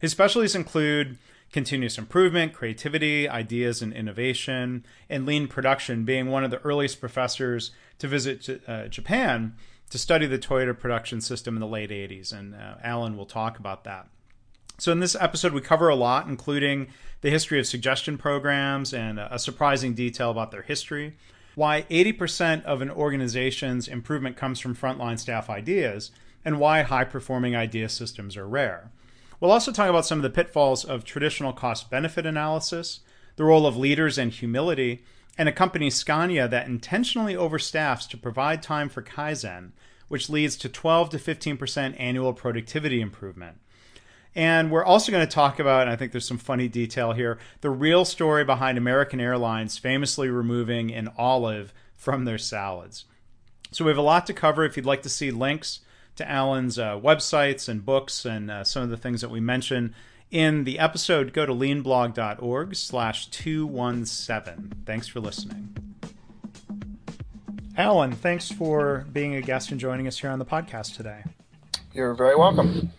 His 0.00 0.12
specialties 0.12 0.54
include 0.54 1.18
continuous 1.52 1.98
improvement, 1.98 2.52
creativity, 2.52 3.28
ideas 3.28 3.82
and 3.82 3.92
innovation, 3.92 4.84
and 5.08 5.26
lean 5.26 5.48
production, 5.48 6.04
being 6.04 6.28
one 6.28 6.44
of 6.44 6.50
the 6.50 6.60
earliest 6.60 7.00
professors 7.00 7.72
to 7.98 8.06
visit 8.06 8.62
uh, 8.68 8.86
Japan 8.88 9.54
to 9.90 9.98
study 9.98 10.26
the 10.26 10.38
Toyota 10.38 10.78
production 10.78 11.20
system 11.20 11.56
in 11.56 11.60
the 11.60 11.66
late 11.66 11.90
80s, 11.90 12.32
and 12.32 12.54
uh, 12.54 12.76
Alan 12.82 13.16
will 13.16 13.26
talk 13.26 13.58
about 13.58 13.84
that. 13.84 14.08
So, 14.78 14.92
in 14.92 15.00
this 15.00 15.16
episode, 15.18 15.52
we 15.52 15.60
cover 15.60 15.88
a 15.88 15.94
lot, 15.94 16.26
including 16.26 16.88
the 17.20 17.30
history 17.30 17.60
of 17.60 17.66
suggestion 17.66 18.16
programs 18.16 18.94
and 18.94 19.18
a 19.18 19.38
surprising 19.38 19.92
detail 19.92 20.30
about 20.30 20.52
their 20.52 20.62
history, 20.62 21.16
why 21.54 21.84
80% 21.90 22.64
of 22.64 22.80
an 22.80 22.90
organization's 22.90 23.88
improvement 23.88 24.36
comes 24.36 24.58
from 24.58 24.74
frontline 24.74 25.18
staff 25.18 25.50
ideas, 25.50 26.12
and 26.44 26.58
why 26.58 26.80
high 26.82 27.04
performing 27.04 27.54
idea 27.54 27.88
systems 27.90 28.36
are 28.36 28.48
rare. 28.48 28.90
We'll 29.38 29.52
also 29.52 29.72
talk 29.72 29.90
about 29.90 30.06
some 30.06 30.18
of 30.18 30.22
the 30.22 30.30
pitfalls 30.30 30.84
of 30.84 31.04
traditional 31.04 31.52
cost 31.52 31.90
benefit 31.90 32.24
analysis, 32.24 33.00
the 33.36 33.44
role 33.44 33.66
of 33.66 33.76
leaders 33.76 34.16
and 34.16 34.32
humility, 34.32 35.02
and 35.40 35.48
a 35.48 35.52
company, 35.52 35.88
Scania, 35.88 36.46
that 36.48 36.66
intentionally 36.66 37.32
overstaffs 37.32 38.06
to 38.10 38.18
provide 38.18 38.62
time 38.62 38.90
for 38.90 39.00
Kaizen, 39.00 39.70
which 40.08 40.28
leads 40.28 40.54
to 40.56 40.68
12 40.68 41.08
to 41.08 41.16
15% 41.16 41.98
annual 41.98 42.34
productivity 42.34 43.00
improvement. 43.00 43.56
And 44.34 44.70
we're 44.70 44.84
also 44.84 45.10
going 45.10 45.26
to 45.26 45.34
talk 45.34 45.58
about, 45.58 45.80
and 45.80 45.90
I 45.90 45.96
think 45.96 46.12
there's 46.12 46.28
some 46.28 46.36
funny 46.36 46.68
detail 46.68 47.12
here, 47.12 47.38
the 47.62 47.70
real 47.70 48.04
story 48.04 48.44
behind 48.44 48.76
American 48.76 49.18
Airlines 49.18 49.78
famously 49.78 50.28
removing 50.28 50.92
an 50.92 51.08
olive 51.16 51.72
from 51.96 52.26
their 52.26 52.36
salads. 52.36 53.06
So 53.70 53.86
we 53.86 53.90
have 53.90 53.96
a 53.96 54.02
lot 54.02 54.26
to 54.26 54.34
cover. 54.34 54.66
If 54.66 54.76
you'd 54.76 54.84
like 54.84 55.00
to 55.04 55.08
see 55.08 55.30
links 55.30 55.80
to 56.16 56.30
Alan's 56.30 56.78
uh, 56.78 57.00
websites 57.00 57.66
and 57.66 57.82
books 57.82 58.26
and 58.26 58.50
uh, 58.50 58.62
some 58.62 58.82
of 58.82 58.90
the 58.90 58.98
things 58.98 59.22
that 59.22 59.30
we 59.30 59.40
mentioned, 59.40 59.94
in 60.30 60.64
the 60.64 60.78
episode, 60.78 61.32
go 61.32 61.44
to 61.44 61.52
leanblog.org 61.52 62.76
slash 62.76 63.26
217. 63.28 64.72
Thanks 64.86 65.08
for 65.08 65.20
listening. 65.20 65.76
Alan, 67.76 68.12
thanks 68.12 68.50
for 68.50 69.06
being 69.12 69.34
a 69.34 69.40
guest 69.40 69.70
and 69.70 69.80
joining 69.80 70.06
us 70.06 70.18
here 70.18 70.30
on 70.30 70.38
the 70.38 70.44
podcast 70.44 70.96
today. 70.96 71.24
You're 71.92 72.14
very 72.14 72.36
welcome. 72.36 72.92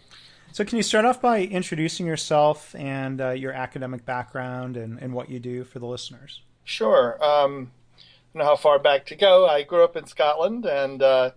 So, 0.53 0.65
can 0.65 0.77
you 0.77 0.83
start 0.83 1.05
off 1.05 1.21
by 1.21 1.43
introducing 1.43 2.05
yourself 2.05 2.75
and 2.75 3.21
uh, 3.21 3.29
your 3.29 3.53
academic 3.53 4.05
background 4.05 4.75
and, 4.75 4.99
and, 4.99 5.13
what 5.13 5.29
you 5.29 5.39
do 5.39 5.63
for 5.63 5.79
the 5.79 5.85
listeners? 5.85 6.41
Sure. 6.65 7.17
Um, 7.23 7.71
I 7.97 8.01
don't 8.33 8.39
know 8.39 8.45
how 8.45 8.57
far 8.57 8.77
back 8.77 9.05
to 9.07 9.15
go. 9.15 9.47
I 9.47 9.63
grew 9.63 9.83
up 9.83 9.95
in 9.95 10.07
Scotland 10.07 10.65
and 10.65 11.01
uh, 11.01 11.31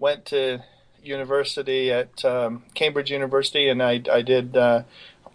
went 0.00 0.24
to 0.26 0.64
university 1.00 1.92
at 1.92 2.24
um, 2.24 2.64
Cambridge 2.74 3.10
University, 3.10 3.68
and 3.68 3.82
I, 3.82 4.02
I 4.10 4.22
did 4.22 4.56
uh, 4.56 4.82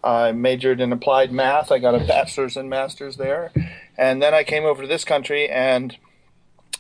I 0.03 0.31
majored 0.31 0.81
in 0.81 0.91
applied 0.91 1.31
math. 1.31 1.71
I 1.71 1.79
got 1.79 1.95
a 1.95 1.99
bachelor's 1.99 2.57
and 2.57 2.69
master's 2.69 3.17
there. 3.17 3.51
And 3.97 4.21
then 4.21 4.33
I 4.33 4.43
came 4.43 4.63
over 4.63 4.81
to 4.81 4.87
this 4.87 5.05
country 5.05 5.49
and 5.49 5.97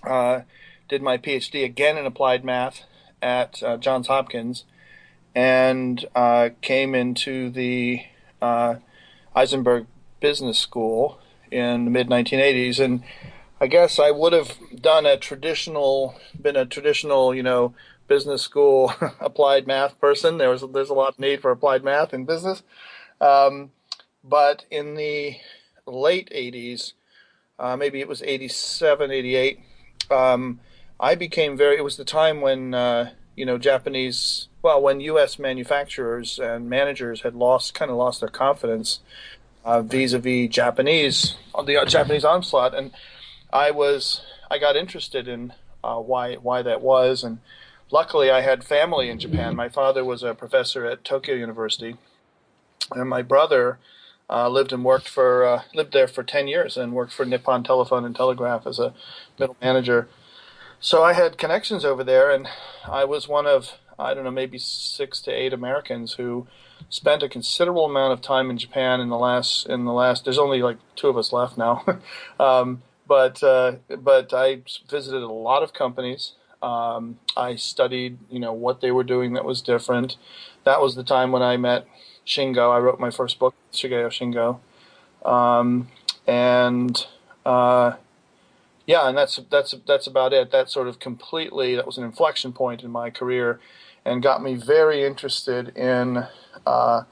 uh, 0.03 0.41
did 0.89 1.01
my 1.01 1.17
PhD 1.17 1.63
again 1.63 1.97
in 1.97 2.05
applied 2.05 2.43
math 2.43 2.83
at 3.21 3.61
uh, 3.61 3.77
Johns 3.77 4.07
Hopkins 4.07 4.65
and 5.35 6.05
uh, 6.15 6.49
came 6.61 6.95
into 6.95 7.49
the 7.49 8.01
uh, 8.41 8.75
Isenberg 9.35 9.85
Business 10.19 10.57
School 10.57 11.19
in 11.51 11.85
the 11.85 11.91
mid 11.91 12.07
1980s. 12.07 12.79
And 12.79 13.03
I 13.59 13.67
guess 13.67 13.99
I 13.99 14.11
would 14.11 14.33
have 14.33 14.57
done 14.75 15.05
a 15.05 15.17
traditional, 15.17 16.15
been 16.39 16.55
a 16.55 16.65
traditional, 16.65 17.35
you 17.35 17.43
know, 17.43 17.75
business 18.07 18.41
school 18.41 18.93
applied 19.19 19.67
math 19.67 19.99
person. 20.01 20.37
There 20.37 20.49
was 20.49 20.63
there's 20.73 20.89
a 20.89 20.93
lot 20.93 21.13
of 21.13 21.19
need 21.19 21.41
for 21.41 21.51
applied 21.51 21.83
math 21.83 22.13
in 22.13 22.25
business. 22.25 22.63
Um, 23.21 23.71
but 24.23 24.65
in 24.71 24.95
the 24.95 25.37
late 25.85 26.29
80s, 26.35 26.93
uh, 27.59 27.77
maybe 27.77 27.99
it 27.99 28.07
was 28.07 28.23
87, 28.23 29.11
88, 29.11 29.59
um, 30.09 30.59
I 30.99 31.15
became 31.15 31.55
very, 31.55 31.77
it 31.77 31.83
was 31.83 31.97
the 31.97 32.05
time 32.05 32.41
when, 32.41 32.73
uh, 32.73 33.11
you 33.35 33.45
know, 33.45 33.57
Japanese, 33.57 34.47
well, 34.63 34.81
when 34.81 34.99
U.S. 35.01 35.37
manufacturers 35.37 36.39
and 36.39 36.69
managers 36.69 37.21
had 37.21 37.35
lost, 37.35 37.73
kind 37.75 37.91
of 37.91 37.97
lost 37.97 38.19
their 38.19 38.29
confidence 38.29 38.99
uh, 39.63 39.83
vis-a-vis 39.83 40.49
Japanese, 40.49 41.35
the 41.65 41.85
Japanese 41.87 42.25
onslaught. 42.25 42.75
And 42.75 42.91
I 43.53 43.69
was, 43.69 44.21
I 44.49 44.57
got 44.57 44.75
interested 44.75 45.27
in 45.27 45.53
uh, 45.83 45.97
why, 45.97 46.35
why 46.35 46.63
that 46.63 46.81
was. 46.81 47.23
And 47.23 47.39
luckily 47.91 48.31
I 48.31 48.41
had 48.41 48.63
family 48.63 49.09
in 49.09 49.19
Japan. 49.19 49.55
My 49.55 49.69
father 49.69 50.03
was 50.03 50.23
a 50.23 50.33
professor 50.33 50.85
at 50.85 51.03
Tokyo 51.03 51.35
University 51.35 51.97
and 52.91 53.09
my 53.09 53.21
brother 53.21 53.79
uh, 54.29 54.47
lived 54.47 54.71
and 54.71 54.85
worked 54.85 55.09
for 55.09 55.45
uh, 55.45 55.61
lived 55.73 55.93
there 55.93 56.07
for 56.07 56.23
ten 56.23 56.47
years 56.47 56.77
and 56.77 56.93
worked 56.93 57.13
for 57.13 57.25
Nippon 57.25 57.63
Telephone 57.63 58.05
and 58.05 58.15
Telegraph 58.15 58.65
as 58.65 58.79
a 58.79 58.93
middle 59.37 59.57
manager. 59.61 60.07
So 60.79 61.03
I 61.03 61.13
had 61.13 61.37
connections 61.37 61.85
over 61.85 62.03
there, 62.03 62.31
and 62.31 62.47
I 62.89 63.03
was 63.03 63.27
one 63.27 63.45
of 63.45 63.73
I 63.99 64.13
don't 64.13 64.23
know 64.23 64.31
maybe 64.31 64.57
six 64.57 65.21
to 65.21 65.31
eight 65.31 65.53
Americans 65.53 66.13
who 66.13 66.47
spent 66.89 67.23
a 67.23 67.29
considerable 67.29 67.85
amount 67.85 68.13
of 68.13 68.21
time 68.21 68.49
in 68.49 68.57
Japan 68.57 68.99
in 68.99 69.09
the 69.09 69.17
last 69.17 69.67
in 69.67 69.85
the 69.85 69.93
last. 69.93 70.23
There's 70.23 70.39
only 70.39 70.61
like 70.61 70.77
two 70.95 71.07
of 71.07 71.17
us 71.17 71.31
left 71.31 71.57
now, 71.57 71.83
um, 72.39 72.81
but 73.07 73.43
uh, 73.43 73.73
but 73.99 74.33
I 74.33 74.61
visited 74.89 75.21
a 75.21 75.27
lot 75.27 75.61
of 75.61 75.73
companies. 75.73 76.33
Um, 76.61 77.19
I 77.35 77.55
studied, 77.55 78.19
you 78.29 78.39
know, 78.39 78.53
what 78.53 78.81
they 78.81 78.91
were 78.91 79.03
doing 79.03 79.33
that 79.33 79.45
was 79.45 79.61
different. 79.61 80.17
That 80.63 80.79
was 80.79 80.95
the 80.95 81.03
time 81.03 81.31
when 81.31 81.41
I 81.41 81.57
met 81.57 81.87
Shingo. 82.25 82.73
I 82.73 82.79
wrote 82.79 82.99
my 82.99 83.11
first 83.11 83.39
book, 83.39 83.55
Shigeo 83.71 84.07
Shingo, 84.07 84.59
um, 85.27 85.89
and 86.27 87.05
uh, 87.45 87.93
yeah, 88.85 89.07
and 89.07 89.17
that's 89.17 89.39
that's 89.49 89.75
that's 89.87 90.07
about 90.07 90.33
it. 90.33 90.51
That 90.51 90.69
sort 90.69 90.87
of 90.87 90.99
completely 90.99 91.75
that 91.75 91.85
was 91.85 91.97
an 91.97 92.03
inflection 92.03 92.53
point 92.53 92.83
in 92.83 92.91
my 92.91 93.09
career, 93.09 93.59
and 94.05 94.21
got 94.21 94.41
me 94.41 94.55
very 94.55 95.03
interested 95.03 95.75
in 95.77 96.25
uh, 96.65 97.03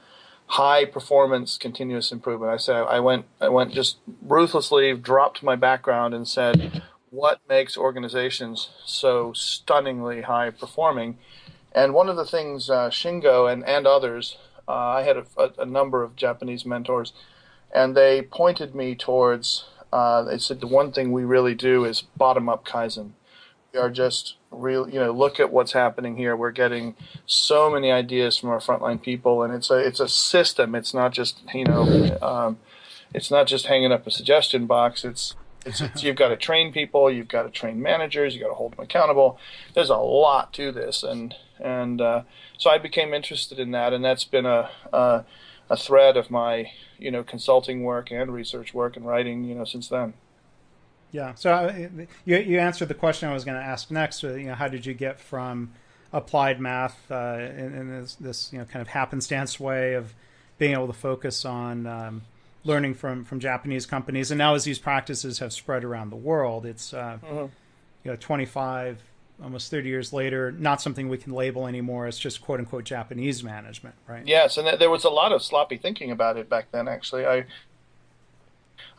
high 0.47 0.85
performance 0.85 1.57
continuous 1.57 2.11
improvement. 2.11 2.51
I 2.51 2.57
said 2.57 2.75
I 2.75 2.99
went 2.99 3.25
I 3.39 3.49
went 3.49 3.73
just 3.73 3.97
ruthlessly 4.21 4.93
dropped 4.95 5.43
my 5.43 5.55
background 5.55 6.13
and 6.13 6.27
said, 6.27 6.81
what 7.11 7.39
makes 7.47 7.77
organizations 7.77 8.69
so 8.85 9.33
stunningly 9.33 10.21
high 10.21 10.49
performing? 10.49 11.17
And 11.71 11.93
one 11.93 12.09
of 12.09 12.15
the 12.15 12.25
things 12.25 12.69
uh, 12.69 12.89
Shingo 12.89 13.51
and, 13.51 13.63
and 13.63 13.85
others 13.85 14.37
uh, 14.69 14.71
I 14.71 15.01
had 15.01 15.17
a, 15.17 15.25
a, 15.57 15.65
number 15.65 16.03
of 16.03 16.15
Japanese 16.15 16.63
mentors, 16.63 17.11
and 17.73 17.97
they 17.97 18.21
pointed 18.21 18.75
me 18.75 18.93
towards. 18.93 19.65
Uh, 19.91 20.21
they 20.21 20.37
said 20.37 20.61
the 20.61 20.67
one 20.67 20.91
thing 20.91 21.11
we 21.11 21.23
really 21.23 21.55
do 21.55 21.83
is 21.83 22.03
bottom 22.15 22.47
up 22.47 22.65
kaizen. 22.65 23.13
We 23.73 23.79
are 23.79 23.89
just 23.89 24.35
real, 24.51 24.87
you 24.87 24.99
know, 24.99 25.11
look 25.11 25.39
at 25.39 25.51
what's 25.51 25.71
happening 25.71 26.17
here. 26.17 26.35
We're 26.35 26.51
getting 26.51 26.95
so 27.25 27.71
many 27.71 27.91
ideas 27.91 28.37
from 28.37 28.49
our 28.49 28.59
frontline 28.59 29.01
people, 29.01 29.41
and 29.41 29.51
it's 29.53 29.71
a 29.71 29.77
it's 29.77 29.99
a 29.99 30.07
system. 30.07 30.75
It's 30.75 30.93
not 30.93 31.13
just 31.13 31.41
you 31.51 31.65
know, 31.65 32.17
um, 32.21 32.59
it's 33.11 33.31
not 33.31 33.47
just 33.47 33.65
hanging 33.65 33.91
up 33.91 34.05
a 34.05 34.11
suggestion 34.11 34.67
box. 34.67 35.03
It's 35.03 35.35
it's, 35.65 35.81
it's, 35.81 36.03
you've 36.03 36.15
got 36.15 36.29
to 36.29 36.37
train 36.37 36.71
people, 36.71 37.11
you've 37.11 37.27
got 37.27 37.43
to 37.43 37.49
train 37.49 37.81
managers, 37.81 38.33
you've 38.33 38.43
got 38.43 38.49
to 38.49 38.55
hold 38.55 38.73
them 38.73 38.83
accountable. 38.83 39.39
There's 39.73 39.89
a 39.89 39.97
lot 39.97 40.53
to 40.53 40.71
this, 40.71 41.01
and 41.01 41.35
and 41.59 41.99
uh, 41.99 42.21
so 42.59 42.69
I 42.69 42.77
became 42.77 43.13
interested 43.15 43.57
in 43.57 43.71
that, 43.71 43.93
and 43.93 44.05
that's 44.05 44.25
been 44.25 44.45
a, 44.45 44.69
a 44.93 45.23
a 45.71 45.77
thread 45.77 46.17
of 46.17 46.29
my 46.29 46.71
you 46.99 47.09
know 47.09 47.23
consulting 47.23 47.83
work 47.83 48.11
and 48.11 48.31
research 48.31 48.73
work 48.73 48.95
and 48.95 49.07
writing 49.07 49.45
you 49.45 49.55
know 49.55 49.65
since 49.65 49.87
then. 49.87 50.13
Yeah. 51.11 51.33
So 51.33 51.51
uh, 51.51 51.87
you 52.25 52.37
you 52.37 52.59
answered 52.59 52.89
the 52.89 52.93
question 52.93 53.29
I 53.29 53.33
was 53.33 53.45
going 53.45 53.57
to 53.57 53.63
ask 53.63 53.89
next. 53.89 54.23
Uh, 54.23 54.33
you 54.33 54.47
know, 54.47 54.55
how 54.55 54.67
did 54.67 54.85
you 54.85 54.93
get 54.93 55.19
from 55.19 55.71
applied 56.11 56.59
math 56.59 56.99
uh, 57.11 57.37
in, 57.39 57.73
in 57.75 58.01
this, 58.01 58.15
this, 58.15 58.51
you 58.51 58.59
know 58.59 58.65
kind 58.65 58.81
of 58.81 58.89
happenstance 58.89 59.59
way 59.59 59.93
of 59.93 60.13
being 60.57 60.73
able 60.73 60.87
to 60.87 60.93
focus 60.93 61.45
on 61.45 61.85
um, 61.87 62.21
learning 62.63 62.93
from 62.93 63.23
from 63.23 63.39
Japanese 63.39 63.85
companies. 63.85 64.31
And 64.31 64.37
now, 64.37 64.53
as 64.53 64.65
these 64.65 64.79
practices 64.79 65.39
have 65.39 65.53
spread 65.53 65.83
around 65.85 66.09
the 66.09 66.17
world, 66.17 66.65
it's 66.65 66.93
uh, 66.93 67.19
mm-hmm. 67.23 67.45
you 68.03 68.11
know 68.11 68.17
25, 68.17 69.01
almost 69.43 69.71
30 69.71 69.89
years 69.89 70.13
later, 70.13 70.51
not 70.51 70.81
something 70.81 71.09
we 71.09 71.17
can 71.17 71.33
label 71.33 71.67
anymore. 71.67 72.07
It's 72.07 72.19
just 72.19 72.41
quote 72.41 72.59
unquote 72.59 72.83
Japanese 72.83 73.43
management, 73.43 73.95
right? 74.07 74.25
Yes, 74.25 74.57
and 74.57 74.79
there 74.79 74.89
was 74.89 75.03
a 75.03 75.09
lot 75.09 75.31
of 75.31 75.43
sloppy 75.43 75.77
thinking 75.77 76.11
about 76.11 76.37
it 76.37 76.49
back 76.49 76.67
then. 76.71 76.87
Actually, 76.87 77.25
I 77.25 77.45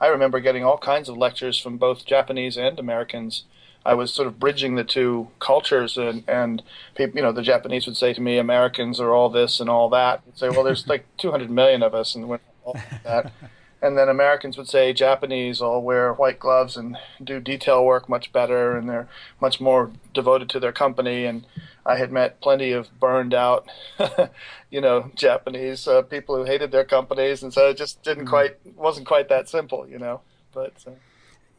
I 0.00 0.06
remember 0.06 0.40
getting 0.40 0.64
all 0.64 0.78
kinds 0.78 1.08
of 1.08 1.16
lectures 1.16 1.58
from 1.58 1.76
both 1.76 2.06
Japanese 2.06 2.56
and 2.56 2.78
Americans. 2.78 3.44
I 3.84 3.94
was 3.94 4.12
sort 4.12 4.28
of 4.28 4.38
bridging 4.38 4.75
the 4.75 4.84
two 4.84 5.28
cultures, 5.38 5.96
and 5.96 6.25
and 6.28 6.62
people, 6.94 7.16
you 7.16 7.22
know, 7.22 7.32
the 7.32 7.42
Japanese 7.42 7.87
would 7.87 7.96
say 7.96 8.12
to 8.12 8.20
me, 8.20 8.38
"Americans 8.38 9.00
are 9.00 9.12
all 9.12 9.31
this 9.31 9.60
and 9.60 9.70
all 9.70 9.88
that." 9.90 10.22
I'd 10.26 10.38
say, 10.38 10.48
"Well, 10.48 10.64
there's 10.64 10.87
like 10.87 11.06
200 11.19 11.50
million 11.50 11.82
of 11.82 11.94
us, 11.94 12.14
and 12.14 12.28
we're 12.28 12.40
all 12.64 12.76
that." 13.04 13.32
and 13.82 13.97
then 13.97 14.09
Americans 14.09 14.59
would 14.59 14.69
say 14.69 14.93
Japanese 14.93 15.61
all 15.61 15.82
wear 15.82 16.12
white 16.12 16.38
gloves 16.38 16.77
and 16.77 16.99
do 17.23 17.41
detail 17.41 17.85
work 17.85 18.09
much 18.09 18.32
better, 18.32 18.77
and 18.77 18.88
they're 18.88 19.09
much 19.41 19.61
more 19.61 19.91
devoted 20.12 20.50
to 20.50 20.61
their 20.61 20.73
company. 20.73 21.25
And 21.25 21.47
I 21.87 21.97
had 21.97 22.12
met 22.12 22.41
plenty 22.41 22.73
of 22.73 22.88
burned 23.00 23.32
out, 23.32 23.67
you 24.71 24.81
know, 24.81 25.11
Japanese 25.15 25.88
uh, 25.88 26.03
people 26.03 26.37
who 26.37 26.44
hated 26.44 26.73
their 26.73 26.85
companies, 26.85 27.43
and 27.43 27.53
so 27.55 27.71
it 27.71 27.77
just 27.77 28.03
didn't 28.03 28.25
mm-hmm. 28.25 28.31
quite 28.31 28.77
wasn't 28.77 29.06
quite 29.06 29.29
that 29.31 29.49
simple, 29.49 29.88
you 29.88 29.99
know. 29.99 30.21
But 30.53 30.75
uh, 30.87 30.93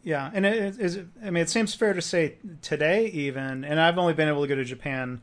yeah, 0.04 0.30
and 0.34 0.46
it 0.46 0.80
is. 0.80 1.00
I 1.24 1.32
mean, 1.32 1.42
it 1.42 1.50
seems 1.50 1.74
fair 1.74 1.94
to 1.94 2.02
say 2.02 2.36
today, 2.62 3.08
even, 3.08 3.64
and 3.64 3.80
I've 3.80 3.98
only 3.98 4.14
been 4.14 4.28
able 4.28 4.44
to 4.44 4.48
go 4.48 4.56
to 4.56 4.64
Japan 4.64 5.22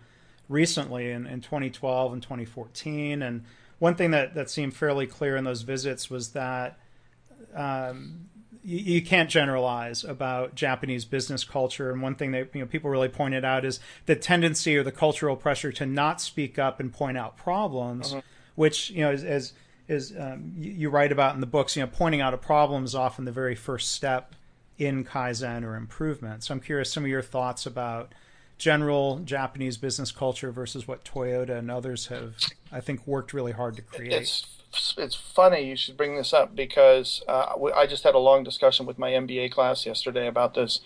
recently 0.48 1.10
in, 1.10 1.26
in 1.26 1.42
2012 1.42 2.12
and 2.12 2.22
2014, 2.22 3.22
and 3.22 3.44
one 3.78 3.94
thing 3.94 4.10
that 4.10 4.34
that 4.34 4.50
seemed 4.50 4.74
fairly 4.74 5.06
clear 5.06 5.36
in 5.36 5.44
those 5.44 5.62
visits 5.62 6.10
was 6.10 6.30
that 6.30 6.76
um, 7.54 8.28
you, 8.62 8.78
you, 8.78 9.02
can't 9.02 9.30
generalize 9.30 10.04
about 10.04 10.54
Japanese 10.54 11.04
business 11.04 11.44
culture. 11.44 11.90
And 11.90 12.02
one 12.02 12.14
thing 12.14 12.32
that 12.32 12.50
you 12.54 12.60
know 12.60 12.66
people 12.66 12.90
really 12.90 13.08
pointed 13.08 13.44
out 13.44 13.64
is 13.64 13.80
the 14.06 14.16
tendency 14.16 14.76
or 14.76 14.82
the 14.82 14.92
cultural 14.92 15.36
pressure 15.36 15.72
to 15.72 15.86
not 15.86 16.20
speak 16.20 16.58
up 16.58 16.80
and 16.80 16.92
point 16.92 17.16
out 17.16 17.36
problems, 17.36 18.12
uh-huh. 18.12 18.22
which 18.54 18.90
you 18.90 19.00
know 19.00 19.10
as, 19.10 19.24
as 19.24 19.52
is 19.88 20.14
um, 20.18 20.52
you, 20.56 20.72
you, 20.72 20.90
write 20.90 21.12
about 21.12 21.34
in 21.34 21.40
the 21.40 21.46
books. 21.46 21.76
You 21.76 21.82
know, 21.82 21.90
pointing 21.92 22.20
out 22.20 22.34
a 22.34 22.38
problem 22.38 22.84
is 22.84 22.94
often 22.94 23.24
the 23.24 23.32
very 23.32 23.54
first 23.54 23.92
step 23.92 24.34
in 24.76 25.04
kaizen 25.04 25.64
or 25.64 25.74
improvement. 25.74 26.44
So 26.44 26.54
I'm 26.54 26.60
curious 26.60 26.92
some 26.92 27.04
of 27.04 27.10
your 27.10 27.22
thoughts 27.22 27.66
about 27.66 28.12
general 28.58 29.20
Japanese 29.20 29.76
business 29.76 30.12
culture 30.12 30.50
versus 30.52 30.86
what 30.86 31.04
Toyota 31.04 31.58
and 31.58 31.70
others 31.70 32.08
have, 32.08 32.34
I 32.70 32.80
think, 32.80 33.06
worked 33.06 33.32
really 33.32 33.52
hard 33.52 33.76
to 33.76 33.82
create. 33.82 34.12
It's 34.12 34.57
it's 34.96 35.14
funny 35.14 35.68
you 35.68 35.76
should 35.76 35.96
bring 35.96 36.16
this 36.16 36.32
up 36.32 36.54
because 36.54 37.22
uh, 37.28 37.54
I 37.74 37.86
just 37.86 38.04
had 38.04 38.14
a 38.14 38.18
long 38.18 38.44
discussion 38.44 38.86
with 38.86 38.98
my 38.98 39.10
MBA 39.10 39.52
class 39.52 39.86
yesterday 39.86 40.26
about 40.26 40.54
this, 40.54 40.80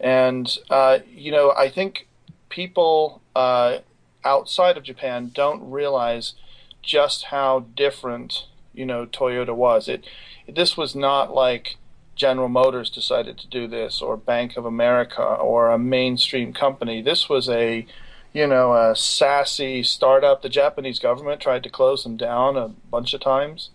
and 0.00 0.56
uh, 0.70 1.00
you 1.08 1.30
know 1.30 1.52
I 1.56 1.68
think 1.68 2.08
people 2.48 3.22
uh, 3.34 3.78
outside 4.24 4.76
of 4.76 4.82
Japan 4.82 5.30
don't 5.34 5.70
realize 5.70 6.34
just 6.82 7.24
how 7.24 7.66
different 7.74 8.46
you 8.72 8.86
know 8.86 9.06
Toyota 9.06 9.54
was. 9.54 9.88
It 9.88 10.04
this 10.48 10.76
was 10.76 10.94
not 10.94 11.34
like 11.34 11.76
General 12.14 12.48
Motors 12.48 12.88
decided 12.88 13.36
to 13.38 13.46
do 13.46 13.66
this 13.66 14.00
or 14.00 14.16
Bank 14.16 14.56
of 14.56 14.64
America 14.64 15.22
or 15.22 15.70
a 15.70 15.78
mainstream 15.78 16.52
company. 16.52 17.02
This 17.02 17.28
was 17.28 17.48
a 17.48 17.86
you 18.36 18.46
know, 18.46 18.74
a 18.74 18.94
sassy 18.94 19.82
startup. 19.82 20.42
The 20.42 20.50
Japanese 20.50 20.98
government 20.98 21.40
tried 21.40 21.62
to 21.62 21.70
close 21.70 22.02
them 22.02 22.18
down 22.18 22.58
a 22.58 22.68
bunch 22.68 23.14
of 23.14 23.22
times 23.22 23.70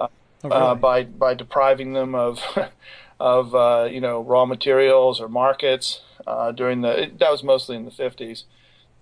uh, 0.00 0.08
oh, 0.42 0.48
really? 0.48 0.52
uh, 0.52 0.74
by 0.74 1.04
by 1.04 1.34
depriving 1.34 1.92
them 1.92 2.16
of 2.16 2.42
of 3.20 3.54
uh, 3.54 3.88
you 3.88 4.00
know 4.00 4.20
raw 4.20 4.46
materials 4.46 5.20
or 5.20 5.28
markets 5.28 6.00
uh, 6.26 6.50
during 6.50 6.80
the. 6.80 7.12
That 7.18 7.30
was 7.30 7.44
mostly 7.44 7.76
in 7.76 7.84
the 7.84 7.92
fifties, 7.92 8.46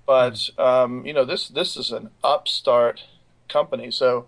but 0.04 0.50
um, 0.58 1.06
you 1.06 1.14
know 1.14 1.24
this 1.24 1.48
this 1.48 1.78
is 1.78 1.90
an 1.90 2.10
upstart 2.22 3.04
company, 3.48 3.90
so 3.90 4.26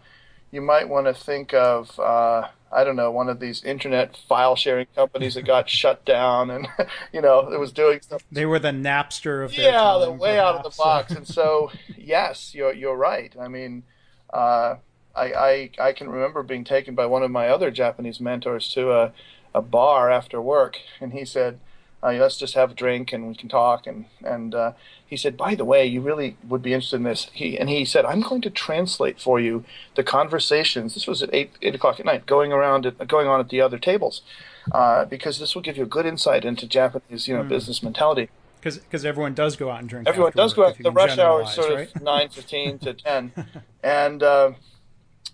you 0.51 0.61
might 0.61 0.89
want 0.89 1.07
to 1.07 1.15
think 1.15 1.55
of 1.55 1.99
uh, 1.99 2.49
I 2.73 2.85
don't 2.85 2.95
know, 2.95 3.11
one 3.11 3.29
of 3.29 3.41
these 3.41 3.65
internet 3.65 4.17
file 4.17 4.55
sharing 4.55 4.87
companies 4.95 5.35
that 5.35 5.43
got 5.43 5.69
shut 5.69 6.05
down 6.05 6.51
and, 6.51 6.69
you 7.13 7.21
know, 7.21 7.53
it 7.53 7.59
was 7.59 7.73
doing 7.73 8.01
stuff. 8.01 8.23
They 8.31 8.47
were 8.47 8.61
the 8.61 8.69
Napster 8.69 9.45
of 9.45 9.53
Yeah, 9.57 9.99
they're 10.01 10.13
way 10.13 10.39
out 10.39 10.55
of 10.55 10.63
the 10.63 10.77
box. 10.77 11.13
and 11.13 11.27
so, 11.27 11.73
yes, 11.99 12.55
you're, 12.55 12.73
you're 12.73 12.97
right. 12.97 13.35
I 13.41 13.49
mean, 13.49 13.83
uh, 14.33 14.77
I, 15.17 15.25
I, 15.33 15.71
I 15.81 15.93
can 15.93 16.09
remember 16.09 16.45
being 16.45 16.63
taken 16.63 16.95
by 16.95 17.07
one 17.07 17.25
of 17.25 17.31
my 17.33 17.49
other 17.49 17.73
Japanese 17.73 18.21
mentors 18.21 18.73
to 18.75 18.93
a, 18.93 19.13
a 19.53 19.61
bar 19.61 20.09
after 20.09 20.41
work, 20.41 20.79
and 21.01 21.13
he 21.13 21.25
said, 21.25 21.59
uh, 22.03 22.13
let's 22.13 22.39
just 22.39 22.55
have 22.55 22.71
a 22.73 22.75
drink 22.75 23.13
and 23.13 23.29
we 23.29 23.35
can 23.35 23.49
talk. 23.49 23.87
And 23.87 24.07
and 24.25 24.55
uh, 24.55 24.73
he 25.07 25.17
said, 25.17 25.37
by 25.37 25.55
the 25.55 25.65
way, 25.65 25.87
you 25.87 26.01
really 26.01 26.37
would 26.49 26.63
be 26.63 26.73
interested 26.73 26.97
in 26.97 27.03
this. 27.03 27.31
He 27.33 27.59
and 27.59 27.69
he 27.69 27.85
said, 27.85 28.05
I'm 28.05 28.23
going 28.23 28.43
to 28.43 28.51
translate 28.51 29.21
for 29.21 29.39
you 29.39 29.65
the 29.97 30.03
conversations. 30.03 30.95
This 30.95 31.07
was 31.07 31.23
at 31.23 31.31
eight 31.33 31.53
eight 31.63 31.75
o'clock 31.75 32.01
at 32.01 32.07
night, 32.07 32.27
going 32.27 32.53
around 32.53 32.87
at, 32.87 33.07
going 33.07 33.29
on 33.29 33.41
at 33.41 33.49
the 33.49 33.61
other 33.61 33.79
tables, 33.79 34.23
uh, 34.73 35.05
because 35.05 35.39
this 35.39 35.55
will 35.55 35.63
give 35.63 35.77
you 35.77 35.85
a 35.85 35.87
good 35.87 36.07
insight 36.07 36.45
into 36.45 36.67
Japanese 36.67 37.29
you 37.29 37.37
know 37.37 37.43
mm. 37.43 37.49
business 37.49 37.83
mentality. 37.83 38.29
Because 38.63 39.07
everyone 39.07 39.33
does 39.33 39.57
go 39.57 39.71
out 39.71 39.81
and 39.81 39.89
drink. 39.89 40.07
Everyone 40.07 40.33
does 40.35 40.53
go 40.53 40.67
out. 40.67 40.77
The 40.79 40.91
rush 40.91 41.17
hour 41.17 41.43
is 41.43 41.53
sort 41.53 41.73
right? 41.73 41.97
of 41.97 42.03
nine 42.03 42.29
fifteen 42.29 42.79
to 42.81 42.93
ten, 43.07 43.33
and 43.83 44.23
uh, 44.23 44.53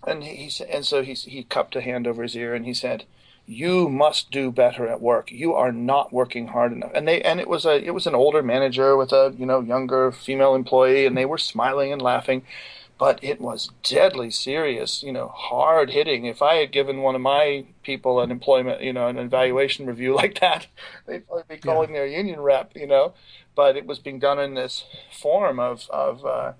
and 0.05 0.23
he 0.23 0.51
and 0.69 0.85
so 0.85 1.01
he 1.01 1.13
he 1.13 1.43
cupped 1.43 1.75
a 1.75 1.81
hand 1.81 2.07
over 2.07 2.23
his 2.23 2.35
ear 2.35 2.53
and 2.53 2.65
he 2.65 2.73
said 2.73 3.05
you 3.47 3.87
must 3.87 4.29
do 4.29 4.51
better 4.51 4.87
at 4.89 5.01
work. 5.01 5.31
You 5.31 5.53
are 5.53 5.71
not 5.71 6.11
working 6.11 6.47
hard 6.47 6.73
enough. 6.73 6.91
And 6.93 7.07
they 7.07 7.21
and 7.21 7.39
it 7.39 7.47
was 7.47 7.65
a 7.65 7.81
it 7.81 7.93
was 7.93 8.05
an 8.05 8.13
older 8.13 8.43
manager 8.43 8.97
with 8.97 9.13
a 9.13 9.33
you 9.37 9.45
know 9.45 9.61
younger 9.61 10.11
female 10.11 10.53
employee, 10.53 11.05
and 11.05 11.17
they 11.17 11.25
were 11.25 11.37
smiling 11.37 11.93
and 11.93 12.01
laughing, 12.01 12.43
but 12.99 13.23
it 13.23 13.39
was 13.39 13.71
deadly 13.83 14.29
serious. 14.29 15.01
You 15.01 15.13
know, 15.13 15.29
hard 15.29 15.91
hitting. 15.91 16.25
If 16.25 16.41
I 16.41 16.55
had 16.55 16.73
given 16.73 17.01
one 17.01 17.15
of 17.15 17.21
my 17.21 17.65
people 17.83 18.19
an 18.19 18.31
employment, 18.31 18.81
you 18.81 18.91
know, 18.91 19.07
an 19.07 19.17
evaluation 19.17 19.85
review 19.85 20.13
like 20.21 20.41
that, 20.41 20.67
they'd 21.05 21.25
probably 21.25 21.43
be 21.47 21.61
calling 21.61 21.91
yeah. 21.91 22.01
their 22.01 22.07
union 22.07 22.41
rep. 22.41 22.73
You 22.75 22.87
know, 22.87 23.13
but 23.55 23.77
it 23.77 23.85
was 23.85 23.99
being 23.99 24.19
done 24.19 24.39
in 24.39 24.55
this 24.55 24.83
form 25.09 25.57
of 25.57 25.89
of 25.89 26.25
uh, 26.25 26.51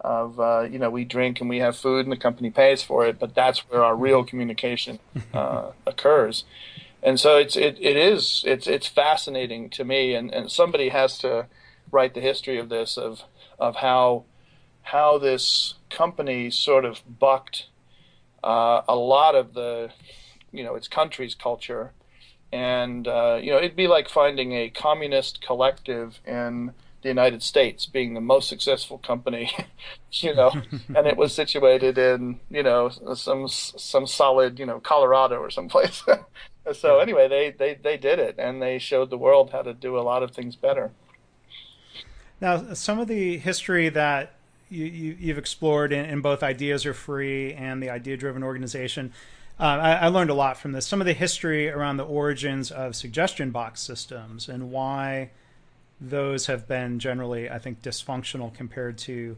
of 0.00 0.38
uh, 0.38 0.66
you 0.70 0.78
know 0.78 0.90
we 0.90 1.04
drink 1.04 1.40
and 1.40 1.48
we 1.48 1.58
have 1.58 1.76
food 1.76 2.06
and 2.06 2.12
the 2.12 2.16
company 2.16 2.50
pays 2.50 2.82
for 2.82 3.06
it, 3.06 3.18
but 3.18 3.34
that's 3.34 3.60
where 3.68 3.82
our 3.82 3.96
real 3.96 4.24
communication 4.24 4.98
uh, 5.34 5.72
occurs. 5.86 6.44
And 7.02 7.18
so 7.18 7.36
it's 7.36 7.56
it, 7.56 7.78
it 7.80 7.96
is 7.96 8.42
it's 8.46 8.66
it's 8.66 8.86
fascinating 8.86 9.70
to 9.70 9.84
me, 9.84 10.14
and, 10.14 10.32
and 10.32 10.50
somebody 10.50 10.88
has 10.88 11.18
to 11.18 11.46
write 11.90 12.14
the 12.14 12.20
history 12.20 12.58
of 12.58 12.68
this 12.68 12.96
of 12.96 13.22
of 13.58 13.76
how 13.76 14.24
how 14.82 15.18
this 15.18 15.74
company 15.90 16.50
sort 16.50 16.84
of 16.84 17.02
bucked 17.18 17.66
uh, 18.42 18.82
a 18.88 18.96
lot 18.96 19.34
of 19.34 19.54
the 19.54 19.90
you 20.52 20.64
know 20.64 20.74
its 20.74 20.88
country's 20.88 21.34
culture, 21.34 21.92
and 22.52 23.06
uh, 23.06 23.38
you 23.40 23.50
know 23.50 23.58
it'd 23.58 23.76
be 23.76 23.88
like 23.88 24.08
finding 24.08 24.52
a 24.52 24.68
communist 24.68 25.40
collective 25.40 26.20
in 26.26 26.72
the 27.02 27.08
United 27.08 27.42
States 27.42 27.86
being 27.86 28.14
the 28.14 28.20
most 28.20 28.48
successful 28.48 28.98
company, 28.98 29.50
you 30.10 30.34
know, 30.34 30.50
and 30.94 31.06
it 31.06 31.16
was 31.16 31.34
situated 31.34 31.98
in, 31.98 32.40
you 32.50 32.62
know, 32.62 32.90
some 33.14 33.48
some 33.48 34.06
solid, 34.06 34.58
you 34.58 34.66
know, 34.66 34.80
Colorado 34.80 35.36
or 35.36 35.50
someplace. 35.50 36.04
so 36.72 36.98
anyway, 36.98 37.28
they, 37.28 37.50
they 37.50 37.74
they 37.74 37.96
did 37.96 38.18
it 38.18 38.36
and 38.38 38.60
they 38.60 38.78
showed 38.78 39.10
the 39.10 39.18
world 39.18 39.50
how 39.50 39.62
to 39.62 39.74
do 39.74 39.98
a 39.98 40.02
lot 40.02 40.22
of 40.22 40.32
things 40.32 40.56
better. 40.56 40.90
Now, 42.40 42.74
some 42.74 43.00
of 43.00 43.08
the 43.08 43.38
history 43.38 43.88
that 43.88 44.34
you, 44.70 44.84
you 44.84 45.28
have 45.28 45.38
explored 45.38 45.92
in, 45.92 46.04
in, 46.04 46.20
both 46.20 46.42
Ideas 46.42 46.86
Are 46.86 46.94
Free 46.94 47.52
and 47.52 47.82
the 47.82 47.90
Idea 47.90 48.16
Driven 48.16 48.42
Organization. 48.42 49.12
Uh, 49.58 49.62
I, 49.64 49.92
I 49.92 50.08
learned 50.08 50.30
a 50.30 50.34
lot 50.34 50.56
from 50.56 50.72
this. 50.72 50.86
Some 50.86 51.00
of 51.00 51.06
the 51.06 51.14
history 51.14 51.68
around 51.68 51.96
the 51.96 52.04
origins 52.04 52.70
of 52.70 52.94
suggestion 52.94 53.50
box 53.50 53.80
systems 53.80 54.48
and 54.48 54.70
why 54.70 55.30
those 56.00 56.46
have 56.46 56.68
been 56.68 56.98
generally, 56.98 57.50
I 57.50 57.58
think, 57.58 57.82
dysfunctional 57.82 58.54
compared 58.54 58.98
to 58.98 59.36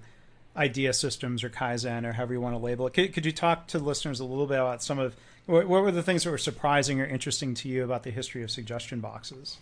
idea 0.57 0.93
systems 0.93 1.43
or 1.45 1.49
Kaizen 1.49 2.05
or 2.05 2.13
however 2.13 2.35
you 2.35 2.41
want 2.41 2.55
to 2.55 2.59
label 2.59 2.87
it. 2.87 2.95
Could, 2.95 3.13
could 3.13 3.27
you 3.27 3.33
talk 3.33 3.67
to 3.69 3.79
listeners 3.79 4.21
a 4.21 4.25
little 4.25 4.47
bit 4.47 4.59
about 4.59 4.83
some 4.83 4.99
of 4.99 5.15
what, 5.47 5.67
what 5.67 5.83
were 5.83 5.93
the 5.93 6.03
things 6.03 6.25
that 6.25 6.31
were 6.31 6.39
surprising 6.39 7.01
or 7.01 7.07
interesting 7.07 7.55
to 7.55 7.69
you 7.69 7.85
about 7.85 8.03
the 8.03 8.11
history 8.11 8.43
of 8.43 8.51
suggestion 8.51 9.01
boxes? 9.01 9.59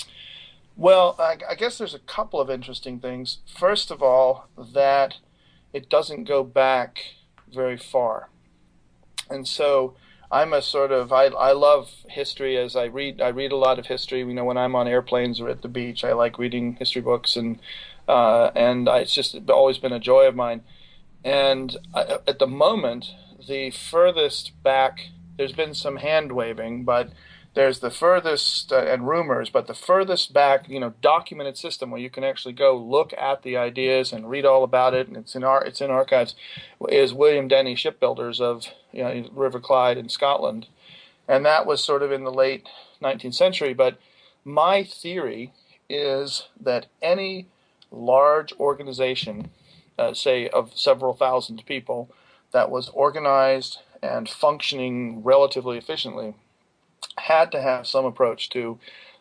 Well, 0.77 1.17
I, 1.19 1.37
I 1.49 1.55
guess 1.55 1.79
there's 1.79 1.95
a 1.95 2.01
couple 2.01 2.41
of 2.41 2.51
interesting 2.51 3.01
things. 3.01 3.39
First 3.47 3.91
of 3.91 4.03
all, 4.03 4.49
that 4.57 5.17
it 5.73 5.89
doesn't 5.89 6.25
go 6.25 6.43
back 6.43 7.01
very 7.53 7.77
far. 7.77 8.29
And 9.31 9.47
so 9.47 9.95
I'm 10.31 10.53
a 10.53 10.63
sort 10.63 10.93
of 10.93 11.13
I 11.13 11.27
I 11.27 11.53
love 11.53 11.91
history 12.09 12.57
as 12.59 12.77
I 12.77 12.85
read 12.85 13.21
I 13.21 13.29
read 13.29 13.53
a 13.53 13.57
lot 13.57 13.79
of 13.79 13.87
history. 13.87 14.21
You 14.21 14.35
know, 14.35 14.45
when 14.45 14.59
I'm 14.59 14.75
on 14.75 14.87
airplanes 14.87 15.41
or 15.41 15.49
at 15.49 15.63
the 15.63 15.69
beach, 15.69 16.05
I 16.05 16.13
like 16.13 16.39
reading 16.39 16.75
history 16.75 17.03
books 17.03 17.37
and 17.37 17.59
uh, 18.07 18.51
and 18.55 18.89
I, 18.89 19.01
it's 19.01 19.15
just 19.15 19.37
always 19.49 19.79
been 19.79 19.93
a 19.93 20.01
joy 20.01 20.27
of 20.27 20.35
mine. 20.35 20.63
And 21.25 21.77
I, 21.95 22.19
at 22.27 22.39
the 22.39 22.47
moment, 22.47 23.15
the 23.47 23.71
furthest 23.71 24.63
back, 24.63 25.11
there's 25.37 25.53
been 25.53 25.75
some 25.75 25.97
hand 25.97 26.33
waving, 26.33 26.85
but 26.85 27.11
there's 27.59 27.81
the 27.81 27.91
furthest 27.91 28.71
uh, 28.71 28.77
and 28.77 29.09
rumors, 29.09 29.51
but 29.51 29.67
the 29.67 29.75
furthest 29.75 30.33
back, 30.33 30.69
you 30.69 30.79
know, 30.79 30.95
documented 31.03 31.57
system 31.57 31.91
where 31.91 32.01
you 32.01 32.09
can 32.09 32.23
actually 32.23 32.53
go 32.53 32.77
look 32.77 33.13
at 33.19 33.43
the 33.43 33.57
ideas 33.57 34.13
and 34.13 34.31
read 34.31 34.45
all 34.45 34.63
about 34.63 34.95
it, 34.95 35.09
and 35.09 35.17
it's 35.17 35.35
in 35.35 35.43
our 35.43 35.65
it's 35.65 35.81
in 35.81 35.91
archives, 35.91 36.37
is 36.89 37.13
William 37.13 37.49
Denny 37.49 37.75
Shipbuilders 37.75 38.41
of 38.41 38.69
you 38.93 39.03
know, 39.03 39.29
River 39.33 39.59
Clyde 39.59 39.99
in 39.99 40.09
Scotland, 40.09 40.69
and 41.27 41.45
that 41.45 41.67
was 41.67 41.83
sort 41.83 42.05
of 42.05 42.13
in 42.13 42.23
the 42.23 42.31
late 42.31 42.69
19th 43.03 43.35
century. 43.35 43.75
But 43.75 43.99
my 44.45 44.85
theory 44.85 45.53
is 45.91 46.47
that 46.61 46.87
any 47.03 47.49
large 47.91 48.53
organization, 48.61 49.51
uh, 49.99 50.15
say 50.15 50.49
of 50.49 50.79
several 50.79 51.13
thousand 51.13 51.67
people, 51.67 52.09
that 52.53 52.71
was 52.71 52.89
organized 52.91 53.79
and 54.01 54.29
functioning 54.29 55.25
relatively 55.25 55.77
efficiently 55.77 56.35
had 57.17 57.53
to 57.53 57.61
have 57.61 57.87
some 57.87 58.05
approach 58.05 58.49
to 58.51 58.79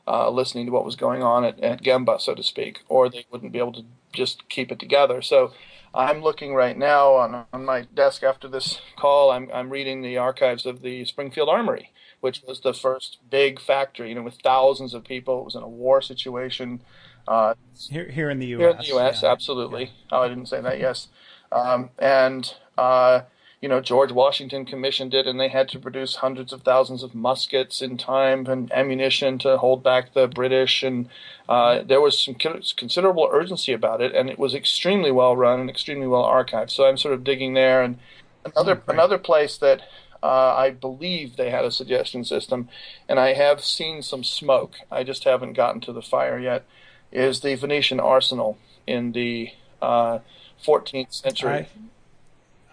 uh, 0.08 0.30
listening 0.30 0.66
to 0.66 0.72
what 0.72 0.86
was 0.86 0.96
going 0.96 1.22
on 1.22 1.44
at, 1.44 1.60
at 1.60 1.84
Gemba, 1.84 2.20
so 2.22 2.34
to 2.34 2.44
speak, 2.44 2.80
or 2.88 3.10
they 3.10 3.26
wouldn't 3.32 3.52
be 3.52 3.60
able 3.60 3.74
to 3.74 3.84
just 4.14 4.48
keep 4.50 4.72
it 4.72 4.80
together. 4.80 5.22
So 5.22 5.52
I'm 5.94 6.22
looking 6.22 6.54
right 6.54 6.78
now 6.78 7.14
on, 7.14 7.46
on 7.52 7.66
my 7.66 7.82
desk 7.94 8.24
after 8.24 8.48
this 8.48 8.80
call, 8.96 9.32
I'm, 9.32 9.50
I'm 9.54 9.70
reading 9.70 10.02
the 10.02 10.18
archives 10.18 10.66
of 10.66 10.82
the 10.82 11.04
Springfield 11.06 11.50
Armory, 11.50 11.92
which 12.22 12.42
was 12.48 12.62
the 12.62 12.74
first 12.74 13.18
big 13.30 13.60
factory, 13.60 14.10
you 14.10 14.16
know, 14.16 14.22
with 14.22 14.40
thousands 14.44 14.94
of 14.94 15.04
people. 15.04 15.42
It 15.42 15.46
was 15.46 15.56
in 15.56 15.64
a 15.64 15.68
war 15.68 16.02
situation. 16.02 16.82
Uh, 17.28 17.56
here, 17.90 18.10
here 18.10 18.30
in 18.30 18.40
the 18.40 18.48
U.S. 18.48 18.62
Here 18.62 18.70
in 18.70 18.78
the 18.78 18.88
U.S., 18.88 19.24
yeah. 19.24 19.32
absolutely. 19.32 19.84
Yeah. 19.84 19.90
Oh, 20.12 20.22
I 20.22 20.30
didn't 20.30 20.48
say 20.48 20.62
that. 20.62 20.80
Yes, 20.80 21.10
um, 21.52 21.90
and 22.00 22.54
uh, 22.78 23.22
you 23.68 23.74
know, 23.74 23.82
George 23.82 24.14
Washington 24.14 24.64
commissioned 24.64 25.14
it, 25.14 25.28
and 25.28 25.38
they 25.38 25.50
had 25.50 25.68
to 25.68 25.78
produce 25.78 26.16
hundreds 26.16 26.54
of 26.54 26.62
thousands 26.62 27.04
of 27.04 27.14
muskets 27.14 27.82
in 27.82 27.98
time 27.98 28.46
and 28.46 28.72
ammunition 28.72 29.38
to 29.40 29.58
hold 29.58 29.84
back 29.84 30.14
the 30.14 30.26
British. 30.26 30.84
And 30.84 31.10
uh, 31.50 31.84
there 31.84 32.00
was 32.00 32.18
some 32.18 32.36
considerable 32.36 33.28
urgency 33.30 33.74
about 33.74 34.00
it, 34.00 34.16
and 34.16 34.30
it 34.30 34.40
was 34.40 34.56
extremely 34.56 35.12
well 35.12 35.36
run 35.36 35.60
and 35.60 35.70
extremely 35.70 36.08
well 36.08 36.24
archived. 36.24 36.72
So 36.72 36.88
I'm 36.88 36.96
sort 36.96 37.14
of 37.14 37.26
digging 37.26 37.56
there. 37.56 37.84
And 37.84 38.00
another 38.46 38.82
oh, 38.88 38.94
another 38.94 39.18
place 39.18 39.58
that 39.58 39.82
uh, 40.24 40.56
I 40.56 40.70
believe 40.70 41.36
they 41.36 41.50
had 41.50 41.66
a 41.66 41.72
suggestion 41.72 42.24
system, 42.24 42.70
and 43.10 43.20
I 43.20 43.34
have 43.34 43.62
seen 43.62 44.02
some 44.02 44.24
smoke. 44.24 44.76
I 44.90 45.04
just 45.04 45.26
haven't 45.26 45.58
gotten 45.58 45.82
to 45.82 45.92
the 45.92 46.02
fire 46.02 46.40
yet. 46.40 46.64
Is 47.12 47.42
the 47.42 47.56
Venetian 47.56 48.00
arsenal 48.00 48.58
in 48.88 49.12
the 49.12 49.50
uh, 49.82 50.20
14th 50.66 51.14
century? 51.14 51.52
I- 51.52 51.68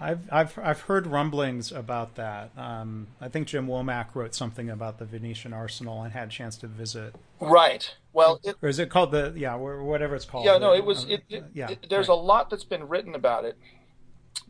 I've 0.00 0.28
I've 0.30 0.58
I've 0.58 0.80
heard 0.82 1.06
rumblings 1.06 1.70
about 1.70 2.16
that. 2.16 2.50
Um, 2.56 3.06
I 3.20 3.28
think 3.28 3.46
Jim 3.46 3.68
Womack 3.68 4.14
wrote 4.14 4.34
something 4.34 4.68
about 4.68 4.98
the 4.98 5.04
Venetian 5.04 5.52
Arsenal 5.52 6.02
and 6.02 6.12
had 6.12 6.28
a 6.28 6.30
chance 6.30 6.56
to 6.58 6.66
visit. 6.66 7.14
Right. 7.40 7.94
Well, 8.12 8.40
it, 8.42 8.56
or 8.60 8.68
is 8.68 8.78
it 8.78 8.90
called 8.90 9.12
the 9.12 9.32
yeah 9.36 9.54
whatever 9.54 10.16
it's 10.16 10.24
called? 10.24 10.44
Yeah, 10.44 10.58
no, 10.58 10.74
it 10.74 10.84
was. 10.84 11.04
It, 11.04 11.22
it, 11.28 11.44
yeah, 11.52 11.74
there's 11.88 12.08
right. 12.08 12.14
a 12.14 12.20
lot 12.20 12.50
that's 12.50 12.64
been 12.64 12.88
written 12.88 13.14
about 13.14 13.44
it. 13.44 13.56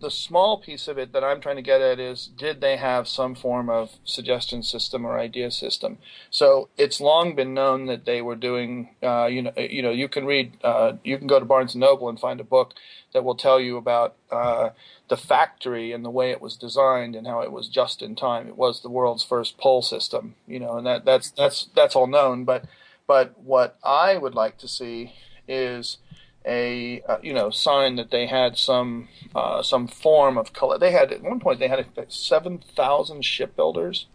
The 0.00 0.10
small 0.10 0.60
piece 0.60 0.88
of 0.88 0.98
it 0.98 1.12
that 1.12 1.22
I'm 1.22 1.40
trying 1.42 1.56
to 1.56 1.62
get 1.62 1.82
at 1.82 2.00
is 2.00 2.26
did 2.26 2.62
they 2.62 2.78
have 2.78 3.06
some 3.06 3.34
form 3.34 3.68
of 3.68 3.92
suggestion 4.04 4.62
system 4.62 5.04
or 5.04 5.18
idea 5.18 5.50
system? 5.50 5.98
So 6.30 6.70
it's 6.78 7.00
long 7.00 7.34
been 7.36 7.52
known 7.52 7.86
that 7.86 8.06
they 8.06 8.22
were 8.22 8.34
doing. 8.34 8.96
Uh, 9.02 9.26
you 9.26 9.42
know, 9.42 9.52
you 9.56 9.82
know, 9.82 9.90
you 9.90 10.08
can 10.08 10.24
read. 10.24 10.56
Uh, 10.64 10.94
you 11.04 11.18
can 11.18 11.26
go 11.26 11.38
to 11.38 11.44
Barnes 11.44 11.74
and 11.74 11.80
Noble 11.80 12.08
and 12.08 12.18
find 12.18 12.40
a 12.40 12.44
book 12.44 12.74
that 13.14 13.24
will 13.24 13.36
tell 13.36 13.58
you 13.58 13.78
about. 13.78 14.16
Uh, 14.30 14.70
the 15.08 15.16
factory 15.16 15.92
and 15.92 16.04
the 16.04 16.10
way 16.10 16.30
it 16.30 16.40
was 16.40 16.56
designed 16.56 17.14
and 17.14 17.26
how 17.26 17.40
it 17.40 17.52
was 17.52 17.68
just 17.68 18.02
in 18.02 18.14
time. 18.14 18.48
It 18.48 18.56
was 18.56 18.80
the 18.80 18.90
world's 18.90 19.22
first 19.22 19.58
pull 19.58 19.82
system, 19.82 20.34
you 20.46 20.58
know, 20.58 20.76
and 20.76 20.86
that 20.86 21.04
that's 21.04 21.30
that's 21.30 21.68
that's 21.74 21.94
all 21.94 22.06
known. 22.06 22.44
But 22.44 22.64
but 23.06 23.38
what 23.38 23.78
I 23.84 24.16
would 24.16 24.34
like 24.34 24.58
to 24.58 24.68
see 24.68 25.14
is 25.46 25.98
a 26.46 27.02
uh, 27.06 27.18
you 27.22 27.34
know 27.34 27.50
sign 27.50 27.96
that 27.96 28.10
they 28.10 28.26
had 28.26 28.56
some 28.56 29.08
uh, 29.34 29.62
some 29.62 29.86
form 29.86 30.38
of 30.38 30.52
color. 30.52 30.78
They 30.78 30.92
had 30.92 31.12
at 31.12 31.22
one 31.22 31.40
point 31.40 31.58
they 31.58 31.68
had 31.68 31.86
seven 32.08 32.62
thousand 32.74 33.24
shipbuilders, 33.24 34.06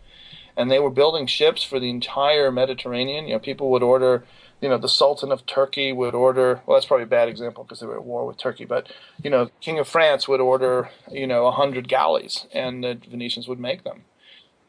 and 0.58 0.72
they 0.72 0.80
were 0.80 0.90
building 0.90 1.28
ships 1.28 1.64
for 1.64 1.80
the 1.80 1.90
entire 1.90 2.52
Mediterranean. 2.52 3.28
You 3.28 3.36
know, 3.36 3.40
people 3.40 3.70
would 3.72 3.84
order 3.84 4.26
you 4.62 4.68
know, 4.68 4.78
the 4.78 4.90
Sultan 4.90 5.32
of 5.32 5.46
Turkey 5.46 5.94
would 5.94 6.14
order, 6.14 6.62
well, 6.66 6.76
that's 6.76 6.86
probably 6.86 7.06
a 7.06 7.08
bad 7.08 7.30
example 7.30 7.64
because 7.64 7.80
they 7.80 7.86
were 7.86 7.96
at 7.96 8.04
war 8.04 8.26
with 8.26 8.38
Turkey, 8.38 8.66
but, 8.66 8.92
you 9.24 9.30
know, 9.30 9.50
King 9.62 9.80
of 9.80 9.88
France 9.88 10.28
would 10.28 10.42
order, 10.42 10.90
you 11.10 11.26
know, 11.26 11.44
100 11.46 11.88
galleys 11.88 12.46
and 12.52 12.84
the 12.84 13.00
Venetians 13.10 13.48
would 13.48 13.60
make 13.60 13.84
them. 13.84 14.04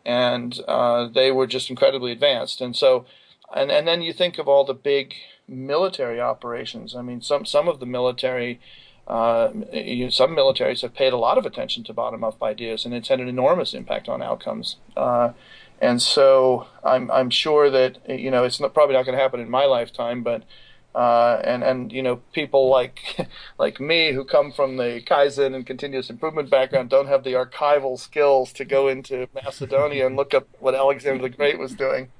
And 0.05 0.59
uh, 0.69 1.09
they 1.09 1.33
were 1.33 1.47
just 1.47 1.71
incredibly 1.71 2.13
advanced. 2.13 2.61
And 2.61 2.77
so, 2.77 3.05
and, 3.55 3.71
and 3.71 3.87
then 3.87 4.01
you 4.01 4.13
think 4.13 4.39
of 4.39 4.47
all 4.47 4.65
the 4.65 4.75
big 4.75 5.15
military 5.49 6.21
operations. 6.21 6.95
I 6.95 7.03
mean, 7.03 7.21
some, 7.21 7.45
some 7.45 7.67
of 7.67 7.81
the 7.81 7.87
military, 7.87 8.61
uh, 9.09 9.51
you 9.73 10.05
know, 10.05 10.11
some 10.11 10.37
militaries 10.37 10.83
have 10.83 10.95
paid 10.95 11.13
a 11.13 11.19
lot 11.19 11.37
of 11.37 11.45
attention 11.45 11.83
to 11.85 11.93
bottom 11.93 12.23
up 12.23 12.41
ideas 12.43 12.85
and 12.85 12.95
it's 12.95 13.09
had 13.09 13.19
an 13.19 13.29
enormous 13.29 13.75
impact 13.75 14.09
on 14.09 14.23
outcomes. 14.23 14.77
Uh, 14.97 15.33
and 15.81 16.01
so 16.01 16.67
I'm 16.85 17.11
I'm 17.11 17.31
sure 17.31 17.71
that 17.71 17.99
you 18.09 18.31
know 18.31 18.45
it's 18.45 18.61
not, 18.61 18.75
probably 18.75 18.95
not 18.95 19.05
going 19.05 19.17
to 19.17 19.23
happen 19.23 19.41
in 19.41 19.51
my 19.51 19.65
lifetime, 19.65 20.23
but 20.23 20.45
uh, 20.95 21.41
and 21.45 21.63
and 21.63 21.93
you 21.93 22.03
know 22.03 22.17
people 22.33 22.69
like 22.69 23.29
like 23.59 23.81
me 23.81 24.13
who 24.13 24.25
come 24.25 24.53
from 24.53 24.77
the 24.77 25.03
kaizen 25.07 25.55
and 25.55 25.67
continuous 25.67 26.11
improvement 26.11 26.51
background 26.51 26.91
don't 26.91 27.07
have 27.07 27.25
the 27.25 27.33
archival 27.33 27.99
skills 27.99 28.53
to 28.53 28.65
go 28.65 28.89
into 28.89 29.29
Macedonia 29.35 30.07
and 30.07 30.17
look 30.17 30.35
up 30.35 30.49
what 30.59 30.75
Alexander 30.75 31.23
the 31.23 31.29
Great 31.29 31.59
was 31.59 31.75
doing. 31.75 32.11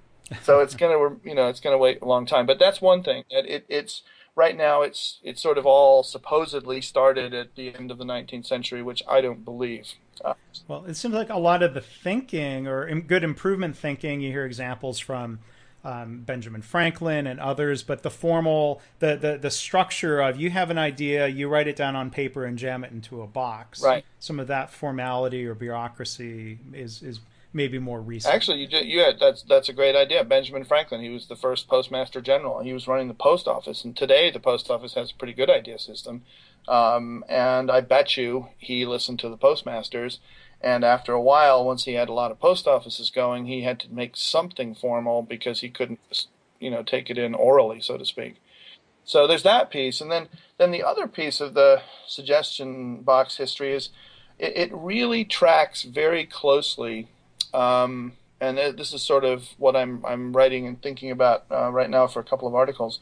So 0.43 0.61
it's 0.61 0.75
gonna 0.75 1.17
you 1.25 1.35
know 1.35 1.49
it's 1.49 1.61
gonna 1.61 1.79
wait 1.79 2.01
a 2.01 2.07
long 2.07 2.27
time. 2.27 2.47
But 2.47 2.59
that's 2.59 2.81
one 2.81 3.03
thing. 3.03 3.25
It, 3.29 3.67
it's 3.69 4.03
right 4.37 4.57
now 4.57 4.83
it's 4.83 5.19
it's 5.23 5.43
sort 5.43 5.59
of 5.59 5.67
all 5.67 6.03
supposedly 6.03 6.81
started 6.81 7.35
at 7.35 7.57
the 7.57 7.75
end 7.75 7.91
of 7.91 7.99
the 7.99 8.05
19th 8.05 8.47
century, 8.47 8.83
which 8.83 9.03
I 9.09 9.21
don't 9.21 9.45
believe. 9.45 9.95
Well, 10.69 10.85
it 10.87 10.95
seems 10.95 11.15
like 11.15 11.31
a 11.31 11.39
lot 11.39 11.63
of 11.63 11.75
the 11.75 11.81
thinking 11.81 12.67
or 12.67 12.89
good 13.01 13.25
improvement 13.25 13.77
thinking. 13.77 14.21
You 14.21 14.31
hear 14.31 14.45
examples 14.45 14.99
from 14.99 15.41
um, 15.85 16.21
Benjamin 16.21 16.63
Franklin 16.63 17.27
and 17.27 17.41
others, 17.41 17.83
but 17.83 18.03
the 18.03 18.11
formal, 18.11 18.81
the, 18.99 19.17
the 19.17 19.39
the 19.39 19.51
structure 19.51 20.21
of 20.21 20.39
you 20.39 20.51
have 20.51 20.71
an 20.71 20.79
idea, 20.79 21.27
you 21.27 21.49
write 21.49 21.69
it 21.69 21.77
down 21.77 21.97
on 21.97 22.11
paper 22.11 22.45
and 22.45 22.59
jam 22.59 22.85
it 22.85 22.93
into 22.93 23.23
a 23.23 23.27
box. 23.27 23.83
Right. 23.83 24.05
Some 24.19 24.39
of 24.39 24.47
that 24.49 24.71
formality 24.71 25.47
or 25.47 25.55
bureaucracy 25.55 26.59
is 26.73 27.03
is 27.03 27.21
maybe 27.53 27.79
more 27.79 28.01
recent. 28.01 28.35
Actually, 28.35 28.61
you 28.61 28.67
did, 28.69 28.87
you 28.87 29.01
had, 29.01 29.19
that's 29.19 29.43
that's 29.43 29.69
a 29.69 29.73
great 29.73 29.97
idea. 29.97 30.25
Benjamin 30.25 30.65
Franklin, 30.65 31.01
he 31.01 31.09
was 31.09 31.27
the 31.27 31.37
first 31.37 31.69
postmaster 31.69 32.21
general. 32.21 32.61
He 32.61 32.73
was 32.73 32.89
running 32.89 33.09
the 33.09 33.15
post 33.15 33.49
office, 33.49 33.85
and 33.85 33.97
today 33.97 34.31
the 34.31 34.41
post 34.41 34.71
office 34.71 34.95
has 34.95 35.11
a 35.11 35.15
pretty 35.15 35.35
good 35.35 35.51
idea 35.51 35.79
system. 35.79 36.23
Um, 36.69 37.25
and 37.29 37.71
I 37.71 37.81
bet 37.81 38.17
you 38.17 38.49
he 38.59 38.85
listened 38.85 39.19
to 39.21 39.29
the 39.29 39.37
postmasters. 39.37 40.21
And 40.63 40.85
after 40.85 41.15
a 41.15 41.23
while, 41.23 41.65
once 41.65 41.85
he 41.85 41.95
had 41.95 42.11
a 42.11 42.13
lot 42.13 42.31
of 42.31 42.39
post 42.39 42.67
offices 42.67 43.09
going, 43.09 43.47
he 43.47 43.63
had 43.63 43.81
to 43.81 43.93
make 43.93 44.15
something 44.15 44.75
formal 44.75 45.23
because 45.23 45.61
he 45.61 45.71
couldn't, 45.71 46.27
you 46.59 46.71
know, 46.71 46.83
take 46.83 47.09
it 47.09 47.17
in 47.17 47.35
orally, 47.35 47.81
so 47.81 47.97
to 47.97 48.05
speak. 48.05 48.37
So 49.05 49.27
there's 49.27 49.43
that 49.45 49.71
piece, 49.71 50.01
and 50.01 50.11
then 50.11 50.29
then 50.59 50.71
the 50.71 50.85
other 50.85 51.09
piece 51.09 51.41
of 51.41 51.55
the 51.55 51.83
suggestion 52.07 53.01
box 53.03 53.39
history 53.39 53.73
is 53.73 53.89
it, 54.39 54.53
it 54.57 54.71
really 54.75 55.25
tracks 55.25 55.83
very 55.83 56.27
closely 56.27 57.09
um, 57.55 58.13
and 58.41 58.57
this 58.57 58.93
is 58.93 59.03
sort 59.03 59.25
of 59.25 59.49
what 59.59 59.77
I'm 59.77 60.05
I'm 60.05 60.33
writing 60.33 60.67
and 60.67 60.81
thinking 60.81 61.11
about 61.11 61.45
uh, 61.51 61.71
right 61.71 61.91
now 61.91 62.07
for 62.07 62.21
a 62.21 62.25
couple 62.25 62.49
of 62.49 62.55
articles. 62.55 63.01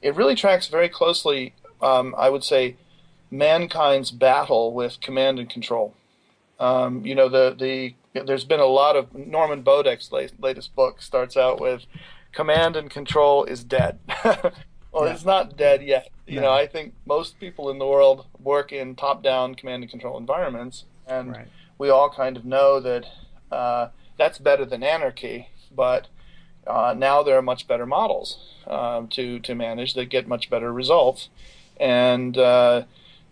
It 0.00 0.14
really 0.14 0.34
tracks 0.34 0.68
very 0.68 0.88
closely, 0.88 1.54
um, 1.82 2.14
I 2.16 2.28
would 2.28 2.44
say, 2.44 2.76
mankind's 3.30 4.10
battle 4.10 4.72
with 4.72 5.00
command 5.00 5.38
and 5.38 5.50
control. 5.50 5.94
Um, 6.60 7.04
you 7.04 7.14
know, 7.14 7.28
the 7.28 7.54
the 7.58 7.94
there's 8.24 8.44
been 8.44 8.60
a 8.60 8.66
lot 8.66 8.96
of 8.96 9.14
Norman 9.14 9.62
Bodek's 9.62 10.10
latest 10.12 10.74
book 10.74 11.02
starts 11.02 11.36
out 11.36 11.60
with 11.60 11.84
command 12.32 12.76
and 12.76 12.90
control 12.90 13.44
is 13.44 13.64
dead. 13.64 13.98
well, 14.24 14.52
yeah. 14.94 15.12
it's 15.12 15.24
not 15.24 15.56
dead 15.56 15.82
yet. 15.82 16.08
You 16.26 16.40
know, 16.40 16.52
I 16.52 16.66
think 16.66 16.94
most 17.06 17.38
people 17.38 17.70
in 17.70 17.78
the 17.78 17.86
world 17.86 18.26
work 18.40 18.72
in 18.72 18.96
top-down 18.96 19.54
command 19.54 19.84
and 19.84 19.90
control 19.90 20.18
environments, 20.18 20.84
and 21.06 21.32
right. 21.32 21.46
we 21.78 21.88
all 21.88 22.10
kind 22.10 22.36
of 22.36 22.44
know 22.44 22.80
that 22.80 23.06
uh, 23.50 23.88
that's 24.18 24.38
better 24.38 24.64
than 24.64 24.82
anarchy, 24.82 25.48
but 25.74 26.08
uh, 26.66 26.94
now 26.96 27.22
there 27.22 27.36
are 27.36 27.42
much 27.42 27.68
better 27.68 27.86
models 27.86 28.38
um, 28.66 29.08
to 29.08 29.38
to 29.40 29.54
manage 29.54 29.94
that 29.94 30.06
get 30.06 30.26
much 30.26 30.50
better 30.50 30.72
results, 30.72 31.28
and 31.78 32.36
uh, 32.38 32.82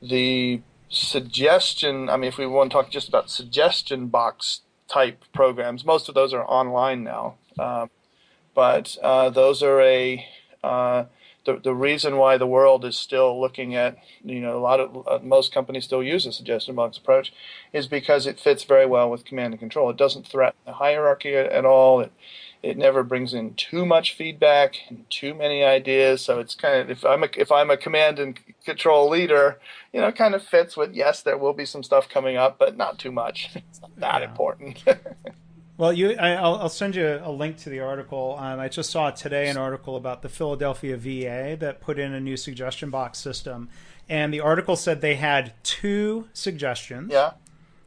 the 0.00 0.60
suggestion. 0.88 2.08
I 2.08 2.16
mean, 2.16 2.28
if 2.28 2.38
we 2.38 2.46
want 2.46 2.70
to 2.70 2.74
talk 2.74 2.90
just 2.90 3.08
about 3.08 3.30
suggestion 3.30 4.08
box 4.08 4.60
type 4.88 5.24
programs, 5.32 5.84
most 5.84 6.08
of 6.08 6.14
those 6.14 6.32
are 6.32 6.44
online 6.44 7.02
now, 7.02 7.34
um, 7.58 7.90
but 8.54 8.96
uh, 9.02 9.30
those 9.30 9.62
are 9.62 9.80
a 9.80 10.24
uh, 10.62 11.04
the, 11.44 11.60
the 11.62 11.74
reason 11.74 12.16
why 12.16 12.38
the 12.38 12.46
world 12.46 12.84
is 12.84 12.96
still 12.96 13.40
looking 13.40 13.74
at, 13.74 13.96
you 14.24 14.40
know, 14.40 14.56
a 14.56 14.60
lot 14.60 14.80
of 14.80 15.06
uh, 15.06 15.18
most 15.22 15.52
companies 15.52 15.84
still 15.84 16.02
use 16.02 16.26
a 16.26 16.32
suggestion 16.32 16.74
box 16.74 16.96
approach 16.96 17.32
is 17.72 17.86
because 17.86 18.26
it 18.26 18.40
fits 18.40 18.64
very 18.64 18.86
well 18.86 19.10
with 19.10 19.24
command 19.24 19.52
and 19.52 19.60
control. 19.60 19.90
It 19.90 19.96
doesn't 19.96 20.26
threaten 20.26 20.58
the 20.64 20.74
hierarchy 20.74 21.34
at, 21.34 21.46
at 21.46 21.64
all. 21.64 22.00
It, 22.00 22.12
it 22.62 22.78
never 22.78 23.02
brings 23.02 23.34
in 23.34 23.54
too 23.54 23.84
much 23.84 24.16
feedback 24.16 24.76
and 24.88 25.04
too 25.10 25.34
many 25.34 25.62
ideas. 25.62 26.22
So 26.22 26.38
it's 26.38 26.54
kind 26.54 26.80
of 26.80 26.90
if 26.90 27.04
I'm 27.04 27.22
a 27.22 27.28
if 27.36 27.52
I'm 27.52 27.70
a 27.70 27.76
command 27.76 28.18
and 28.18 28.40
control 28.64 29.10
leader, 29.10 29.60
you 29.92 30.00
know, 30.00 30.06
it 30.06 30.16
kind 30.16 30.34
of 30.34 30.42
fits 30.42 30.74
with 30.74 30.94
yes, 30.94 31.20
there 31.20 31.36
will 31.36 31.52
be 31.52 31.66
some 31.66 31.82
stuff 31.82 32.08
coming 32.08 32.38
up, 32.38 32.58
but 32.58 32.76
not 32.76 32.98
too 32.98 33.12
much. 33.12 33.50
It's 33.56 33.80
not 33.82 33.96
that 33.96 34.22
yeah. 34.22 34.30
important. 34.30 34.82
Well, 35.76 35.92
you, 35.92 36.12
I, 36.12 36.40
will 36.40 36.58
I'll 36.58 36.68
send 36.68 36.94
you 36.94 37.20
a 37.22 37.32
link 37.32 37.58
to 37.58 37.70
the 37.70 37.80
article. 37.80 38.36
Um, 38.38 38.60
I 38.60 38.68
just 38.68 38.90
saw 38.90 39.10
today 39.10 39.48
an 39.48 39.56
article 39.56 39.96
about 39.96 40.22
the 40.22 40.28
Philadelphia 40.28 40.96
VA 40.96 41.56
that 41.58 41.80
put 41.80 41.98
in 41.98 42.12
a 42.12 42.20
new 42.20 42.36
suggestion 42.36 42.90
box 42.90 43.18
system, 43.18 43.68
and 44.08 44.32
the 44.32 44.40
article 44.40 44.76
said 44.76 45.00
they 45.00 45.16
had 45.16 45.52
two 45.64 46.28
suggestions. 46.32 47.10
Yeah. 47.12 47.32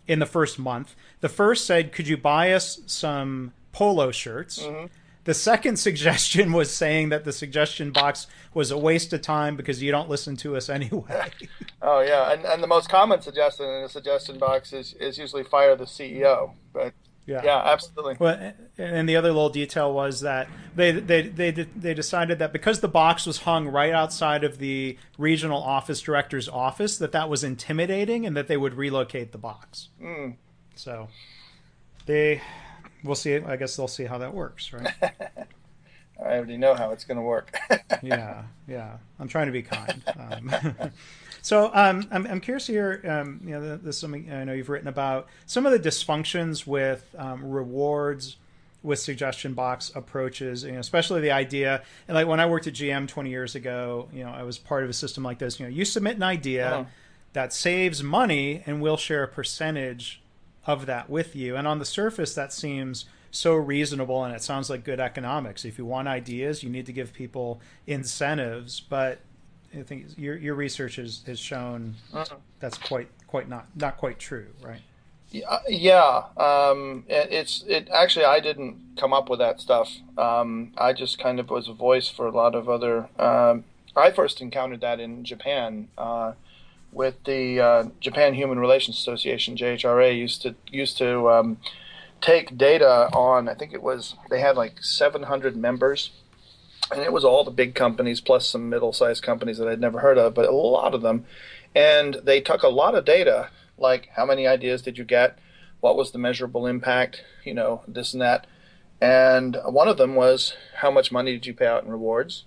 In 0.06 0.20
the 0.20 0.26
first 0.26 0.58
month, 0.58 0.96
the 1.22 1.30
first 1.30 1.66
said, 1.66 1.92
"Could 1.92 2.08
you 2.08 2.18
buy 2.18 2.52
us 2.52 2.80
some 2.88 3.54
polo 3.72 4.12
shirts?" 4.12 4.60
Mm-hmm. 4.60 4.88
The 5.24 5.34
second 5.34 5.78
suggestion 5.88 6.52
was 6.52 6.74
saying 6.74 7.10
that 7.10 7.24
the 7.24 7.34
suggestion 7.34 7.92
box 7.92 8.28
was 8.54 8.72
a 8.72 8.78
waste 8.78 9.14
of 9.14 9.22
time 9.22 9.56
because 9.56 9.82
you 9.82 9.92
don't 9.92 10.10
listen 10.10 10.36
to 10.38 10.58
us 10.58 10.70
anyway. 10.70 11.32
oh 11.82 12.02
yeah, 12.02 12.34
and 12.34 12.44
and 12.44 12.62
the 12.62 12.68
most 12.68 12.90
common 12.90 13.22
suggestion 13.22 13.66
in 13.66 13.84
a 13.84 13.90
suggestion 13.90 14.38
box 14.38 14.74
is 14.74 14.94
is 15.00 15.18
usually 15.18 15.44
fire 15.44 15.78
the 15.78 15.86
CEO, 15.86 16.52
but 16.74 16.94
yeah, 17.28 17.42
yeah, 17.44 17.62
absolutely. 17.66 18.16
Well, 18.18 18.54
and 18.78 19.08
the 19.08 19.18
other 19.18 19.34
little 19.34 19.50
detail 19.50 19.94
was 19.94 20.22
that 20.22 20.48
they 20.76 20.94
they 20.94 21.24
they 21.24 21.52
they 21.52 21.94
decided 21.94 22.40
that 22.40 22.54
because 22.54 22.80
the 22.80 22.88
box 22.88 23.26
was 23.26 23.40
hung 23.40 23.68
right 23.68 23.94
outside 23.94 24.46
of 24.46 24.60
the 24.60 24.98
regional 25.18 25.62
office 25.62 26.00
director's 26.00 26.48
office, 26.48 26.98
that 27.00 27.12
that 27.12 27.28
was 27.30 27.44
intimidating, 27.44 28.26
and 28.26 28.36
that 28.38 28.48
they 28.48 28.56
would 28.56 28.76
relocate 28.76 29.34
the 29.34 29.38
box. 29.38 29.90
Mm. 30.02 30.36
So 30.76 31.10
they, 32.06 32.42
we'll 33.04 33.16
see. 33.16 33.36
I 33.36 33.58
guess 33.58 33.76
they'll 33.76 33.90
see 33.90 34.06
how 34.06 34.20
that 34.20 34.34
works, 34.34 34.72
right? 34.72 34.94
I 36.20 36.36
already 36.36 36.58
know 36.58 36.74
how 36.74 36.92
it's 36.92 37.04
going 37.04 37.18
to 37.18 37.24
work. 37.24 37.56
yeah, 38.02 38.44
yeah. 38.68 38.98
I'm 39.20 39.28
trying 39.28 39.46
to 39.48 39.52
be 39.52 39.62
kind. 39.62 40.04
Um, 40.18 40.92
So 41.48 41.72
um, 41.74 42.06
I'm, 42.12 42.28
I'm 42.28 42.42
curious 42.42 42.66
to 42.66 42.74
hear, 42.74 43.02
um, 43.08 43.40
you 43.42 43.52
know, 43.52 43.78
this 43.78 43.98
something 43.98 44.30
I 44.30 44.44
know 44.44 44.52
you've 44.52 44.68
written 44.68 44.90
about 44.90 45.28
some 45.46 45.66
of 45.66 45.72
the 45.72 45.80
dysfunctions 45.80 46.68
with 46.68 47.16
um, 47.18 47.50
rewards 47.50 48.36
with 48.84 49.00
suggestion 49.00 49.54
box 49.54 49.90
approaches, 49.96 50.66
you 50.66 50.74
know, 50.74 50.80
especially 50.80 51.22
the 51.22 51.32
idea. 51.32 51.84
And 52.10 52.16
like 52.16 52.28
when 52.28 52.42
I 52.42 52.48
worked 52.48 52.68
at 52.68 52.74
GM 52.74 53.08
20 53.08 53.30
years 53.30 53.56
ago, 53.56 54.10
you 54.14 54.26
know, 54.26 54.30
I 54.30 54.44
was 54.44 54.58
part 54.58 54.84
of 54.84 54.90
a 54.90 54.94
system 54.94 55.24
like 55.24 55.40
this. 55.40 55.58
You 55.58 55.68
know, 55.68 55.72
you 55.72 55.86
submit 55.86 56.18
an 56.18 56.24
idea 56.24 56.70
uh-huh. 56.70 56.90
that 57.32 57.54
saves 57.54 58.04
money, 58.04 58.62
and 58.66 58.82
we'll 58.82 58.98
share 58.98 59.24
a 59.24 59.28
percentage 59.30 60.22
of 60.66 60.86
that 60.86 61.10
with 61.10 61.34
you. 61.34 61.56
And 61.56 61.66
on 61.66 61.80
the 61.80 61.86
surface, 61.86 62.36
that 62.36 62.52
seems 62.52 63.06
so 63.38 63.56
reasonable 63.56 64.24
and 64.24 64.34
it 64.36 64.42
sounds 64.42 64.70
like 64.70 64.84
good 64.84 65.00
economics. 65.00 65.64
If 65.64 65.78
you 65.78 65.86
want 65.86 66.08
ideas, 66.08 66.64
you 66.64 66.70
need 66.70 66.86
to 66.88 66.94
give 66.94 67.14
people 67.14 67.62
incentives, 67.86 68.80
but 68.80 69.20
I 69.78 69.84
think 69.84 70.18
your 70.18 70.36
your 70.38 70.56
research 70.56 70.96
has, 70.96 71.24
has 71.28 71.40
shown 71.40 71.96
uh-huh. 72.14 72.36
that's 72.60 72.78
quite 72.78 73.10
quite 73.28 73.48
not 73.48 73.68
not 73.76 73.98
quite 73.98 74.20
true, 74.20 74.48
right? 74.62 74.82
Yeah, 75.30 76.24
um, 76.38 77.04
it's 77.10 77.64
it 77.68 77.90
actually 77.94 78.26
I 78.26 78.40
didn't 78.40 78.78
come 78.98 79.14
up 79.14 79.30
with 79.30 79.40
that 79.40 79.60
stuff. 79.60 79.94
Um, 80.18 80.72
I 80.78 80.94
just 80.94 81.20
kind 81.20 81.40
of 81.40 81.50
was 81.50 81.68
a 81.68 81.74
voice 81.74 82.08
for 82.08 82.28
a 82.28 82.32
lot 82.32 82.56
of 82.56 82.70
other. 82.70 83.10
Um, 83.20 83.66
I 83.96 84.12
first 84.12 84.42
encountered 84.42 84.82
that 84.82 85.02
in 85.02 85.26
Japan 85.26 85.90
uh, 85.98 86.34
with 86.94 87.22
the 87.26 87.60
uh, 87.60 87.84
Japan 88.00 88.36
Human 88.36 88.58
Relations 88.58 88.98
Association 88.98 89.58
(JHRA) 89.58 90.18
used 90.18 90.44
to 90.44 90.56
used 90.72 90.98
to 91.00 91.30
um, 91.30 91.58
take 92.22 92.58
data 92.58 93.10
on. 93.14 93.48
I 93.48 93.54
think 93.54 93.74
it 93.74 93.84
was 93.84 94.16
they 94.30 94.40
had 94.40 94.56
like 94.56 94.84
700 94.84 95.56
members 95.56 96.12
and 96.92 97.02
it 97.02 97.12
was 97.12 97.26
all 97.26 97.44
the 97.44 97.52
big 97.52 97.76
companies 97.76 98.22
plus 98.22 98.48
some 98.48 98.70
middle-sized 98.70 99.24
companies 99.24 99.58
that 99.58 99.68
I'd 99.68 99.82
never 99.82 100.00
heard 100.00 100.18
of, 100.18 100.34
but 100.34 100.48
a 100.48 100.52
lot 100.52 100.94
of 100.94 101.02
them. 101.02 101.26
And 101.76 102.16
they 102.24 102.40
took 102.40 102.64
a 102.64 102.70
lot 102.70 102.96
of 102.96 103.06
data, 103.06 103.50
like 103.78 104.10
how 104.16 104.26
many 104.26 104.48
ideas 104.48 104.82
did 104.82 104.98
you 104.98 105.04
get, 105.04 105.38
what 105.82 105.98
was 105.98 106.12
the 106.12 106.18
measurable 106.18 106.66
impact, 106.66 107.24
you 107.44 107.54
know, 107.54 107.82
this 107.88 108.14
and 108.14 108.22
that. 108.22 108.48
And 109.02 109.58
one 109.66 109.88
of 109.88 109.98
them 109.98 110.16
was 110.16 110.56
how 110.78 110.90
much 110.90 111.12
money 111.12 111.34
did 111.34 111.46
you 111.46 111.54
pay 111.54 111.68
out 111.68 111.84
in 111.84 111.92
rewards, 111.92 112.46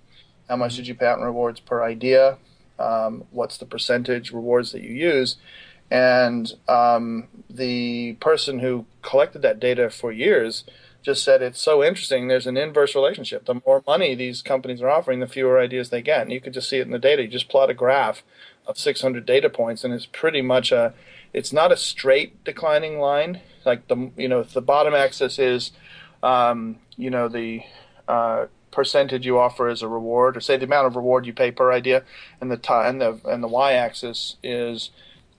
how 0.48 0.56
much 0.56 0.76
did 0.76 0.87
you 0.87 0.94
pay 0.94 1.06
out 1.06 1.18
in 1.18 1.24
rewards 1.24 1.61
per 1.61 1.83
idea, 1.83 2.38
um, 2.78 3.24
what's 3.30 3.59
the 3.59 3.66
percentage 3.66 4.33
rewards 4.33 4.72
that 4.72 4.83
you 4.83 4.94
use. 4.94 5.37
And 5.90 6.53
um, 6.68 7.29
the 7.48 8.14
person 8.14 8.61
who 8.61 8.87
collected 9.03 9.42
that 9.42 9.59
data 9.59 9.90
for 9.90 10.12
years 10.12 10.64
just 11.03 11.24
said 11.24 11.42
it's 11.42 11.61
so 11.61 11.83
interesting. 11.83 12.29
There's 12.29 12.46
an 12.46 12.57
inverse 12.57 12.94
relationship. 12.94 13.46
The 13.46 13.61
more 13.66 13.83
money 13.87 14.14
these 14.14 14.42
companies 14.42 14.83
are 14.83 14.90
offering, 14.90 15.20
the 15.20 15.26
fewer 15.26 15.59
ideas 15.59 15.90
they 15.90 16.03
get. 16.03 16.22
And 16.22 16.33
you 16.33 16.40
could 16.40 16.53
just 16.53 16.68
see 16.68 16.79
it 16.79 16.87
in 16.87 16.92
the 16.92 16.98
data. 16.98 17.22
You 17.22 17.29
just 17.29 17.48
plot 17.48 17.70
a 17.70 17.74
graph 17.74 18.22
of 18.66 18.79
600 18.79 19.26
data 19.26 19.48
points, 19.48 19.85
and 19.85 19.92
it's 19.92 20.07
pretty 20.07 20.42
much 20.42 20.72
a. 20.72 20.94
It's 21.33 21.53
not 21.53 21.72
a 21.72 21.76
straight 21.76 22.42
declining 22.44 22.98
line. 22.98 23.40
Like 23.64 23.88
the 23.88 24.11
you 24.16 24.29
know 24.29 24.42
the 24.42 24.61
bottom 24.61 24.94
axis 24.94 25.38
is, 25.38 25.72
um, 26.22 26.79
you 26.96 27.11
know 27.11 27.29
the 27.29 27.62
uh, 28.09 28.46
percentage 28.70 29.26
you 29.26 29.38
offer 29.38 29.68
as 29.68 29.83
a 29.83 29.88
reward, 29.88 30.37
or 30.37 30.40
say 30.40 30.57
the 30.57 30.66
amount 30.66 30.87
of 30.87 30.96
reward 30.96 31.26
you 31.26 31.33
pay 31.33 31.50
per 31.50 31.72
idea, 31.72 32.05
and 32.40 32.50
the 32.50 32.57
t- 32.57 32.72
and 32.72 33.00
the 33.00 33.20
and 33.24 33.42
the 33.42 33.48
y-axis 33.48 34.37
is 34.42 34.90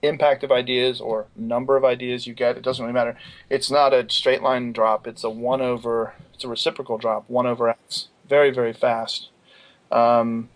impact 0.02 0.42
of 0.42 0.50
ideas 0.50 1.00
or 1.00 1.26
number 1.36 1.76
of 1.76 1.84
ideas 1.84 2.26
you 2.26 2.34
get. 2.34 2.56
It 2.56 2.62
doesn't 2.62 2.84
really 2.84 2.94
matter. 2.94 3.16
It's 3.48 3.70
not 3.70 3.94
a 3.94 4.08
straight 4.10 4.42
line 4.42 4.72
drop. 4.72 5.06
It's 5.06 5.24
a 5.24 5.30
one 5.30 5.60
over. 5.62 6.14
It's 6.34 6.44
a 6.44 6.48
reciprocal 6.48 6.98
drop. 6.98 7.24
One 7.28 7.46
over 7.46 7.68
x. 7.68 8.08
Very 8.28 8.50
very 8.50 8.72
fast. 8.72 9.28
Um, 9.90 10.48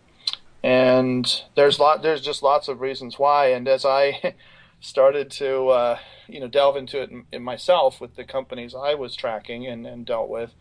and 0.63 1.43
there's 1.55 1.79
lot. 1.79 2.03
There's 2.03 2.21
just 2.21 2.43
lots 2.43 2.69
of 2.69 2.81
reasons 2.81 3.19
why. 3.19 3.49
And 3.49 3.69
as 3.69 3.85
I 3.85 4.35
started 4.81 5.31
to 5.33 5.69
uh, 5.69 5.99
you 6.27 6.41
know 6.41 6.49
delve 6.49 6.77
into 6.77 7.01
it 7.01 7.11
in, 7.11 7.25
in, 7.31 7.43
myself 7.43 8.01
with 8.01 8.17
the 8.17 8.25
companies 8.25 8.75
I 8.75 8.95
was 8.95 9.15
tracking 9.15 9.67
and, 9.67 9.87
and 9.87 10.05
dealt 10.05 10.29
with, 10.29 10.55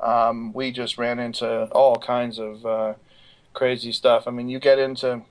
um, 0.00 0.52
we 0.52 0.70
just 0.70 0.96
ran 0.96 1.18
into 1.18 1.64
all 1.72 1.96
kinds 1.96 2.38
of 2.38 2.64
uh, 2.64 2.94
crazy 3.52 3.90
stuff. 3.90 4.28
I 4.28 4.30
mean, 4.30 4.48
you 4.48 4.60
get 4.60 4.78
into 4.78 5.22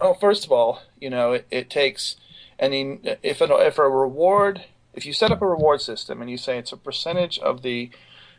well, 0.00 0.14
first 0.14 0.44
of 0.44 0.52
all, 0.52 0.82
you 1.00 1.10
know, 1.10 1.32
it, 1.32 1.46
it 1.50 1.70
takes 1.70 2.16
and 2.58 2.74
if, 3.22 3.40
an, 3.40 3.50
if 3.52 3.78
a 3.78 3.88
reward, 3.88 4.64
if 4.92 5.06
you 5.06 5.12
set 5.12 5.30
up 5.30 5.42
a 5.42 5.46
reward 5.46 5.80
system 5.80 6.20
and 6.20 6.30
you 6.30 6.36
say 6.36 6.58
it's 6.58 6.72
a 6.72 6.76
percentage 6.76 7.38
of 7.38 7.62
the 7.62 7.90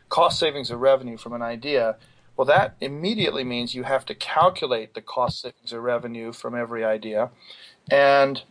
cost 0.08 0.38
savings 0.38 0.70
of 0.70 0.80
revenue 0.80 1.16
from 1.16 1.32
an 1.32 1.42
idea, 1.42 1.96
well, 2.36 2.46
that 2.46 2.76
immediately 2.80 3.44
means 3.44 3.74
you 3.74 3.84
have 3.84 4.04
to 4.06 4.14
calculate 4.14 4.94
the 4.94 5.00
cost 5.00 5.40
savings 5.40 5.72
of 5.72 5.82
revenue 5.82 6.32
from 6.32 6.54
every 6.54 6.84
idea. 6.84 7.30
And 7.90 8.42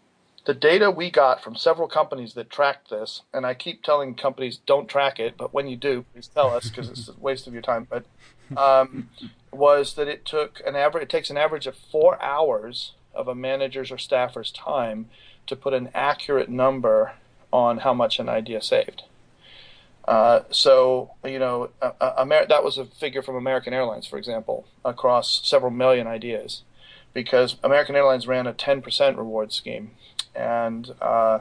the 0.46 0.54
data 0.54 0.92
we 0.92 1.10
got 1.10 1.44
from 1.44 1.56
several 1.56 1.88
companies 1.88 2.34
that 2.34 2.50
tracked 2.50 2.90
this, 2.90 3.22
and 3.34 3.46
I 3.46 3.54
keep 3.54 3.84
telling 3.84 4.16
companies 4.16 4.58
don't 4.58 4.88
track 4.88 5.20
it, 5.20 5.36
but 5.38 5.54
when 5.54 5.68
you 5.68 5.76
do, 5.76 6.06
please 6.14 6.28
tell 6.28 6.56
us 6.56 6.70
because 6.70 6.90
it's 6.90 7.08
a 7.08 7.14
waste 7.20 7.48
of 7.48 7.54
your 7.54 7.62
time. 7.62 7.88
But 7.90 8.06
um, 8.58 9.10
was 9.52 9.96
that 9.96 10.08
it 10.08 10.26
took 10.26 10.62
an 10.66 10.76
average? 10.76 11.04
It 11.04 11.10
takes 11.10 11.30
an 11.30 11.38
average 11.38 11.68
of 11.68 11.76
four 11.76 12.22
hours 12.22 12.94
of 13.14 13.28
a 13.28 13.36
manager's 13.36 13.92
or 13.92 13.98
staffer's 13.98 14.52
time 14.52 15.08
to 15.48 15.56
put 15.56 15.74
an 15.74 15.90
accurate 15.94 16.50
number 16.50 17.14
on 17.52 17.80
how 17.80 17.94
much 17.94 18.20
an 18.20 18.30
idea 18.30 18.62
saved. 18.62 19.04
Uh, 20.08 20.42
so, 20.52 21.12
you 21.24 21.40
know, 21.40 21.70
Amer- 22.02 22.46
that 22.48 22.64
was 22.64 22.78
a 22.78 22.86
figure 22.86 23.22
from 23.22 23.36
American 23.36 23.74
Airlines, 23.74 24.06
for 24.06 24.18
example, 24.18 24.68
across 24.84 25.42
several 25.48 25.72
million 25.72 26.06
ideas, 26.06 26.62
because 27.14 27.56
American 27.64 27.96
Airlines 27.96 28.28
ran 28.28 28.46
a 28.46 28.54
10% 28.54 29.18
reward 29.18 29.52
scheme. 29.52 29.92
And, 30.36 30.94
uh, 31.02 31.40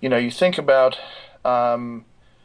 you 0.00 0.08
know, 0.08 0.18
you 0.18 0.30
think 0.30 0.56
about 0.56 0.98
um, 1.44 2.04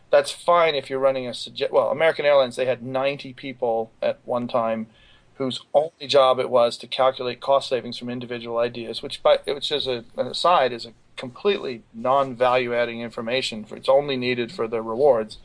that's 0.10 0.32
fine 0.32 0.76
if 0.76 0.90
you're 0.90 1.00
running 1.00 1.28
a. 1.28 1.34
Well, 1.70 1.90
American 1.90 2.26
Airlines, 2.26 2.56
they 2.56 2.66
had 2.66 2.82
90 2.82 3.34
people 3.34 3.92
at 4.02 4.20
one 4.24 4.48
time 4.48 4.88
whose 5.36 5.62
only 5.74 6.08
job 6.08 6.40
it 6.40 6.50
was 6.50 6.78
to 6.78 6.88
calculate 6.88 7.42
cost 7.42 7.70
savings 7.70 7.98
from 7.98 8.10
individual 8.10 8.58
ideas, 8.58 9.02
which, 9.02 9.22
by, 9.22 9.40
which 9.46 9.72
is 9.72 9.86
a, 9.86 10.06
an 10.18 10.28
aside, 10.28 10.72
is 10.72 10.86
a 10.86 10.94
completely 11.18 11.84
non-value 11.94 12.74
adding 12.74 13.02
information. 13.02 13.66
For, 13.66 13.76
it's 13.76 13.90
only 13.90 14.16
needed 14.16 14.52
for 14.52 14.68
the 14.68 14.82
rewards, 14.82 15.38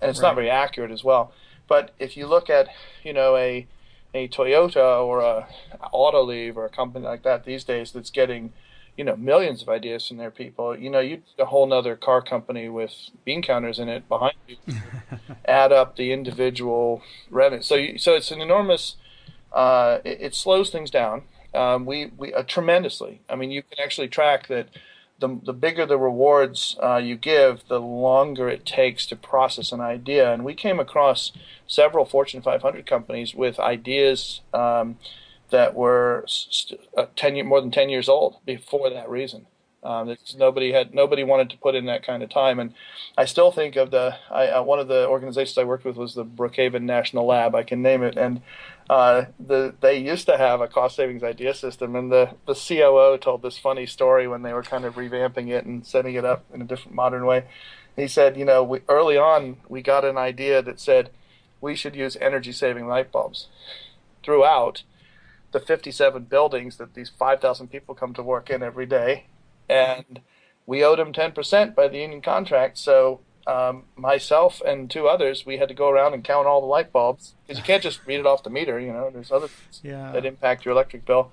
and 0.00 0.10
it's 0.10 0.20
right. 0.20 0.28
not 0.28 0.36
very 0.36 0.50
accurate 0.50 0.90
as 0.90 1.02
well. 1.02 1.32
But 1.66 1.94
if 1.98 2.16
you 2.16 2.26
look 2.26 2.48
at, 2.48 2.68
you 3.02 3.12
know, 3.12 3.36
a 3.36 3.66
a 4.14 4.28
Toyota 4.28 5.04
or 5.04 5.20
a 5.20 5.48
Autoliv 5.92 6.54
or 6.54 6.64
a 6.64 6.70
company 6.70 7.04
like 7.04 7.24
that 7.24 7.44
these 7.44 7.64
days 7.64 7.90
that's 7.90 8.10
getting, 8.10 8.52
you 8.96 9.02
know, 9.02 9.16
millions 9.16 9.60
of 9.60 9.68
ideas 9.68 10.06
from 10.06 10.18
their 10.18 10.30
people, 10.30 10.78
you 10.78 10.88
know, 10.88 11.00
you 11.00 11.22
a 11.38 11.46
whole 11.46 11.66
nother 11.66 11.96
car 11.96 12.22
company 12.22 12.68
with 12.68 12.92
bean 13.24 13.42
counters 13.42 13.80
in 13.80 13.88
it 13.88 14.08
behind 14.08 14.36
you, 14.46 14.56
add 15.46 15.72
up 15.72 15.96
the 15.96 16.12
individual 16.12 17.02
revenue. 17.28 17.62
So, 17.62 17.74
you, 17.74 17.98
so 17.98 18.14
it's 18.14 18.30
an 18.30 18.40
enormous 18.40 18.94
uh, 19.54 20.00
it, 20.04 20.18
it, 20.20 20.34
slows 20.34 20.70
things 20.70 20.90
down. 20.90 21.22
Um, 21.54 21.86
we 21.86 22.06
we 22.16 22.34
uh, 22.34 22.42
tremendously. 22.42 23.22
I 23.28 23.36
mean, 23.36 23.50
you 23.50 23.62
can 23.62 23.82
actually 23.82 24.08
track 24.08 24.48
that. 24.48 24.68
The, 25.20 25.40
the 25.44 25.52
bigger 25.52 25.86
the 25.86 25.96
rewards 25.96 26.76
uh, 26.82 26.96
you 26.96 27.14
give, 27.14 27.68
the 27.68 27.80
longer 27.80 28.48
it 28.48 28.66
takes 28.66 29.06
to 29.06 29.16
process 29.16 29.70
an 29.70 29.80
idea. 29.80 30.32
And 30.32 30.44
we 30.44 30.54
came 30.54 30.80
across 30.80 31.30
several 31.68 32.04
Fortune 32.04 32.42
500 32.42 32.84
companies 32.84 33.32
with 33.32 33.60
ideas 33.60 34.40
um, 34.52 34.98
that 35.50 35.76
were 35.76 36.24
st- 36.26 36.80
uh, 36.96 37.06
ten 37.14 37.36
year, 37.36 37.44
more 37.44 37.60
than 37.60 37.70
ten 37.70 37.88
years 37.88 38.08
old 38.08 38.38
before 38.44 38.90
that 38.90 39.08
reason. 39.08 39.46
Um, 39.84 40.16
nobody 40.36 40.72
had 40.72 40.94
nobody 40.94 41.24
wanted 41.24 41.50
to 41.50 41.58
put 41.58 41.74
in 41.74 41.84
that 41.86 42.04
kind 42.06 42.22
of 42.22 42.30
time, 42.30 42.58
and 42.58 42.72
I 43.18 43.26
still 43.26 43.52
think 43.52 43.76
of 43.76 43.90
the 43.90 44.16
I, 44.30 44.48
uh, 44.48 44.62
one 44.62 44.78
of 44.78 44.88
the 44.88 45.06
organizations 45.06 45.58
I 45.58 45.64
worked 45.64 45.84
with 45.84 45.96
was 45.96 46.14
the 46.14 46.24
Brookhaven 46.24 46.82
National 46.82 47.26
Lab. 47.26 47.54
I 47.54 47.64
can 47.64 47.82
name 47.82 48.02
it, 48.02 48.16
and 48.16 48.40
uh, 48.90 49.26
the 49.38 49.74
they 49.80 49.98
used 49.98 50.26
to 50.26 50.36
have 50.36 50.60
a 50.60 50.68
cost 50.68 50.96
savings 50.96 51.22
idea 51.22 51.54
system, 51.54 51.96
and 51.96 52.12
the 52.12 52.34
the 52.46 52.54
COO 52.54 53.16
told 53.18 53.42
this 53.42 53.58
funny 53.58 53.86
story 53.86 54.28
when 54.28 54.42
they 54.42 54.52
were 54.52 54.62
kind 54.62 54.84
of 54.84 54.94
revamping 54.94 55.48
it 55.48 55.64
and 55.64 55.86
setting 55.86 56.14
it 56.14 56.24
up 56.24 56.44
in 56.52 56.60
a 56.60 56.66
different 56.66 56.94
modern 56.94 57.24
way. 57.24 57.44
He 57.96 58.08
said, 58.08 58.36
you 58.36 58.44
know, 58.44 58.62
we, 58.62 58.80
early 58.88 59.16
on 59.16 59.58
we 59.68 59.80
got 59.80 60.04
an 60.04 60.18
idea 60.18 60.60
that 60.62 60.80
said 60.80 61.10
we 61.60 61.74
should 61.74 61.96
use 61.96 62.16
energy 62.20 62.52
saving 62.52 62.86
light 62.86 63.10
bulbs 63.10 63.48
throughout 64.22 64.82
the 65.52 65.60
57 65.60 66.24
buildings 66.24 66.76
that 66.78 66.94
these 66.94 67.10
5,000 67.10 67.68
people 67.68 67.94
come 67.94 68.12
to 68.14 68.22
work 68.22 68.50
in 68.50 68.62
every 68.62 68.86
day 68.86 69.26
and 69.68 70.20
we 70.66 70.82
owed 70.82 70.98
them 70.98 71.12
10% 71.12 71.74
by 71.74 71.88
the 71.88 71.98
union 71.98 72.20
contract. 72.20 72.76
So 72.78 73.20
um, 73.46 73.84
myself 73.96 74.60
and 74.62 74.90
two 74.90 75.06
others, 75.06 75.44
we 75.44 75.58
had 75.58 75.68
to 75.68 75.74
go 75.74 75.88
around 75.88 76.14
and 76.14 76.24
count 76.24 76.46
all 76.46 76.60
the 76.60 76.66
light 76.66 76.92
bulbs 76.92 77.34
because 77.42 77.58
you 77.58 77.64
can't 77.64 77.82
just 77.82 78.00
read 78.06 78.20
it 78.20 78.26
off 78.26 78.42
the 78.42 78.50
meter. 78.50 78.78
You 78.80 78.92
know, 78.92 79.10
there's 79.10 79.30
other 79.30 79.48
things 79.48 79.80
yeah. 79.82 80.12
that 80.12 80.24
impact 80.24 80.64
your 80.64 80.72
electric 80.72 81.04
bill. 81.04 81.30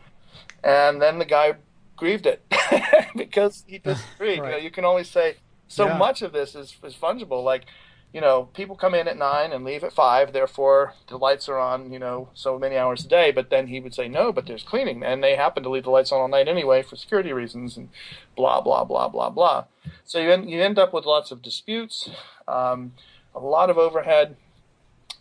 And 0.63 1.02
then 1.02 1.19
the 1.19 1.26
guy 1.26 1.56
grieved 1.95 2.26
it 2.26 2.43
because 3.15 3.63
he 3.67 3.78
disagreed. 3.78 4.39
right. 4.39 4.45
you, 4.47 4.52
know, 4.52 4.58
you 4.58 4.71
can 4.71 4.86
only 4.86 5.04
say 5.04 5.36
so 5.67 5.88
yeah. 5.88 5.97
much 5.97 6.21
of 6.21 6.34
this 6.34 6.56
is, 6.56 6.76
is 6.84 6.95
fungible. 6.95 7.43
Like 7.43 7.65
you 8.13 8.19
know, 8.19 8.50
people 8.54 8.76
come 8.76 8.93
in 8.93 9.08
at 9.08 9.17
nine 9.17 9.54
and 9.54 9.63
leave 9.63 9.84
at 9.84 9.93
five. 9.93 10.34
Therefore, 10.34 10.93
the 11.08 11.17
lights 11.17 11.47
are 11.47 11.58
on, 11.58 11.93
you 11.93 12.00
know, 12.00 12.30
so 12.34 12.60
many 12.60 12.76
hours 12.76 13.06
a 13.06 13.08
day. 13.08 13.32
But 13.32 13.50
then 13.50 13.67
he 13.67 13.80
would 13.80 13.93
say, 13.93 14.08
no, 14.10 14.34
but 14.34 14.47
there's 14.47 14.63
cleaning, 14.63 15.02
and 15.04 15.24
they 15.24 15.36
happen 15.36 15.63
to 15.63 15.69
leave 15.69 15.84
the 15.84 15.91
lights 15.91 16.12
on 16.12 16.19
all 16.19 16.28
night 16.28 16.50
anyway 16.50 16.82
for 16.84 16.97
security 16.97 17.32
reasons, 17.32 17.78
and 17.78 17.89
blah 18.36 18.60
blah 18.60 18.84
blah 18.84 19.08
blah 19.08 19.30
blah. 19.30 19.65
So 20.04 20.19
you 20.19 20.32
end, 20.32 20.50
you 20.50 20.62
end 20.62 20.78
up 20.78 20.93
with 20.93 21.06
lots 21.06 21.32
of 21.32 21.41
disputes, 21.41 22.10
um, 22.47 22.93
a 23.34 23.39
lot 23.39 23.69
of 23.69 23.78
overhead. 23.78 24.36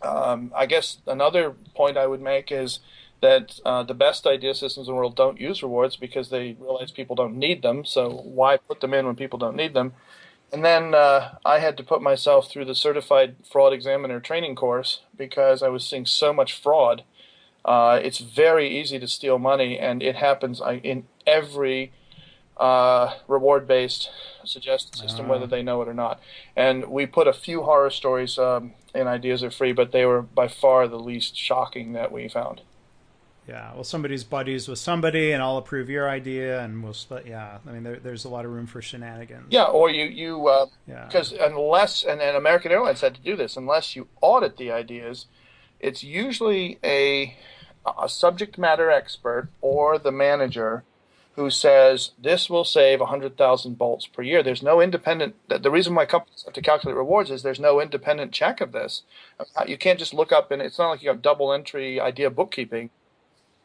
Um, 0.01 0.51
I 0.55 0.65
guess 0.65 0.97
another 1.05 1.55
point 1.75 1.95
I 1.95 2.07
would 2.07 2.21
make 2.21 2.51
is 2.51 2.79
that 3.21 3.59
uh, 3.63 3.83
the 3.83 3.93
best 3.93 4.25
idea 4.25 4.53
systems 4.53 4.87
in 4.87 4.93
the 4.93 4.97
world 4.97 5.15
don't 5.15 5.39
use 5.39 5.61
rewards 5.61 5.95
because 5.95 6.29
they 6.29 6.57
realize 6.59 6.91
people 6.91 7.15
don't 7.15 7.37
need 7.37 7.61
them. 7.61 7.85
So 7.85 8.09
why 8.09 8.57
put 8.57 8.81
them 8.81 8.93
in 8.93 9.05
when 9.05 9.15
people 9.15 9.37
don't 9.39 9.55
need 9.55 9.73
them? 9.73 9.93
And 10.51 10.65
then 10.65 10.93
uh, 10.93 11.35
I 11.45 11.59
had 11.59 11.77
to 11.77 11.83
put 11.83 12.01
myself 12.01 12.49
through 12.49 12.65
the 12.65 12.75
certified 12.75 13.35
fraud 13.49 13.71
examiner 13.71 14.19
training 14.19 14.55
course 14.55 15.01
because 15.15 15.63
I 15.63 15.69
was 15.69 15.87
seeing 15.87 16.05
so 16.05 16.33
much 16.33 16.53
fraud. 16.53 17.03
Uh, 17.63 17.99
it's 18.03 18.17
very 18.17 18.67
easy 18.67 18.99
to 18.99 19.07
steal 19.07 19.39
money, 19.39 19.77
and 19.77 20.01
it 20.03 20.15
happens 20.15 20.61
in 20.83 21.05
every 21.25 21.93
uh, 22.57 23.13
reward 23.27 23.67
based 23.67 24.09
suggested 24.43 24.95
system, 24.95 25.27
whether 25.27 25.45
ah. 25.45 25.47
they 25.47 25.63
know 25.63 25.81
it 25.81 25.87
or 25.87 25.93
not. 25.93 26.19
And 26.55 26.85
we 26.89 27.05
put 27.05 27.27
a 27.27 27.33
few 27.33 27.63
horror 27.63 27.89
stories 27.89 28.37
um, 28.37 28.73
in 28.93 29.07
Ideas 29.07 29.43
Are 29.43 29.51
Free, 29.51 29.71
but 29.71 29.91
they 29.91 30.05
were 30.05 30.21
by 30.21 30.47
far 30.47 30.87
the 30.87 30.99
least 30.99 31.37
shocking 31.37 31.93
that 31.93 32.11
we 32.11 32.27
found. 32.27 32.61
Yeah, 33.47 33.73
well, 33.73 33.83
somebody's 33.83 34.23
buddies 34.23 34.67
with 34.67 34.77
somebody, 34.77 35.31
and 35.31 35.41
I'll 35.41 35.57
approve 35.57 35.89
your 35.89 36.07
idea, 36.07 36.61
and 36.61 36.83
we'll 36.83 36.93
split. 36.93 37.25
Yeah, 37.25 37.57
I 37.67 37.71
mean, 37.71 37.83
there, 37.83 37.97
there's 37.97 38.23
a 38.23 38.29
lot 38.29 38.45
of 38.45 38.51
room 38.51 38.67
for 38.67 38.81
shenanigans. 38.81 39.47
Yeah, 39.49 39.63
or 39.63 39.89
you 39.89 40.05
you 40.05 40.47
uh, 40.47 40.67
yeah 40.87 41.05
because 41.05 41.31
unless 41.31 42.03
and, 42.03 42.21
and 42.21 42.37
American 42.37 42.71
Airlines 42.71 43.01
had 43.01 43.15
to 43.15 43.21
do 43.21 43.35
this 43.35 43.57
unless 43.57 43.95
you 43.95 44.07
audit 44.21 44.57
the 44.57 44.71
ideas, 44.71 45.25
it's 45.79 46.03
usually 46.03 46.77
a 46.83 47.35
a 47.99 48.07
subject 48.07 48.59
matter 48.59 48.91
expert 48.91 49.49
or 49.59 49.97
the 49.97 50.11
manager 50.11 50.83
who 51.35 51.49
says 51.49 52.11
this 52.21 52.49
will 52.49 52.65
save 52.65 52.99
100,000 52.99 53.77
bolts 53.77 54.05
per 54.05 54.21
year. 54.21 54.43
There's 54.43 54.61
no 54.61 54.81
independent. 54.81 55.35
The 55.47 55.71
reason 55.71 55.95
why 55.95 56.05
companies 56.05 56.43
have 56.45 56.53
to 56.53 56.61
calculate 56.61 56.97
rewards 56.97 57.31
is 57.31 57.41
there's 57.41 57.59
no 57.59 57.81
independent 57.81 58.33
check 58.33 58.59
of 58.61 58.73
this. 58.73 59.03
You 59.65 59.77
can't 59.77 59.97
just 59.97 60.13
look 60.13 60.31
up 60.31 60.51
and 60.51 60.61
it's 60.61 60.77
not 60.77 60.89
like 60.89 61.01
you 61.01 61.09
have 61.09 61.21
double 61.21 61.53
entry 61.53 61.99
idea 61.99 62.29
bookkeeping 62.29 62.89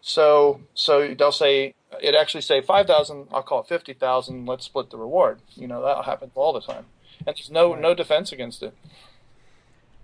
so 0.00 0.60
so 0.74 1.14
they'll 1.14 1.32
say 1.32 1.74
it 2.00 2.14
actually 2.14 2.42
say 2.42 2.60
five 2.60 2.86
thousand. 2.86 3.28
I'll 3.32 3.42
call 3.42 3.60
it 3.60 3.68
fifty 3.68 3.92
thousand. 3.92 4.46
Let's 4.46 4.64
split 4.64 4.90
the 4.90 4.98
reward. 4.98 5.40
You 5.54 5.66
know 5.66 5.82
that 5.82 6.04
happens 6.04 6.32
all 6.34 6.52
the 6.52 6.60
time, 6.60 6.86
and 7.26 7.36
there's 7.36 7.50
no 7.50 7.72
right. 7.72 7.80
no 7.80 7.94
defense 7.94 8.32
against 8.32 8.62
it. 8.62 8.74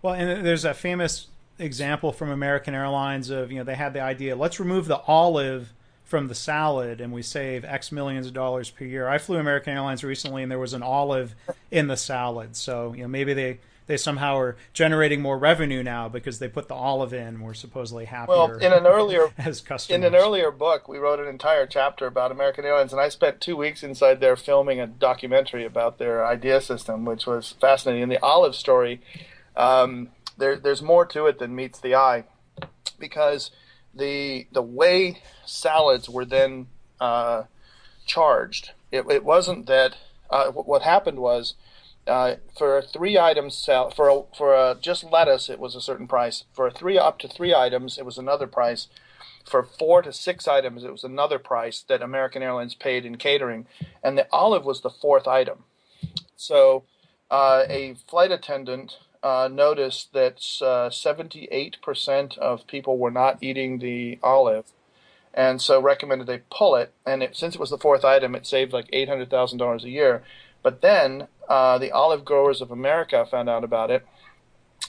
Well, 0.01 0.15
and 0.15 0.45
there's 0.45 0.65
a 0.65 0.75
famous 0.75 1.29
example 1.59 2.13
from 2.13 2.31
American 2.31 2.75
Airlines 2.75 3.31
of 3.31 3.53
you 3.53 3.59
know 3.59 3.65
they 3.65 3.75
had 3.75 3.93
the 3.93 4.01
idea 4.01 4.35
let's 4.35 4.59
remove 4.59 4.87
the 4.87 5.01
olive 5.03 5.73
from 6.05 6.29
the 6.29 6.35
salad 6.35 7.01
and 7.01 7.13
we 7.13 7.23
save 7.23 7.65
X 7.65 7.93
millions 7.93 8.27
of 8.27 8.35
dollars 8.35 8.71
per 8.71 8.85
year. 8.85 9.09
I 9.09 9.19
flew 9.19 9.39
American 9.39 9.73
Airlines 9.73 10.03
recently 10.03 10.43
and 10.43 10.51
there 10.51 10.59
was 10.59 10.73
an 10.73 10.83
olive 10.83 11.35
in 11.71 11.87
the 11.87 11.97
salad, 11.97 12.57
so 12.57 12.93
you 12.95 13.03
know 13.03 13.09
maybe 13.09 13.35
they 13.35 13.61
they 13.87 13.97
somehow 13.97 14.37
are 14.37 14.57
generating 14.73 15.21
more 15.21 15.39
revenue 15.39 15.83
now 15.83 16.09
because 16.09 16.39
they 16.39 16.49
put 16.49 16.69
the 16.69 16.75
olive 16.75 17.13
in. 17.13 17.41
We're 17.41 17.55
supposedly 17.55 18.05
happier. 18.05 18.37
Well, 18.37 18.53
in 18.53 18.73
an 18.73 18.87
earlier 18.87 19.29
as 19.39 19.61
customers. 19.61 19.97
In 19.97 20.05
an 20.05 20.15
earlier 20.15 20.51
book, 20.51 20.89
we 20.89 20.99
wrote 20.99 21.21
an 21.21 21.29
entire 21.29 21.67
chapter 21.67 22.07
about 22.07 22.31
American 22.31 22.65
Airlines, 22.65 22.93
and 22.93 23.01
I 23.01 23.09
spent 23.09 23.41
two 23.41 23.57
weeks 23.57 23.83
inside 23.83 24.21
there 24.21 24.37
filming 24.37 24.81
a 24.81 24.87
documentary 24.87 25.65
about 25.65 25.99
their 25.99 26.25
idea 26.25 26.61
system, 26.61 27.05
which 27.05 27.27
was 27.27 27.55
fascinating. 27.61 28.05
And 28.05 28.13
the 28.13 28.23
olive 28.23 28.55
story, 28.55 29.01
um, 29.57 30.11
there, 30.39 30.57
there's 30.57 30.83
more 30.83 31.05
to 31.07 31.27
it 31.27 31.39
than 31.39 31.55
meets 31.55 31.81
the 31.81 31.95
eye, 31.95 32.25
because 32.99 33.51
the 33.95 34.47
the 34.53 34.63
way 34.63 35.23
salads 35.45 36.09
were 36.09 36.25
then 36.25 36.69
uh, 37.01 37.45
charged, 38.07 38.71
it, 38.91 39.05
it 39.11 39.25
wasn't 39.25 39.67
that. 39.67 39.97
Uh, 40.31 40.51
what 40.51 40.81
happened 40.81 41.19
was 41.19 41.57
uh, 42.07 42.37
for 42.57 42.83
three 42.83 43.19
items, 43.19 43.65
for 43.65 44.09
a, 44.09 44.23
for 44.37 44.55
a, 44.55 44.77
just 44.81 45.05
lettuce, 45.05 45.49
it 45.49 45.61
was 45.61 45.75
a 45.75 45.81
certain 45.81 46.09
price. 46.09 46.45
For 46.53 46.71
three 46.71 46.99
up 46.99 47.19
to 47.21 47.29
three 47.29 47.55
items, 47.55 47.99
it 47.99 48.05
was 48.05 48.19
another 48.19 48.47
price. 48.47 48.89
For 49.45 49.63
four 49.63 50.03
to 50.03 50.13
six 50.13 50.47
items, 50.47 50.85
it 50.85 50.93
was 50.93 51.05
another 51.05 51.39
price 51.39 51.85
that 51.89 52.03
American 52.03 52.43
Airlines 52.43 52.75
paid 52.75 53.05
in 53.05 53.17
catering, 53.17 53.67
and 54.03 54.17
the 54.17 54.27
olive 54.33 54.65
was 54.65 54.81
the 54.81 54.91
fourth 54.91 55.27
item. 55.27 55.65
So, 56.37 56.85
uh, 57.31 57.65
a 57.69 57.95
flight 58.09 58.31
attendant 58.31 58.99
uh, 59.23 59.49
noticed 59.51 60.13
that 60.13 60.39
78% 60.39 62.39
uh, 62.39 62.41
of 62.41 62.67
people 62.67 62.99
were 62.99 63.11
not 63.11 63.39
eating 63.41 63.79
the 63.79 64.19
olive, 64.23 64.67
and 65.33 65.61
so 65.61 65.81
recommended 65.81 66.27
they 66.27 66.43
pull 66.51 66.77
it. 66.77 66.93
And 67.07 67.23
it, 67.23 67.37
since 67.37 67.55
it 67.55 67.61
was 67.61 67.71
the 67.71 67.79
fourth 67.79 68.05
item, 68.05 68.35
it 68.35 68.47
saved 68.47 68.73
like 68.73 68.91
$800,000 68.91 69.85
a 69.85 69.89
year. 69.89 70.23
But 70.63 70.81
then 70.81 71.29
uh, 71.49 71.79
the 71.79 71.91
olive 71.91 72.25
growers 72.25 72.61
of 72.61 72.71
America 72.71 73.27
found 73.31 73.49
out 73.49 73.65
about 73.65 73.91
it 73.91 74.07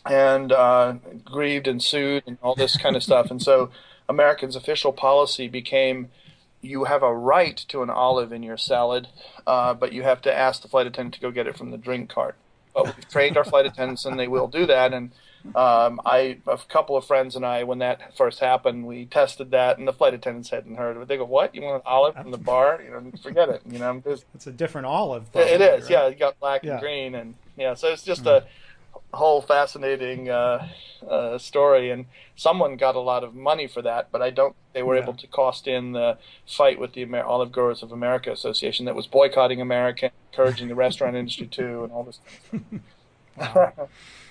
and 0.06 0.52
uh, 0.52 0.96
grieved 1.24 1.68
and 1.68 1.82
sued 1.82 2.24
and 2.28 2.38
all 2.42 2.56
this 2.56 2.78
kind 2.78 2.96
of 2.96 3.04
stuff. 3.04 3.32
And 3.32 3.42
so 3.42 3.70
Americans' 4.10 4.56
official 4.56 4.92
policy 4.92 5.48
became 5.48 6.10
you 6.62 6.86
have 6.86 7.04
a 7.04 7.14
right 7.14 7.58
to 7.68 7.84
an 7.84 7.90
olive 7.90 8.32
in 8.32 8.42
your 8.42 8.58
salad, 8.58 9.10
uh, 9.46 9.74
but 9.74 9.92
you 9.92 10.04
have 10.04 10.22
to 10.22 10.34
ask 10.34 10.62
the 10.62 10.68
flight 10.68 10.88
attendant 10.88 11.16
to 11.16 11.22
go 11.22 11.30
get 11.30 11.48
it 11.48 11.58
from 11.58 11.72
the 11.72 11.78
drink 11.78 12.10
cart. 12.10 12.36
But 12.74 12.86
we've 12.86 13.10
trained 13.10 13.38
our 13.38 13.44
flight 13.44 13.66
attendants 13.66 14.06
and 14.06 14.18
they 14.18 14.28
will 14.28 14.48
do 14.48 14.66
that. 14.66 14.94
And 14.94 15.12
um, 15.56 16.00
I, 16.06 16.38
a 16.48 16.58
couple 16.70 16.96
of 16.96 17.06
friends 17.06 17.36
and 17.36 17.46
I, 17.46 17.64
when 17.64 17.80
that 17.80 18.16
first 18.16 18.40
happened, 18.40 18.88
we 18.88 19.06
tested 19.06 19.52
that, 19.52 19.78
and 19.78 19.88
the 19.88 19.94
flight 19.94 20.14
attendants 20.14 20.50
hadn't 20.50 20.76
heard 20.76 20.96
of 20.96 21.04
it. 21.04 21.08
They 21.10 21.18
go, 21.18 21.26
"What? 21.26 21.54
You 21.54 21.62
want 21.64 21.76
an 21.76 21.82
olive 21.86 22.16
from 22.16 22.32
the 22.32 22.38
bar? 22.52 22.82
You 22.84 22.92
know, 22.92 23.12
forget 23.22 23.50
it. 23.50 23.62
You 23.70 23.80
know, 23.80 24.02
it's 24.06 24.48
a 24.48 24.52
different 24.52 24.88
olive. 24.88 25.32
Probably, 25.32 25.52
it 25.52 25.62
is. 25.62 25.84
Right? 25.84 25.92
Yeah, 25.92 26.08
you 26.08 26.16
got 26.16 26.40
black 26.40 26.64
yeah. 26.64 26.74
and 26.74 26.82
green, 26.82 27.16
and 27.16 27.36
yeah. 27.58 27.74
So 27.74 27.90
it's 27.90 28.04
just 28.04 28.24
mm. 28.24 28.42
a 29.12 29.18
whole 29.18 29.42
fascinating 29.42 30.30
uh, 30.30 30.68
uh, 31.08 31.38
story, 31.38 31.92
and 31.92 32.06
someone 32.38 32.78
got 32.78 32.96
a 32.96 33.02
lot 33.02 33.26
of 33.26 33.36
money 33.36 33.68
for 33.68 33.82
that, 33.82 34.08
but 34.12 34.22
I 34.22 34.30
don't. 34.30 34.56
They 34.72 34.82
were 34.82 34.96
yeah. 34.96 35.04
able 35.04 35.14
to 35.16 35.28
cost 35.28 35.68
in 35.68 35.92
the 35.92 36.18
fight 36.48 36.80
with 36.80 36.94
the 36.94 37.02
Amer- 37.02 37.24
Olive 37.24 37.52
Growers 37.52 37.84
of 37.84 37.92
America 37.92 38.32
Association 38.32 38.86
that 38.86 38.96
was 38.96 39.08
boycotting 39.08 39.60
America, 39.60 40.10
encouraging 40.32 40.70
the 40.70 40.76
restaurant 40.76 41.18
industry 41.18 41.48
too, 41.48 41.84
and 41.84 41.92
all 41.92 42.04
this. 42.04 42.20
Kind 42.50 42.84
of 43.78 43.90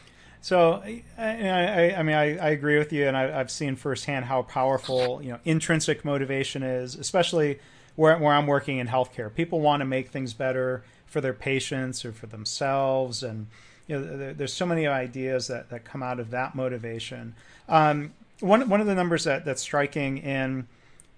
So, 0.42 0.82
I, 0.84 1.04
I, 1.16 1.94
I 1.98 2.02
mean, 2.02 2.16
I, 2.16 2.36
I, 2.36 2.48
agree 2.50 2.76
with 2.76 2.92
you, 2.92 3.06
and 3.06 3.16
I, 3.16 3.28
have 3.28 3.48
seen 3.48 3.76
firsthand 3.76 4.24
how 4.24 4.42
powerful 4.42 5.22
you 5.22 5.30
know 5.30 5.38
intrinsic 5.44 6.04
motivation 6.04 6.64
is, 6.64 6.96
especially 6.96 7.60
where 7.94 8.18
where 8.18 8.34
I'm 8.34 8.48
working 8.48 8.78
in 8.78 8.88
healthcare. 8.88 9.32
People 9.32 9.60
want 9.60 9.82
to 9.82 9.84
make 9.84 10.08
things 10.08 10.32
better 10.32 10.82
for 11.06 11.20
their 11.20 11.32
patients 11.32 12.04
or 12.04 12.10
for 12.10 12.26
themselves, 12.26 13.22
and 13.22 13.46
you 13.86 13.96
know, 13.96 14.16
there, 14.16 14.34
there's 14.34 14.52
so 14.52 14.66
many 14.66 14.88
ideas 14.88 15.46
that, 15.46 15.70
that 15.70 15.84
come 15.84 16.02
out 16.02 16.18
of 16.18 16.30
that 16.30 16.56
motivation. 16.56 17.36
Um, 17.68 18.12
one 18.40 18.68
one 18.68 18.80
of 18.80 18.88
the 18.88 18.96
numbers 18.96 19.22
that 19.22 19.44
that's 19.44 19.62
striking 19.62 20.18
in 20.18 20.66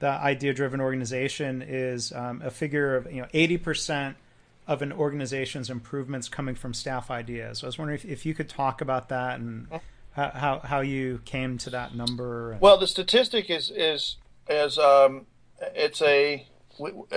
the 0.00 0.08
idea-driven 0.08 0.82
organization 0.82 1.62
is 1.66 2.12
um, 2.12 2.42
a 2.44 2.50
figure 2.50 2.94
of 2.94 3.10
you 3.10 3.22
know 3.22 3.28
eighty 3.32 3.56
percent 3.56 4.18
of 4.66 4.82
an 4.82 4.92
organization's 4.92 5.68
improvements 5.68 6.28
coming 6.28 6.54
from 6.54 6.72
staff 6.72 7.10
ideas. 7.10 7.58
So 7.58 7.66
I 7.66 7.68
was 7.68 7.78
wondering 7.78 7.98
if, 7.98 8.04
if 8.04 8.26
you 8.26 8.34
could 8.34 8.48
talk 8.48 8.80
about 8.80 9.08
that 9.10 9.38
and 9.38 9.68
how, 10.12 10.30
how, 10.30 10.58
how 10.60 10.80
you 10.80 11.20
came 11.24 11.58
to 11.58 11.70
that 11.70 11.94
number. 11.94 12.56
Well, 12.60 12.78
the 12.78 12.86
statistic 12.86 13.50
is 13.50 13.70
is 13.70 14.16
is 14.48 14.78
um, 14.78 15.26
it's 15.74 16.00
a 16.00 16.46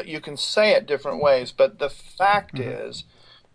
you 0.06 0.20
can 0.20 0.38
say 0.38 0.74
it 0.74 0.86
different 0.86 1.22
ways, 1.22 1.52
but 1.52 1.80
the 1.80 1.90
fact 1.90 2.56
mm-hmm. 2.56 2.70
is 2.70 3.06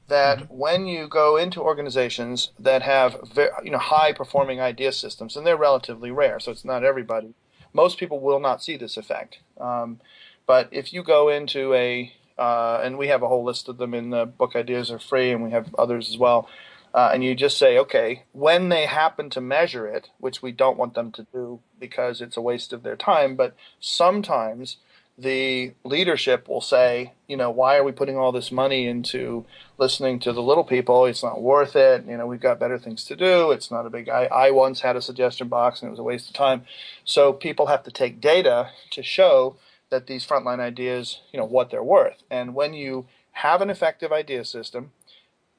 that 0.09 0.39
mm-hmm. 0.39 0.57
when 0.57 0.87
you 0.87 1.07
go 1.07 1.37
into 1.37 1.61
organizations 1.61 2.51
that 2.59 2.83
have 2.83 3.17
very, 3.33 3.51
you 3.65 3.71
know 3.71 3.79
high 3.79 4.13
performing 4.13 4.61
idea 4.61 4.93
systems, 4.93 5.37
and 5.37 5.47
they're 5.47 5.57
relatively 5.57 6.11
rare, 6.11 6.41
so 6.41 6.51
it's 6.51 6.65
not 6.65 6.85
everybody. 6.85 7.35
Most 7.73 7.99
people 7.99 8.21
will 8.21 8.41
not 8.41 8.63
see 8.63 8.77
this 8.77 8.97
effect. 8.97 9.39
Um, 9.61 10.01
but 10.47 10.69
if 10.73 10.93
you 10.93 11.03
go 11.03 11.29
into 11.29 11.73
a 11.75 12.13
uh, 12.39 12.81
and 12.83 12.99
we 12.99 13.09
have 13.09 13.23
a 13.23 13.29
whole 13.29 13.45
list 13.45 13.69
of 13.69 13.79
them 13.79 13.95
in 13.95 14.11
the 14.11 14.27
book. 14.27 14.57
Ideas 14.57 14.91
are 14.91 14.99
free, 14.99 15.31
and 15.31 15.43
we 15.43 15.51
have 15.51 15.75
others 15.77 16.09
as 16.11 16.19
well. 16.19 16.49
Uh, 16.95 17.11
and 17.15 17.25
you 17.25 17.35
just 17.35 17.57
say, 17.57 17.79
okay, 17.79 18.25
when 18.33 18.69
they 18.69 18.85
happen 18.87 19.31
to 19.31 19.41
measure 19.41 19.87
it, 19.87 20.11
which 20.19 20.43
we 20.43 20.53
don't 20.53 20.77
want 20.77 20.95
them 20.95 21.11
to 21.13 21.27
do 21.33 21.61
because 21.81 22.21
it's 22.21 22.37
a 22.37 22.43
waste 22.43 22.73
of 22.73 22.83
their 22.83 22.97
time, 22.97 23.35
but 23.35 23.55
sometimes 23.81 24.77
the 25.17 25.73
leadership 25.85 26.49
will 26.49 26.61
say, 26.61 27.13
you 27.29 27.37
know, 27.37 27.51
why 27.51 27.77
are 27.77 27.85
we 27.85 27.93
putting 27.93 28.17
all 28.17 28.33
this 28.33 28.51
money 28.51 28.87
into 28.87 29.45
listening 29.79 30.19
to 30.19 30.33
the 30.33 30.43
little 30.43 30.65
people? 30.65 31.07
It's 31.07 31.23
not 31.23 31.41
worth 31.41 31.77
it. 31.77 32.05
You 32.07 32.17
know, 32.17 32.27
we've 32.27 32.41
got 32.41 32.59
better 32.59 32.79
things 32.79 33.05
to 33.05 33.17
do. 33.17 33.51
It's 33.53 33.71
not 33.71 33.87
a 33.87 33.91
big. 33.91 34.09
I, 34.09 34.25
I 34.25 34.51
once 34.51 34.81
had 34.81 34.97
a 34.97 35.03
suggestion 35.03 35.49
box 35.49 35.81
and 35.81 35.89
it 35.89 35.91
was 35.91 35.99
a 35.99 36.05
waste 36.05 36.29
of 36.29 36.35
time. 36.35 36.65
So 37.05 37.33
people 37.33 37.67
have 37.67 37.83
to 37.85 37.91
take 37.91 38.21
data 38.21 38.71
to 38.91 39.03
show 39.03 39.57
that 39.93 40.07
these 40.07 40.27
frontline 40.27 40.59
ideas, 40.59 41.21
you 41.33 41.39
know, 41.39 41.45
what 41.45 41.71
they're 41.71 41.85
worth. 41.85 42.23
And 42.31 42.55
when 42.55 42.73
you 42.73 43.07
have 43.33 43.61
an 43.61 43.69
effective 43.69 44.11
idea 44.11 44.45
system 44.45 44.93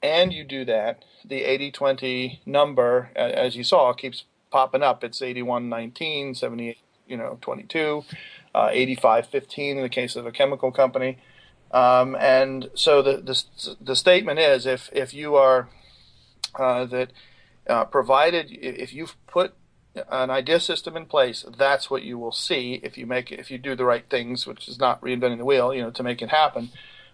and 0.01 0.33
you 0.33 0.43
do 0.43 0.65
that, 0.65 1.05
the 1.23 1.41
80-20 1.43 2.39
number, 2.45 3.11
as 3.15 3.55
you 3.55 3.63
saw, 3.63 3.93
keeps 3.93 4.25
popping 4.51 4.81
up. 4.81 5.03
It's 5.03 5.21
81-19, 5.21 6.35
78, 6.35 6.77
you 7.07 7.15
know, 7.15 7.37
22, 7.41 8.03
uh, 8.55 8.69
85-15 8.69 9.77
in 9.77 9.81
the 9.83 9.87
case 9.87 10.15
of 10.15 10.25
a 10.25 10.31
chemical 10.31 10.71
company. 10.71 11.19
Um, 11.71 12.15
and 12.19 12.71
so 12.73 13.03
the, 13.03 13.17
the, 13.17 13.75
the 13.79 13.95
statement 13.95 14.39
is 14.39 14.65
if, 14.65 14.89
if 14.93 15.13
you 15.13 15.35
are 15.35 15.69
uh, 16.55 16.85
that 16.85 17.13
uh, 17.67 17.85
provided 17.85 18.47
if 18.51 18.93
you've 18.95 19.15
put 19.27 19.53
an 20.09 20.29
idea 20.29 20.59
system 20.59 20.97
in 20.97 21.05
place, 21.05 21.45
that's 21.57 21.89
what 21.89 22.03
you 22.03 22.17
will 22.17 22.31
see 22.31 22.79
if 22.83 22.97
you 22.97 23.05
make 23.05 23.31
it, 23.31 23.39
if 23.39 23.51
you 23.51 23.57
do 23.57 23.75
the 23.75 23.85
right 23.85 24.05
things, 24.09 24.47
which 24.47 24.67
is 24.67 24.79
not 24.79 25.01
reinventing 25.01 25.37
the 25.37 25.45
wheel, 25.45 25.73
you 25.73 25.81
know, 25.81 25.91
to 25.91 26.03
make 26.03 26.21
it 26.21 26.29
happen. 26.29 26.69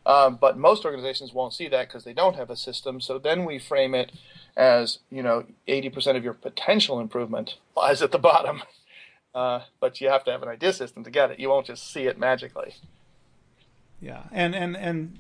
Um, 0.06 0.38
but 0.40 0.58
most 0.58 0.86
organizations 0.86 1.34
won't 1.34 1.54
see 1.54 1.68
that 1.68 1.88
because 1.88 2.04
they 2.04 2.14
don't 2.14 2.36
have 2.36 2.50
a 2.50 2.56
system. 2.56 3.02
So 3.02 3.20
then 3.20 3.46
we 3.46 3.60
frame 3.60 3.94
it 3.94 4.12
as, 4.56 5.00
you 5.12 5.22
know, 5.22 5.46
80% 5.68 6.16
of 6.16 6.24
your 6.24 6.34
potential 6.34 7.00
improvement 7.00 7.58
lies 7.76 8.02
at 8.02 8.12
the 8.12 8.20
bottom. 8.20 8.64
Uh, 9.36 9.62
but 9.80 10.02
you 10.02 10.10
have 10.10 10.24
to 10.24 10.32
have 10.32 10.42
an 10.42 10.50
idea 10.50 10.74
system 10.74 11.04
to 11.04 11.12
get 11.12 11.30
it. 11.30 11.40
You 11.40 11.50
won't 11.50 11.68
just 11.68 11.94
see 11.94 12.08
it 12.08 12.18
magically. 12.18 12.74
Yeah, 14.02 14.24
and 14.32 14.56
and 14.56 14.76
and 14.76 15.20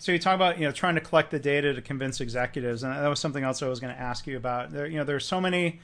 so 0.00 0.10
you 0.10 0.18
talk 0.18 0.34
about 0.34 0.58
you 0.58 0.64
know 0.66 0.72
trying 0.72 0.96
to 0.96 1.00
collect 1.00 1.30
the 1.30 1.38
data 1.38 1.72
to 1.72 1.80
convince 1.80 2.20
executives, 2.20 2.82
and 2.82 2.92
that 2.92 3.06
was 3.06 3.20
something 3.20 3.44
else 3.44 3.62
I 3.62 3.68
was 3.68 3.78
going 3.78 3.94
to 3.94 4.00
ask 4.00 4.26
you 4.26 4.36
about. 4.36 4.72
There, 4.72 4.84
you 4.86 4.98
know, 4.98 5.04
there's 5.04 5.24
so 5.24 5.40
many 5.40 5.78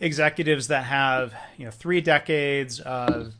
executives 0.00 0.68
that 0.68 0.84
have 0.84 1.34
you 1.56 1.64
know 1.64 1.70
three 1.70 2.00
decades 2.00 2.80
of 2.80 3.34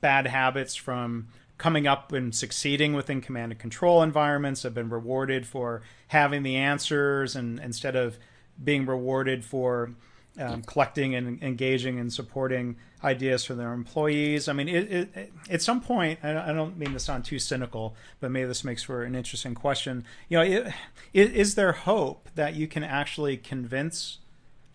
bad 0.00 0.26
habits 0.26 0.74
from 0.74 1.28
coming 1.56 1.86
up 1.86 2.12
and 2.12 2.34
succeeding 2.34 2.92
within 2.92 3.20
command 3.20 3.52
and 3.52 3.60
control 3.60 4.02
environments 4.02 4.62
have 4.62 4.74
been 4.74 4.88
rewarded 4.88 5.46
for 5.46 5.82
having 6.08 6.42
the 6.42 6.56
answers 6.56 7.34
and 7.34 7.58
instead 7.58 7.96
of 7.96 8.16
being 8.62 8.86
rewarded 8.86 9.44
for 9.44 9.90
um, 10.38 10.62
collecting 10.62 11.14
and 11.14 11.42
engaging 11.42 11.98
and 11.98 12.12
supporting 12.12 12.76
ideas 13.02 13.44
for 13.44 13.54
their 13.54 13.72
employees. 13.72 14.48
I 14.48 14.52
mean, 14.52 14.68
it, 14.68 14.92
it, 14.92 15.32
at 15.50 15.62
some 15.62 15.80
point, 15.80 16.20
I 16.22 16.52
don't 16.52 16.76
mean 16.78 16.92
to 16.92 17.00
sound 17.00 17.24
too 17.24 17.38
cynical, 17.38 17.96
but 18.20 18.30
maybe 18.30 18.46
this 18.46 18.62
makes 18.62 18.82
for 18.82 19.02
an 19.02 19.16
interesting 19.16 19.54
question. 19.54 20.04
You 20.28 20.38
know, 20.38 20.70
is 21.12 21.54
there 21.56 21.72
hope 21.72 22.28
that 22.36 22.54
you 22.54 22.68
can 22.68 22.84
actually 22.84 23.36
convince 23.36 24.18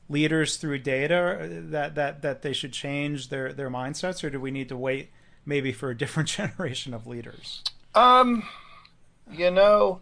leaders 0.09 0.57
through 0.57 0.79
data 0.79 1.49
that 1.49 1.95
that 1.95 2.21
that 2.21 2.41
they 2.41 2.53
should 2.53 2.73
change 2.73 3.29
their 3.29 3.53
their 3.53 3.69
mindsets, 3.69 4.23
or 4.23 4.29
do 4.29 4.39
we 4.39 4.51
need 4.51 4.69
to 4.69 4.77
wait 4.77 5.09
maybe 5.45 5.71
for 5.71 5.89
a 5.89 5.97
different 5.97 6.29
generation 6.39 6.93
of 6.93 7.07
leaders? 7.07 7.63
Um, 7.95 8.43
you 9.31 9.51
know, 9.51 10.01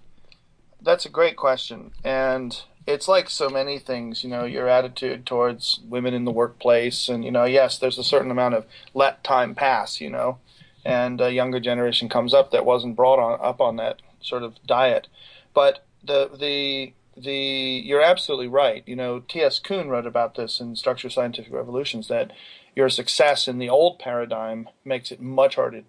that's 0.81 1.05
a 1.05 1.09
great 1.09 1.35
question, 1.35 1.91
and 2.03 2.61
it's 2.87 3.07
like 3.07 3.29
so 3.29 3.49
many 3.49 3.79
things. 3.79 4.23
You 4.23 4.29
know, 4.29 4.45
your 4.45 4.67
attitude 4.67 5.25
towards 5.25 5.79
women 5.87 6.13
in 6.13 6.25
the 6.25 6.31
workplace, 6.31 7.09
and 7.09 7.23
you 7.23 7.31
know, 7.31 7.45
yes, 7.45 7.77
there's 7.77 7.97
a 7.97 8.03
certain 8.03 8.31
amount 8.31 8.55
of 8.55 8.65
let 8.93 9.23
time 9.23 9.55
pass. 9.55 10.01
You 10.01 10.09
know, 10.09 10.39
and 10.85 11.21
a 11.21 11.31
younger 11.31 11.59
generation 11.59 12.09
comes 12.09 12.33
up 12.33 12.51
that 12.51 12.65
wasn't 12.65 12.95
brought 12.95 13.19
on 13.19 13.39
up 13.41 13.61
on 13.61 13.75
that 13.77 14.01
sort 14.21 14.43
of 14.43 14.55
diet, 14.65 15.07
but 15.53 15.85
the 16.03 16.29
the 16.39 16.93
the 17.23 17.81
you're 17.85 18.01
absolutely 18.01 18.47
right. 18.47 18.83
You 18.85 18.95
know, 18.95 19.19
T.S. 19.19 19.59
Kuhn 19.59 19.89
wrote 19.89 20.05
about 20.05 20.35
this 20.35 20.59
in 20.59 20.75
Structured 20.75 21.11
Scientific 21.11 21.53
Revolutions 21.53 22.07
that 22.07 22.31
your 22.75 22.89
success 22.89 23.47
in 23.47 23.57
the 23.57 23.69
old 23.69 23.99
paradigm 23.99 24.69
makes 24.85 25.11
it 25.11 25.21
much 25.21 25.55
harder 25.55 25.81
to 25.81 25.85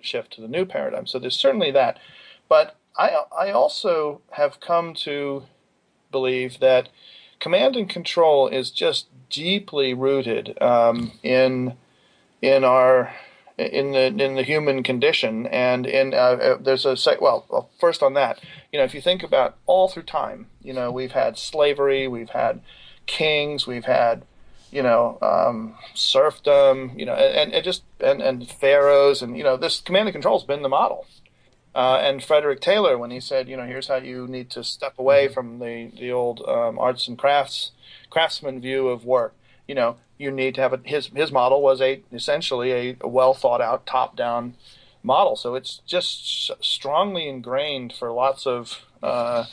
shift 0.00 0.32
to 0.34 0.40
the 0.40 0.48
new 0.48 0.64
paradigm. 0.64 1.06
So 1.06 1.18
there's 1.18 1.38
certainly 1.38 1.70
that, 1.70 1.98
but 2.48 2.76
I 2.96 3.16
I 3.36 3.50
also 3.50 4.20
have 4.32 4.60
come 4.60 4.94
to 4.94 5.44
believe 6.10 6.60
that 6.60 6.88
command 7.40 7.76
and 7.76 7.88
control 7.88 8.48
is 8.48 8.70
just 8.70 9.08
deeply 9.30 9.94
rooted 9.94 10.60
um, 10.62 11.12
in 11.22 11.76
in 12.40 12.64
our 12.64 13.14
in 13.56 13.92
the 13.92 14.06
in 14.06 14.34
the 14.34 14.42
human 14.42 14.82
condition 14.82 15.46
and 15.46 15.86
in 15.86 16.12
uh, 16.12 16.16
uh 16.16 16.56
there's 16.60 16.84
a 16.84 16.96
well, 17.20 17.46
well 17.48 17.70
first 17.78 18.02
on 18.02 18.14
that 18.14 18.40
you 18.72 18.78
know 18.78 18.84
if 18.84 18.94
you 18.94 19.00
think 19.00 19.22
about 19.22 19.56
all 19.66 19.88
through 19.88 20.02
time 20.02 20.46
you 20.62 20.72
know 20.72 20.90
we've 20.90 21.12
had 21.12 21.38
slavery 21.38 22.08
we've 22.08 22.30
had 22.30 22.60
kings 23.06 23.66
we've 23.66 23.84
had 23.84 24.24
you 24.72 24.82
know 24.82 25.18
um, 25.22 25.74
serfdom 25.94 26.92
you 26.96 27.06
know 27.06 27.14
and, 27.14 27.52
and 27.52 27.64
just 27.64 27.84
and, 28.00 28.20
and 28.20 28.48
pharaohs 28.48 29.22
and 29.22 29.36
you 29.36 29.44
know 29.44 29.56
this 29.56 29.80
command 29.80 30.08
and 30.08 30.14
control 30.14 30.38
has 30.38 30.46
been 30.46 30.62
the 30.62 30.68
model 30.68 31.06
uh, 31.74 31.98
and 32.00 32.22
Frederick 32.22 32.60
Taylor, 32.60 32.96
when 32.96 33.10
he 33.10 33.18
said, 33.18 33.48
you 33.48 33.56
know, 33.56 33.66
here's 33.66 33.88
how 33.88 33.96
you 33.96 34.28
need 34.28 34.48
to 34.50 34.62
step 34.62 34.96
away 34.96 35.24
mm-hmm. 35.24 35.34
from 35.34 35.58
the 35.58 35.90
the 35.98 36.12
old 36.12 36.40
um, 36.46 36.78
arts 36.78 37.08
and 37.08 37.18
crafts 37.18 37.72
craftsman 38.10 38.60
view 38.60 38.86
of 38.88 39.04
work, 39.04 39.34
you 39.66 39.74
know, 39.74 39.96
you 40.18 40.30
need 40.30 40.54
to 40.56 40.60
have 40.60 40.72
a, 40.72 40.80
his 40.84 41.06
his 41.08 41.32
model 41.32 41.62
was 41.62 41.80
a 41.80 42.02
essentially 42.12 42.72
a, 42.72 42.96
a 43.00 43.08
well 43.08 43.34
thought 43.34 43.60
out 43.60 43.86
top 43.86 44.16
down 44.16 44.54
model. 45.02 45.36
So 45.36 45.54
it's 45.54 45.80
just 45.86 46.50
strongly 46.64 47.28
ingrained 47.28 47.92
for 47.92 48.10
lots 48.10 48.46
of 48.46 48.80
uh, 49.02 49.44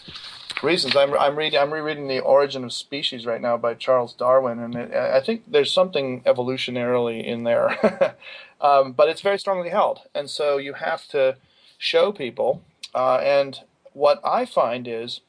reasons. 0.63 0.95
I'm 0.95 1.13
I'm 1.13 1.35
reading 1.35 1.59
I'm 1.59 1.73
rereading 1.73 2.07
the 2.07 2.19
Origin 2.19 2.63
of 2.63 2.73
Species 2.73 3.25
right 3.25 3.41
now 3.41 3.57
by 3.57 3.73
Charles 3.73 4.13
Darwin, 4.13 4.59
and 4.59 4.75
it, 4.75 4.93
I 4.93 5.19
think 5.19 5.43
there's 5.51 5.71
something 5.71 6.21
evolutionarily 6.21 7.23
in 7.23 7.43
there, 7.43 8.15
um, 8.61 8.93
but 8.93 9.09
it's 9.09 9.21
very 9.21 9.37
strongly 9.37 9.69
held, 9.69 9.99
and 10.15 10.29
so 10.29 10.57
you 10.57 10.73
have 10.73 11.07
to 11.09 11.37
show 11.77 12.11
people. 12.11 12.61
Uh, 12.93 13.17
and 13.17 13.59
what 13.93 14.19
I 14.23 14.45
find 14.45 14.87
is 14.87 15.21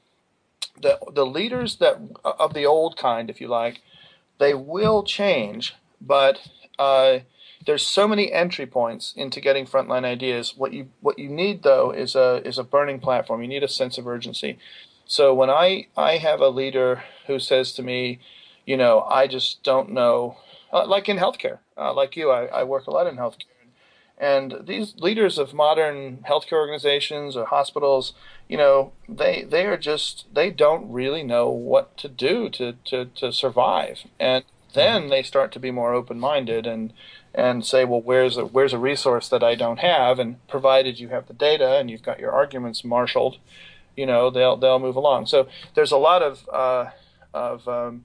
that 0.80 0.98
the 1.14 1.26
leaders 1.26 1.76
that 1.76 1.98
of 2.24 2.54
the 2.54 2.66
old 2.66 2.96
kind, 2.96 3.28
if 3.28 3.40
you 3.40 3.48
like, 3.48 3.82
they 4.42 4.54
will 4.54 5.04
change, 5.04 5.76
but 6.00 6.40
uh, 6.76 7.20
there's 7.64 7.86
so 7.86 8.08
many 8.08 8.32
entry 8.32 8.66
points 8.66 9.14
into 9.16 9.40
getting 9.40 9.66
frontline 9.66 10.04
ideas. 10.04 10.54
What 10.56 10.72
you 10.72 10.88
what 11.00 11.16
you 11.16 11.28
need 11.28 11.62
though 11.62 11.92
is 11.92 12.16
a 12.16 12.42
is 12.44 12.58
a 12.58 12.64
burning 12.64 12.98
platform. 12.98 13.40
You 13.40 13.48
need 13.48 13.62
a 13.62 13.68
sense 13.68 13.98
of 13.98 14.06
urgency. 14.08 14.58
So 15.06 15.32
when 15.32 15.48
I 15.48 15.86
I 15.96 16.16
have 16.16 16.40
a 16.40 16.48
leader 16.48 17.04
who 17.28 17.38
says 17.38 17.72
to 17.74 17.84
me, 17.84 18.18
you 18.66 18.76
know, 18.76 19.02
I 19.02 19.28
just 19.28 19.62
don't 19.62 19.90
know, 19.90 20.36
uh, 20.72 20.86
like 20.86 21.08
in 21.08 21.18
healthcare, 21.18 21.58
uh, 21.76 21.94
like 21.94 22.16
you, 22.16 22.30
I, 22.30 22.46
I 22.46 22.64
work 22.64 22.88
a 22.88 22.90
lot 22.90 23.06
in 23.06 23.16
healthcare. 23.16 23.51
And 24.22 24.54
these 24.68 24.94
leaders 24.98 25.36
of 25.36 25.52
modern 25.52 26.18
healthcare 26.28 26.52
organizations 26.52 27.36
or 27.36 27.44
hospitals, 27.46 28.12
you 28.48 28.56
know, 28.56 28.92
they 29.08 29.42
they 29.42 29.66
are 29.66 29.76
just 29.76 30.26
they 30.32 30.48
don't 30.48 30.88
really 30.92 31.24
know 31.24 31.48
what 31.50 31.96
to 31.98 32.08
do 32.08 32.48
to 32.50 32.74
to, 32.84 33.06
to 33.06 33.32
survive. 33.32 34.04
And 34.20 34.44
then 34.74 35.08
they 35.08 35.24
start 35.24 35.50
to 35.52 35.58
be 35.58 35.72
more 35.72 35.92
open 35.92 36.20
minded 36.20 36.68
and 36.68 36.92
and 37.34 37.66
say, 37.66 37.84
well, 37.84 38.00
where's 38.00 38.36
a 38.36 38.46
where's 38.46 38.72
a 38.72 38.78
resource 38.78 39.28
that 39.28 39.42
I 39.42 39.56
don't 39.56 39.80
have? 39.80 40.20
And 40.20 40.46
provided 40.46 41.00
you 41.00 41.08
have 41.08 41.26
the 41.26 41.34
data 41.34 41.76
and 41.78 41.90
you've 41.90 42.04
got 42.04 42.20
your 42.20 42.30
arguments 42.30 42.84
marshaled, 42.84 43.38
you 43.96 44.06
know, 44.06 44.30
they'll 44.30 44.56
they'll 44.56 44.78
move 44.78 44.94
along. 44.94 45.26
So 45.26 45.48
there's 45.74 45.90
a 45.90 45.96
lot 45.96 46.22
of 46.22 46.48
uh, 46.52 46.90
of 47.34 47.66
um, 47.66 48.04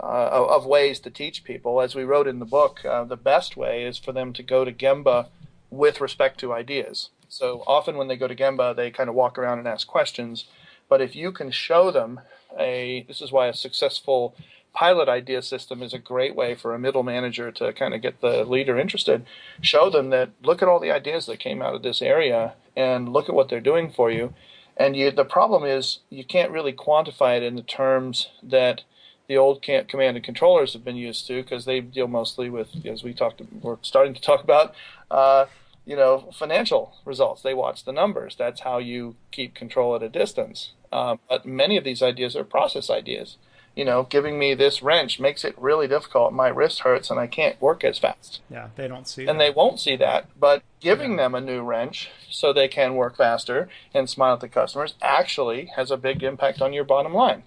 uh, 0.00 0.28
of 0.48 0.66
ways 0.66 1.00
to 1.00 1.10
teach 1.10 1.42
people. 1.42 1.80
As 1.80 1.96
we 1.96 2.04
wrote 2.04 2.28
in 2.28 2.38
the 2.38 2.44
book, 2.44 2.84
uh, 2.84 3.02
the 3.02 3.16
best 3.16 3.56
way 3.56 3.82
is 3.82 3.98
for 3.98 4.12
them 4.12 4.32
to 4.34 4.44
go 4.44 4.64
to 4.64 4.72
Gemba 4.72 5.26
with 5.70 6.00
respect 6.00 6.40
to 6.40 6.52
ideas. 6.52 7.10
So 7.28 7.62
often 7.66 7.96
when 7.96 8.08
they 8.08 8.16
go 8.16 8.28
to 8.28 8.34
Gemba, 8.34 8.74
they 8.74 8.90
kind 8.90 9.08
of 9.08 9.14
walk 9.14 9.38
around 9.38 9.58
and 9.58 9.68
ask 9.68 9.86
questions. 9.86 10.46
But 10.88 11.00
if 11.00 11.14
you 11.14 11.32
can 11.32 11.50
show 11.50 11.90
them 11.90 12.20
a, 12.58 13.04
this 13.08 13.20
is 13.20 13.30
why 13.30 13.48
a 13.48 13.54
successful 13.54 14.34
pilot 14.72 15.08
idea 15.08 15.42
system 15.42 15.82
is 15.82 15.92
a 15.92 15.98
great 15.98 16.34
way 16.34 16.54
for 16.54 16.74
a 16.74 16.78
middle 16.78 17.02
manager 17.02 17.50
to 17.50 17.72
kind 17.72 17.94
of 17.94 18.02
get 18.02 18.20
the 18.20 18.44
leader 18.44 18.78
interested. 18.78 19.26
Show 19.60 19.90
them 19.90 20.10
that 20.10 20.30
look 20.42 20.62
at 20.62 20.68
all 20.68 20.80
the 20.80 20.92
ideas 20.92 21.26
that 21.26 21.40
came 21.40 21.60
out 21.60 21.74
of 21.74 21.82
this 21.82 22.00
area 22.00 22.54
and 22.76 23.08
look 23.08 23.28
at 23.28 23.34
what 23.34 23.48
they're 23.48 23.60
doing 23.60 23.90
for 23.90 24.10
you. 24.10 24.34
And 24.76 24.94
you, 24.94 25.10
the 25.10 25.24
problem 25.24 25.64
is 25.64 25.98
you 26.08 26.24
can't 26.24 26.52
really 26.52 26.72
quantify 26.72 27.36
it 27.36 27.42
in 27.42 27.56
the 27.56 27.62
terms 27.62 28.28
that 28.42 28.82
the 29.26 29.36
old 29.36 29.62
command 29.62 30.16
and 30.16 30.24
controllers 30.24 30.72
have 30.72 30.84
been 30.84 30.96
used 30.96 31.26
to 31.26 31.42
because 31.42 31.64
they 31.64 31.80
deal 31.80 32.08
mostly 32.08 32.48
with, 32.48 32.86
as 32.86 33.02
we 33.02 33.12
talked, 33.12 33.42
we're 33.60 33.76
starting 33.82 34.14
to 34.14 34.20
talk 34.20 34.42
about, 34.42 34.74
uh, 35.10 35.46
you 35.88 35.96
know, 35.96 36.28
financial 36.34 36.94
results. 37.06 37.40
They 37.40 37.54
watch 37.54 37.84
the 37.84 37.92
numbers. 37.92 38.36
That's 38.36 38.60
how 38.60 38.76
you 38.76 39.16
keep 39.30 39.54
control 39.54 39.96
at 39.96 40.02
a 40.02 40.08
distance. 40.10 40.72
Um, 40.92 41.18
but 41.28 41.46
many 41.46 41.78
of 41.78 41.84
these 41.84 42.02
ideas 42.02 42.36
are 42.36 42.44
process 42.44 42.90
ideas. 42.90 43.38
You 43.74 43.84
know, 43.84 44.02
giving 44.02 44.38
me 44.38 44.54
this 44.54 44.82
wrench 44.82 45.18
makes 45.18 45.44
it 45.44 45.54
really 45.56 45.88
difficult. 45.88 46.32
My 46.32 46.48
wrist 46.48 46.80
hurts 46.80 47.10
and 47.10 47.18
I 47.18 47.26
can't 47.26 47.60
work 47.60 47.84
as 47.84 47.98
fast. 47.98 48.40
Yeah, 48.50 48.68
they 48.76 48.86
don't 48.88 49.08
see. 49.08 49.26
And 49.26 49.40
that. 49.40 49.44
they 49.44 49.50
won't 49.50 49.80
see 49.80 49.96
that. 49.96 50.26
But 50.38 50.62
giving 50.80 51.12
yeah. 51.12 51.16
them 51.18 51.34
a 51.34 51.40
new 51.40 51.62
wrench 51.62 52.10
so 52.28 52.52
they 52.52 52.68
can 52.68 52.94
work 52.94 53.16
faster 53.16 53.68
and 53.94 54.10
smile 54.10 54.34
at 54.34 54.40
the 54.40 54.48
customers 54.48 54.94
actually 55.00 55.70
has 55.76 55.90
a 55.90 55.96
big 55.96 56.22
impact 56.22 56.60
on 56.60 56.72
your 56.72 56.84
bottom 56.84 57.14
line. 57.14 57.44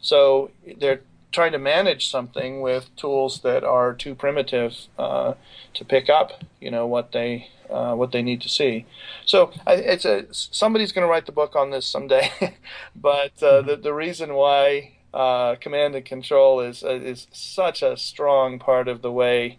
So 0.00 0.50
they're 0.78 1.02
trying 1.32 1.52
to 1.52 1.58
manage 1.58 2.10
something 2.10 2.60
with 2.60 2.94
tools 2.96 3.40
that 3.40 3.64
are 3.64 3.94
too 3.94 4.14
primitive 4.14 4.86
uh, 4.98 5.34
to 5.74 5.84
pick 5.84 6.08
up, 6.08 6.44
you 6.60 6.70
know, 6.70 6.86
what 6.86 7.12
they 7.12 7.48
uh, 7.70 7.94
what 7.94 8.12
they 8.12 8.22
need 8.22 8.40
to 8.42 8.48
see. 8.48 8.84
So 9.24 9.50
it's 9.66 10.04
a 10.04 10.26
somebody's 10.30 10.92
going 10.92 11.06
to 11.06 11.10
write 11.10 11.26
the 11.26 11.32
book 11.32 11.56
on 11.56 11.70
this 11.70 11.86
someday, 11.86 12.30
but 12.96 13.42
uh, 13.42 13.62
the 13.62 13.76
the 13.76 13.94
reason 13.94 14.34
why 14.34 14.92
uh, 15.14 15.56
command 15.56 15.94
and 15.94 16.04
control 16.04 16.60
is 16.60 16.84
uh, 16.84 16.90
is 16.90 17.26
such 17.32 17.82
a 17.82 17.96
strong 17.96 18.58
part 18.58 18.88
of 18.88 19.02
the 19.02 19.10
way, 19.10 19.58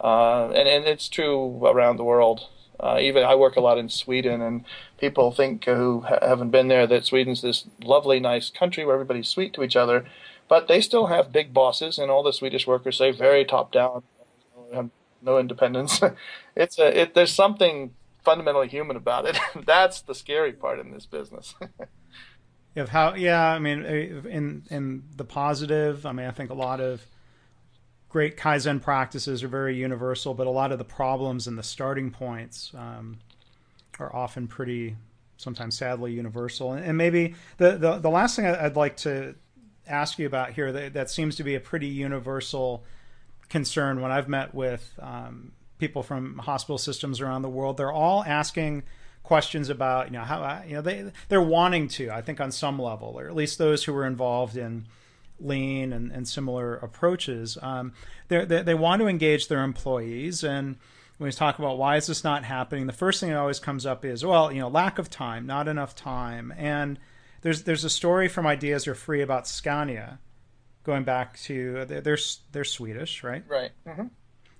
uh, 0.00 0.48
and 0.48 0.68
and 0.68 0.84
it's 0.84 1.08
true 1.08 1.64
around 1.64 1.96
the 1.96 2.04
world. 2.04 2.48
even 3.00 3.24
I 3.24 3.34
work 3.34 3.56
a 3.56 3.60
lot 3.60 3.78
in 3.78 3.88
Sweden, 3.88 4.42
and 4.42 4.64
people 5.00 5.32
think 5.32 5.64
who 5.64 6.02
haven't 6.02 6.50
been 6.50 6.68
there 6.68 6.86
that 6.86 7.06
Sweden's 7.06 7.40
this 7.40 7.64
lovely, 7.82 8.20
nice 8.20 8.50
country 8.50 8.84
where 8.84 8.94
everybody's 8.94 9.28
sweet 9.28 9.54
to 9.54 9.62
each 9.62 9.76
other 9.76 10.04
but 10.48 10.68
they 10.68 10.80
still 10.80 11.06
have 11.06 11.32
big 11.32 11.52
bosses, 11.52 11.98
and 11.98 12.10
all 12.10 12.22
the 12.22 12.32
Swedish 12.32 12.66
workers 12.66 12.98
say 12.98 13.10
very 13.10 13.44
top 13.44 13.72
down, 13.72 14.02
have 14.72 14.90
no 15.22 15.38
independence. 15.38 16.00
it's 16.56 16.78
a 16.78 17.00
it, 17.00 17.14
there's 17.14 17.32
something 17.32 17.94
fundamentally 18.24 18.68
human 18.68 18.96
about 18.96 19.26
it. 19.26 19.38
That's 19.66 20.00
the 20.00 20.14
scary 20.14 20.52
part 20.52 20.78
in 20.78 20.90
this 20.92 21.06
business. 21.06 21.54
of 22.76 22.90
how 22.90 23.14
yeah 23.14 23.52
i 23.52 23.58
mean 23.58 23.86
in 23.86 24.62
in 24.70 25.02
the 25.16 25.24
positive 25.24 26.04
i 26.04 26.12
mean 26.12 26.26
i 26.26 26.30
think 26.30 26.50
a 26.50 26.54
lot 26.54 26.78
of 26.78 27.06
great 28.10 28.36
kaizen 28.36 28.82
practices 28.82 29.42
are 29.42 29.48
very 29.48 29.74
universal 29.74 30.34
but 30.34 30.46
a 30.46 30.50
lot 30.50 30.72
of 30.72 30.78
the 30.78 30.84
problems 30.84 31.46
and 31.46 31.56
the 31.56 31.62
starting 31.62 32.10
points 32.10 32.72
um, 32.76 33.18
are 33.98 34.14
often 34.14 34.46
pretty 34.46 34.94
sometimes 35.38 35.76
sadly 35.76 36.12
universal 36.12 36.72
and, 36.72 36.84
and 36.84 36.98
maybe 36.98 37.34
the, 37.56 37.78
the 37.78 37.96
the 37.96 38.10
last 38.10 38.36
thing 38.36 38.44
i'd 38.44 38.76
like 38.76 38.94
to 38.94 39.34
ask 39.86 40.18
you 40.18 40.26
about 40.26 40.50
here 40.50 40.72
that, 40.72 40.94
that 40.94 41.10
seems 41.10 41.36
to 41.36 41.44
be 41.44 41.54
a 41.54 41.60
pretty 41.60 41.86
universal 41.86 42.84
concern 43.48 44.00
when 44.00 44.10
I've 44.10 44.28
met 44.28 44.54
with 44.54 44.92
um, 45.00 45.52
people 45.78 46.02
from 46.02 46.38
hospital 46.38 46.78
systems 46.78 47.20
around 47.20 47.42
the 47.42 47.48
world. 47.48 47.76
They're 47.76 47.92
all 47.92 48.24
asking 48.24 48.82
questions 49.26 49.68
about 49.68 50.06
you 50.06 50.12
know 50.12 50.22
how 50.22 50.62
you 50.68 50.74
know 50.74 50.80
they 50.80 51.10
they're 51.28 51.42
wanting 51.42 51.88
to 51.88 52.10
I 52.10 52.22
think 52.22 52.40
on 52.40 52.52
some 52.52 52.78
level 52.78 53.18
or 53.18 53.26
at 53.26 53.34
least 53.34 53.58
those 53.58 53.82
who 53.82 53.94
are 53.96 54.06
involved 54.06 54.56
in 54.56 54.86
lean 55.40 55.92
and, 55.92 56.12
and 56.12 56.28
similar 56.28 56.76
approaches 56.76 57.58
um, 57.60 57.92
they 58.28 58.44
they 58.44 58.74
want 58.74 59.00
to 59.00 59.08
engage 59.08 59.48
their 59.48 59.64
employees 59.64 60.44
and 60.44 60.76
when 61.18 61.26
we 61.26 61.32
talk 61.32 61.58
about 61.58 61.76
why 61.76 61.96
is 61.96 62.06
this 62.06 62.22
not 62.22 62.44
happening 62.44 62.86
the 62.86 62.92
first 62.92 63.18
thing 63.18 63.30
that 63.30 63.36
always 63.36 63.58
comes 63.58 63.84
up 63.84 64.04
is 64.04 64.24
well 64.24 64.52
you 64.52 64.60
know 64.60 64.68
lack 64.68 64.96
of 64.96 65.10
time 65.10 65.44
not 65.44 65.66
enough 65.66 65.96
time 65.96 66.54
and 66.56 66.96
there's 67.42 67.62
there's 67.62 67.84
a 67.84 67.90
story 67.90 68.28
from 68.28 68.46
Ideas 68.46 68.86
Are 68.86 68.94
Free 68.94 69.22
about 69.22 69.46
Scania, 69.46 70.18
going 70.84 71.04
back 71.04 71.38
to 71.40 71.84
they're 71.84 72.18
they're 72.52 72.64
Swedish, 72.64 73.22
right? 73.22 73.44
Right. 73.48 73.70
Mm-hmm. 73.86 74.06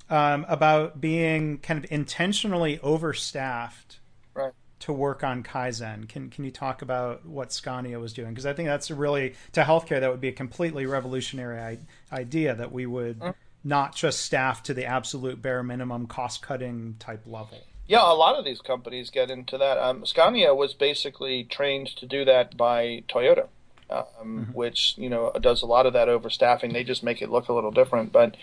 Um, 0.09 0.47
about 0.49 1.01
being 1.01 1.59
kind 1.59 1.85
of 1.85 1.91
intentionally 1.91 2.79
overstaffed 2.79 3.99
right. 4.35 4.53
to 4.81 4.93
work 4.93 5.25
on 5.25 5.43
Kaizen. 5.43 6.09
Can 6.09 6.31
can 6.31 6.45
you 6.45 6.53
talk 6.53 6.83
about 6.83 7.27
what 7.27 7.53
Scania 7.53 7.99
was 7.99 8.13
doing? 8.13 8.31
Because 8.31 8.47
I 8.47 8.53
think 8.53 8.69
that's 8.69 8.91
really 8.91 9.35
to 9.53 9.63
healthcare 9.63 10.01
that 10.01 10.11
would 10.11 10.21
be 10.21 10.29
a 10.29 10.33
completely 10.33 10.87
revolutionary 10.87 11.59
I- 11.61 11.79
idea 12.17 12.55
that 12.55 12.71
we 12.71 12.87
would 12.87 13.19
mm-hmm. 13.19 13.31
not 13.65 13.97
just 13.97 14.21
staff 14.21 14.63
to 14.65 14.75
the 14.75 14.85
absolute 14.85 15.43
bare 15.43 15.63
minimum 15.63 16.07
cost 16.07 16.43
cutting 16.43 16.97
type 16.99 17.23
level. 17.27 17.59
Yeah, 17.89 18.03
a 18.03 18.15
lot 18.15 18.37
of 18.37 18.45
these 18.45 18.61
companies 18.61 19.11
get 19.11 19.31
into 19.31 19.57
that. 19.59 19.79
Um, 19.79 20.05
Scania 20.05 20.55
was 20.55 20.75
basically 20.75 21.45
trained 21.45 21.89
to 21.97 22.07
do 22.07 22.25
that 22.25 22.57
by 22.57 23.05
Toyota, 23.09 23.47
um, 23.89 24.03
mm-hmm. 24.25 24.53
which 24.53 24.95
you 24.97 25.09
know 25.09 25.33
does 25.41 25.63
a 25.63 25.67
lot 25.67 25.87
of 25.87 25.93
that 25.93 26.09
overstaffing. 26.09 26.73
They 26.73 26.83
just 26.83 27.05
make 27.05 27.23
it 27.23 27.31
look 27.31 27.49
a 27.49 27.53
little 27.53 27.71
different. 27.71 28.13
But 28.13 28.37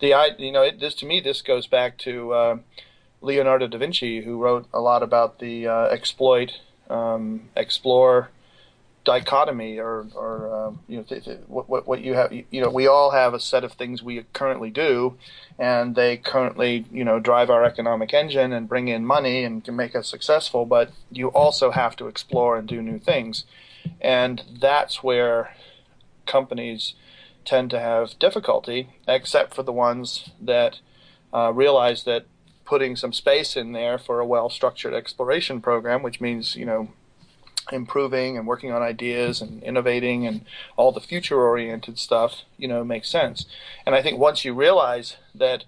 the 0.00 0.12
I 0.12 0.30
you 0.38 0.52
know 0.52 0.62
it, 0.62 0.80
this 0.80 0.94
to 0.96 1.06
me 1.06 1.20
this 1.20 1.40
goes 1.40 1.66
back 1.66 1.96
to 1.98 2.32
uh, 2.32 2.56
Leonardo 3.22 3.66
da 3.68 3.78
Vinci, 3.78 4.22
who 4.22 4.38
wrote 4.38 4.66
a 4.72 4.80
lot 4.80 5.02
about 5.02 5.38
the 5.38 5.66
uh, 5.66 5.84
exploit, 5.86 6.60
um, 6.90 7.48
explore 7.56 8.30
dichotomy 9.04 9.78
or, 9.78 10.06
or 10.14 10.54
um, 10.54 10.80
you 10.86 10.98
know 10.98 11.02
th- 11.02 11.24
th- 11.24 11.38
what, 11.46 11.86
what 11.86 12.02
you 12.02 12.14
have 12.14 12.32
you 12.32 12.60
know 12.60 12.68
we 12.68 12.86
all 12.86 13.12
have 13.12 13.32
a 13.32 13.40
set 13.40 13.64
of 13.64 13.72
things 13.72 14.02
we 14.02 14.22
currently 14.34 14.68
do 14.70 15.16
and 15.58 15.94
they 15.94 16.18
currently 16.18 16.84
you 16.92 17.02
know 17.02 17.18
drive 17.18 17.48
our 17.48 17.64
economic 17.64 18.12
engine 18.12 18.52
and 18.52 18.68
bring 18.68 18.88
in 18.88 19.04
money 19.04 19.42
and 19.42 19.64
can 19.64 19.74
make 19.74 19.96
us 19.96 20.08
successful 20.08 20.66
but 20.66 20.90
you 21.10 21.28
also 21.28 21.70
have 21.70 21.96
to 21.96 22.06
explore 22.06 22.56
and 22.56 22.68
do 22.68 22.80
new 22.80 22.98
things. 22.98 23.44
And 24.00 24.42
that's 24.60 25.02
where 25.02 25.54
companies 26.26 26.94
tend 27.44 27.70
to 27.70 27.80
have 27.80 28.18
difficulty 28.18 28.90
except 29.08 29.54
for 29.54 29.62
the 29.62 29.72
ones 29.72 30.30
that 30.40 30.78
uh, 31.32 31.52
realize 31.52 32.04
that 32.04 32.26
putting 32.64 32.94
some 32.94 33.12
space 33.12 33.56
in 33.56 33.72
there 33.72 33.98
for 33.98 34.20
a 34.20 34.26
well 34.26 34.48
structured 34.48 34.94
exploration 34.94 35.60
program 35.60 36.02
which 36.02 36.20
means 36.20 36.54
you 36.54 36.64
know 36.64 36.90
improving 37.72 38.36
and 38.36 38.46
working 38.46 38.72
on 38.72 38.82
ideas 38.82 39.40
and 39.40 39.62
innovating 39.62 40.26
and 40.26 40.44
all 40.76 40.92
the 40.92 41.00
future 41.00 41.40
oriented 41.40 41.98
stuff, 41.98 42.42
you 42.56 42.68
know, 42.68 42.84
makes 42.84 43.08
sense. 43.08 43.46
And 43.86 43.94
I 43.94 44.02
think 44.02 44.18
once 44.18 44.44
you 44.44 44.54
realize 44.54 45.16
that 45.34 45.64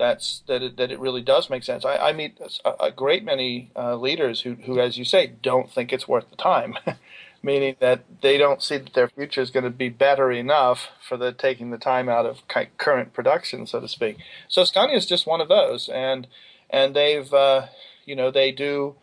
that's 0.00 0.42
that 0.48 0.62
it, 0.62 0.76
that 0.78 0.90
it 0.90 0.98
really 0.98 1.20
does 1.20 1.50
make 1.50 1.62
sense. 1.62 1.84
I, 1.84 1.96
I 1.96 2.12
meet 2.12 2.40
a, 2.64 2.84
a, 2.84 2.90
great 2.90 3.22
many 3.22 3.70
uh, 3.76 3.96
leaders 3.96 4.40
who, 4.40 4.54
who, 4.54 4.80
as 4.80 4.96
you 4.96 5.04
say, 5.04 5.34
don't 5.42 5.70
think 5.70 5.92
it's 5.92 6.08
worth 6.08 6.30
the 6.30 6.36
time, 6.36 6.78
meaning 7.42 7.76
that 7.80 8.00
they 8.22 8.38
don't 8.38 8.62
see 8.62 8.78
that 8.78 8.94
their 8.94 9.08
future 9.08 9.42
is 9.42 9.50
going 9.50 9.64
to 9.64 9.70
be 9.70 9.90
better 9.90 10.32
enough 10.32 10.88
for 11.06 11.18
the 11.18 11.32
taking 11.32 11.70
the 11.70 11.78
time 11.78 12.08
out 12.08 12.24
of 12.24 12.38
current 12.78 13.12
production, 13.12 13.66
so 13.66 13.78
to 13.78 13.88
speak. 13.88 14.16
So 14.48 14.64
Scania 14.64 14.96
is 14.96 15.04
just 15.04 15.26
one 15.26 15.42
of 15.42 15.48
those, 15.48 15.90
and 15.90 16.26
and 16.70 16.96
they've 16.96 17.32
uh, 17.32 17.66
you 18.06 18.16
know 18.16 18.30
they 18.30 18.52
do 18.52 18.94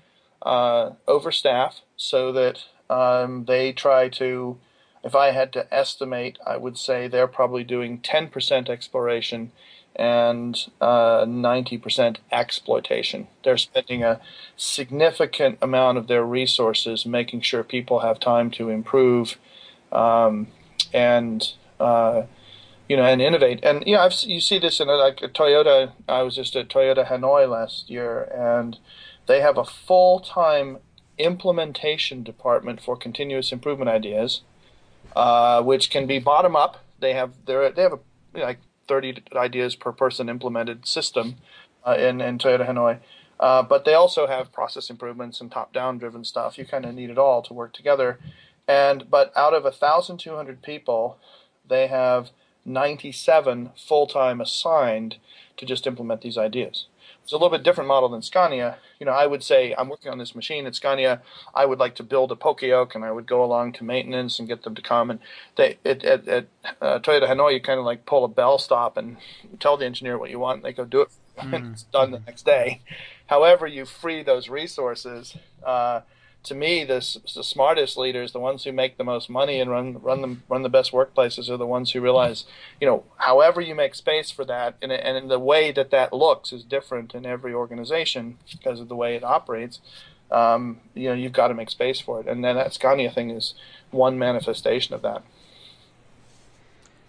uh, 0.41 0.91
overstaff 1.07 1.81
so 1.97 2.31
that 2.31 2.63
um, 2.89 3.45
they 3.45 3.73
try 3.73 4.07
to. 4.09 4.57
If 5.03 5.15
I 5.15 5.31
had 5.31 5.53
to 5.53 5.73
estimate, 5.73 6.37
I 6.45 6.57
would 6.57 6.77
say 6.77 7.07
they're 7.07 7.27
probably 7.27 7.63
doing 7.63 7.99
10% 7.99 8.67
exploration 8.67 9.51
and 9.95 10.67
uh, 10.81 11.25
90% 11.25 12.17
exploitation. 12.31 13.27
They're 13.43 13.57
spending 13.57 14.03
a 14.03 14.19
significant 14.55 15.57
amount 15.61 15.97
of 15.97 16.07
their 16.07 16.25
resources 16.25 17.05
making 17.05 17.41
sure 17.41 17.63
people 17.63 17.99
have 17.99 18.19
time 18.19 18.51
to 18.51 18.69
improve 18.69 19.37
um, 19.91 20.47
and 20.93 21.53
uh, 21.79 22.23
you 22.87 22.95
know 22.95 23.05
and 23.05 23.21
innovate. 23.21 23.59
And 23.63 23.83
you 23.85 23.95
know, 23.95 24.01
I've, 24.01 24.13
you 24.23 24.39
see 24.39 24.59
this 24.59 24.79
in 24.79 24.87
like 24.87 25.17
Toyota. 25.17 25.91
I 26.07 26.21
was 26.21 26.35
just 26.35 26.55
at 26.55 26.69
Toyota 26.69 27.07
Hanoi 27.07 27.49
last 27.49 27.89
year, 27.89 28.23
and 28.23 28.77
they 29.27 29.41
have 29.41 29.57
a 29.57 29.65
full 29.65 30.19
time 30.19 30.77
implementation 31.17 32.23
department 32.23 32.81
for 32.81 32.95
continuous 32.95 33.51
improvement 33.51 33.89
ideas, 33.89 34.41
uh, 35.15 35.61
which 35.61 35.89
can 35.89 36.05
be 36.05 36.19
bottom 36.19 36.55
up. 36.55 36.83
They 36.99 37.13
have 37.13 37.33
they 37.45 37.81
have 37.81 37.93
a 37.93 37.99
like 38.33 38.59
30 38.87 39.23
ideas 39.35 39.75
per 39.75 39.91
person 39.91 40.29
implemented 40.29 40.87
system 40.87 41.35
uh, 41.85 41.95
in 41.97 42.21
in 42.21 42.37
Toyota 42.37 42.67
Hanoi. 42.67 42.99
Uh, 43.39 43.61
but 43.61 43.85
they 43.85 43.93
also 43.93 44.25
have 44.25 44.51
process 44.51 44.89
improvements 44.89 45.39
and 45.41 45.51
top 45.51 45.71
down 45.71 45.97
driven 45.97 46.23
stuff. 46.23 46.57
You 46.57 46.65
kind 46.65 46.85
of 46.85 46.95
need 46.95 47.09
it 47.09 47.17
all 47.17 47.41
to 47.43 47.53
work 47.53 47.73
together. 47.73 48.17
And 48.67 49.09
but 49.09 49.31
out 49.35 49.53
of 49.53 49.63
1,200 49.63 50.61
people, 50.61 51.17
they 51.67 51.87
have 51.87 52.31
97 52.65 53.71
full 53.77 54.07
time 54.07 54.41
assigned 54.41 55.17
to 55.57 55.65
just 55.65 55.87
implement 55.87 56.21
these 56.21 56.37
ideas. 56.37 56.87
It's 57.27 57.33
a 57.33 57.35
little 57.35 57.49
bit 57.49 57.63
different 57.63 57.89
model 57.89 58.07
than 58.07 58.21
Scania. 58.21 58.77
You 59.01 59.05
know, 59.05 59.11
I 59.11 59.27
would 59.27 59.43
say 59.43 59.75
I'm 59.77 59.89
working 59.89 60.09
on 60.09 60.17
this 60.17 60.33
machine 60.33 60.65
at 60.65 60.75
Scania. 60.75 61.21
I 61.53 61.65
would 61.65 61.77
like 61.77 61.93
to 61.95 62.03
build 62.03 62.31
a 62.31 62.35
Poka-yoke, 62.35 62.95
and 62.95 63.03
I 63.03 63.11
would 63.11 63.27
go 63.27 63.43
along 63.43 63.73
to 63.73 63.83
maintenance 63.83 64.39
and 64.39 64.47
get 64.47 64.63
them 64.63 64.75
to 64.75 64.81
come. 64.81 65.09
And 65.09 65.19
they 65.57 65.77
at, 65.83 66.05
at, 66.05 66.25
at 66.25 66.47
uh, 66.79 66.99
Toyota 66.99 67.27
Hanoi, 67.27 67.51
you 67.51 67.59
kind 67.59 67.79
of 67.79 67.85
like 67.85 68.05
pull 68.05 68.23
a 68.23 68.29
bell 68.29 68.57
stop 68.57 68.95
and 68.95 69.17
tell 69.59 69.75
the 69.75 69.85
engineer 69.85 70.17
what 70.17 70.29
you 70.29 70.39
want, 70.39 70.59
and 70.59 70.65
they 70.65 70.71
go 70.71 70.85
do 70.85 71.01
it. 71.01 71.09
Mm. 71.37 71.53
and 71.53 71.73
it's 71.73 71.83
done 71.83 72.11
the 72.11 72.19
next 72.19 72.45
day. 72.45 72.79
However, 73.25 73.67
you 73.67 73.83
free 73.83 74.23
those 74.23 74.47
resources. 74.47 75.35
Uh, 75.61 76.03
to 76.43 76.55
me, 76.55 76.83
the, 76.83 76.99
the 77.35 77.43
smartest 77.43 77.97
leaders, 77.97 78.31
the 78.31 78.39
ones 78.39 78.63
who 78.63 78.71
make 78.71 78.97
the 78.97 79.03
most 79.03 79.29
money 79.29 79.59
and 79.59 79.69
run 79.69 80.01
run 80.01 80.21
them 80.21 80.43
run 80.47 80.63
the 80.63 80.69
best 80.69 80.91
workplaces, 80.91 81.49
are 81.49 81.57
the 81.57 81.67
ones 81.67 81.91
who 81.91 82.01
realize, 82.01 82.45
you 82.79 82.87
know, 82.87 83.03
however 83.17 83.59
you 83.59 83.75
make 83.75 83.95
space 83.95 84.31
for 84.31 84.45
that, 84.45 84.75
and 84.81 84.91
and 84.91 85.29
the 85.29 85.39
way 85.39 85.71
that 85.71 85.91
that 85.91 86.13
looks 86.13 86.53
is 86.53 86.63
different 86.63 87.13
in 87.13 87.25
every 87.25 87.53
organization 87.53 88.37
because 88.51 88.79
of 88.79 88.87
the 88.87 88.95
way 88.95 89.15
it 89.15 89.23
operates. 89.23 89.79
Um, 90.31 90.79
you 90.93 91.09
know, 91.09 91.15
you've 91.15 91.33
got 91.33 91.47
to 91.47 91.53
make 91.53 91.69
space 91.69 91.99
for 91.99 92.19
it, 92.19 92.27
and 92.27 92.43
then 92.43 92.55
that 92.55 92.73
Scania 92.73 93.11
thing 93.11 93.29
is 93.29 93.53
one 93.91 94.19
manifestation 94.19 94.93
of 94.93 95.01
that. 95.01 95.23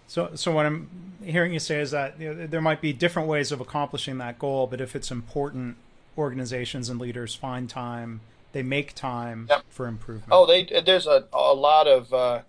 So, 0.07 0.31
so 0.33 0.51
what 0.51 0.65
I'm 0.65 0.89
hearing 1.23 1.53
you 1.53 1.59
say 1.59 1.79
is 1.79 1.91
that 1.91 2.19
you 2.19 2.33
know, 2.33 2.47
there 2.47 2.61
might 2.61 2.81
be 2.81 2.93
different 2.93 3.27
ways 3.27 3.51
of 3.51 3.61
accomplishing 3.61 4.17
that 4.17 4.39
goal, 4.39 4.67
but 4.67 4.81
if 4.81 4.95
it's 4.95 5.11
important, 5.11 5.77
organizations 6.17 6.89
and 6.89 6.99
leaders 6.99 7.35
find 7.35 7.69
time 7.69 8.21
they 8.51 8.63
make 8.63 8.93
time 8.95 9.47
yep. 9.49 9.63
for 9.69 9.87
improvement. 9.87 10.29
Oh, 10.31 10.45
they 10.45 10.63
there's 10.81 11.07
a 11.07 11.25
a 11.33 11.53
lot 11.53 11.87
of 11.87 12.13
uh, 12.13 12.41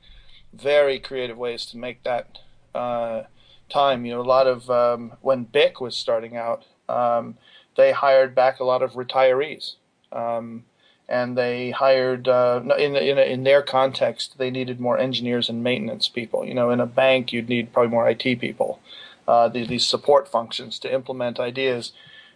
very 0.52 0.98
creative 0.98 1.36
ways 1.36 1.66
to 1.66 1.78
make 1.78 2.02
that 2.04 2.38
uh, 2.74 3.24
time. 3.68 4.04
You 4.04 4.14
know, 4.14 4.20
a 4.20 4.22
lot 4.22 4.46
of 4.46 4.70
um, 4.70 5.12
when 5.20 5.44
BIC 5.44 5.80
was 5.80 5.96
starting 5.96 6.36
out, 6.36 6.64
um, 6.88 7.36
they 7.76 7.92
hired 7.92 8.34
back 8.34 8.60
a 8.60 8.64
lot 8.64 8.82
of 8.82 8.92
retirees, 8.92 9.74
um, 10.12 10.64
and 11.08 11.36
they 11.36 11.70
hired 11.70 12.28
uh, 12.28 12.62
in 12.78 12.96
in 12.96 13.18
in 13.18 13.44
their 13.44 13.62
context 13.62 14.38
they 14.38 14.50
needed 14.50 14.80
more 14.80 14.98
engineers 14.98 15.48
and 15.48 15.62
maintenance 15.62 16.08
people. 16.08 16.44
You 16.44 16.54
know, 16.54 16.70
in 16.70 16.80
a 16.80 16.86
bank 16.86 17.32
you'd 17.32 17.48
need 17.48 17.72
probably 17.72 17.90
more 17.90 18.08
IT 18.08 18.40
people. 18.40 18.80
Uh, 19.28 19.48
these, 19.48 19.68
these 19.68 19.86
support 19.86 20.26
functions 20.26 20.76
to 20.80 20.92
implement 20.92 21.38
ideas. 21.38 21.92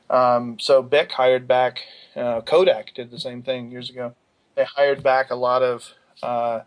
Um, 0.09 0.61
so 0.61 0.81
BIC 0.81 1.11
hired 1.11 1.49
back 1.49 1.81
uh, 2.17 2.41
Kodak 2.43 2.95
did 2.95 3.11
the 3.11 3.19
same 3.19 3.43
thing 3.43 3.71
years 3.71 3.91
ago. 3.91 4.15
They 4.55 4.65
hired 4.65 5.03
back 5.03 5.31
a 5.31 5.35
lot 5.35 5.63
of 5.63 5.93
uh, 6.23 6.61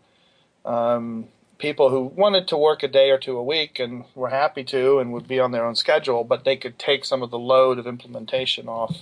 um, 0.64 1.28
people 1.58 1.90
who 1.90 2.02
wanted 2.02 2.48
to 2.48 2.56
work 2.56 2.82
a 2.82 2.88
day 2.88 3.10
or 3.10 3.18
two 3.18 3.36
a 3.36 3.42
week 3.42 3.78
and 3.78 4.04
were 4.14 4.28
happy 4.30 4.64
to 4.64 4.98
and 4.98 5.12
would 5.12 5.26
be 5.26 5.40
on 5.40 5.52
their 5.52 5.66
own 5.66 5.74
schedule, 5.74 6.24
but 6.24 6.44
they 6.44 6.56
could 6.56 6.78
take 6.78 7.04
some 7.04 7.22
of 7.22 7.30
the 7.30 7.38
load 7.38 7.78
of 7.78 7.86
implementation 7.86 8.68
off 8.68 8.98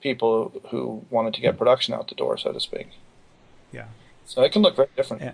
people 0.00 0.62
who 0.70 1.04
wanted 1.10 1.34
to 1.34 1.40
get 1.40 1.58
production 1.58 1.94
out 1.94 2.08
the 2.08 2.14
door, 2.14 2.38
so 2.38 2.52
to 2.52 2.60
speak. 2.60 2.88
Yeah. 3.72 3.86
So 4.24 4.42
it 4.42 4.52
can 4.52 4.62
look 4.62 4.76
very 4.76 4.88
different. 4.96 5.22
Yeah. 5.22 5.32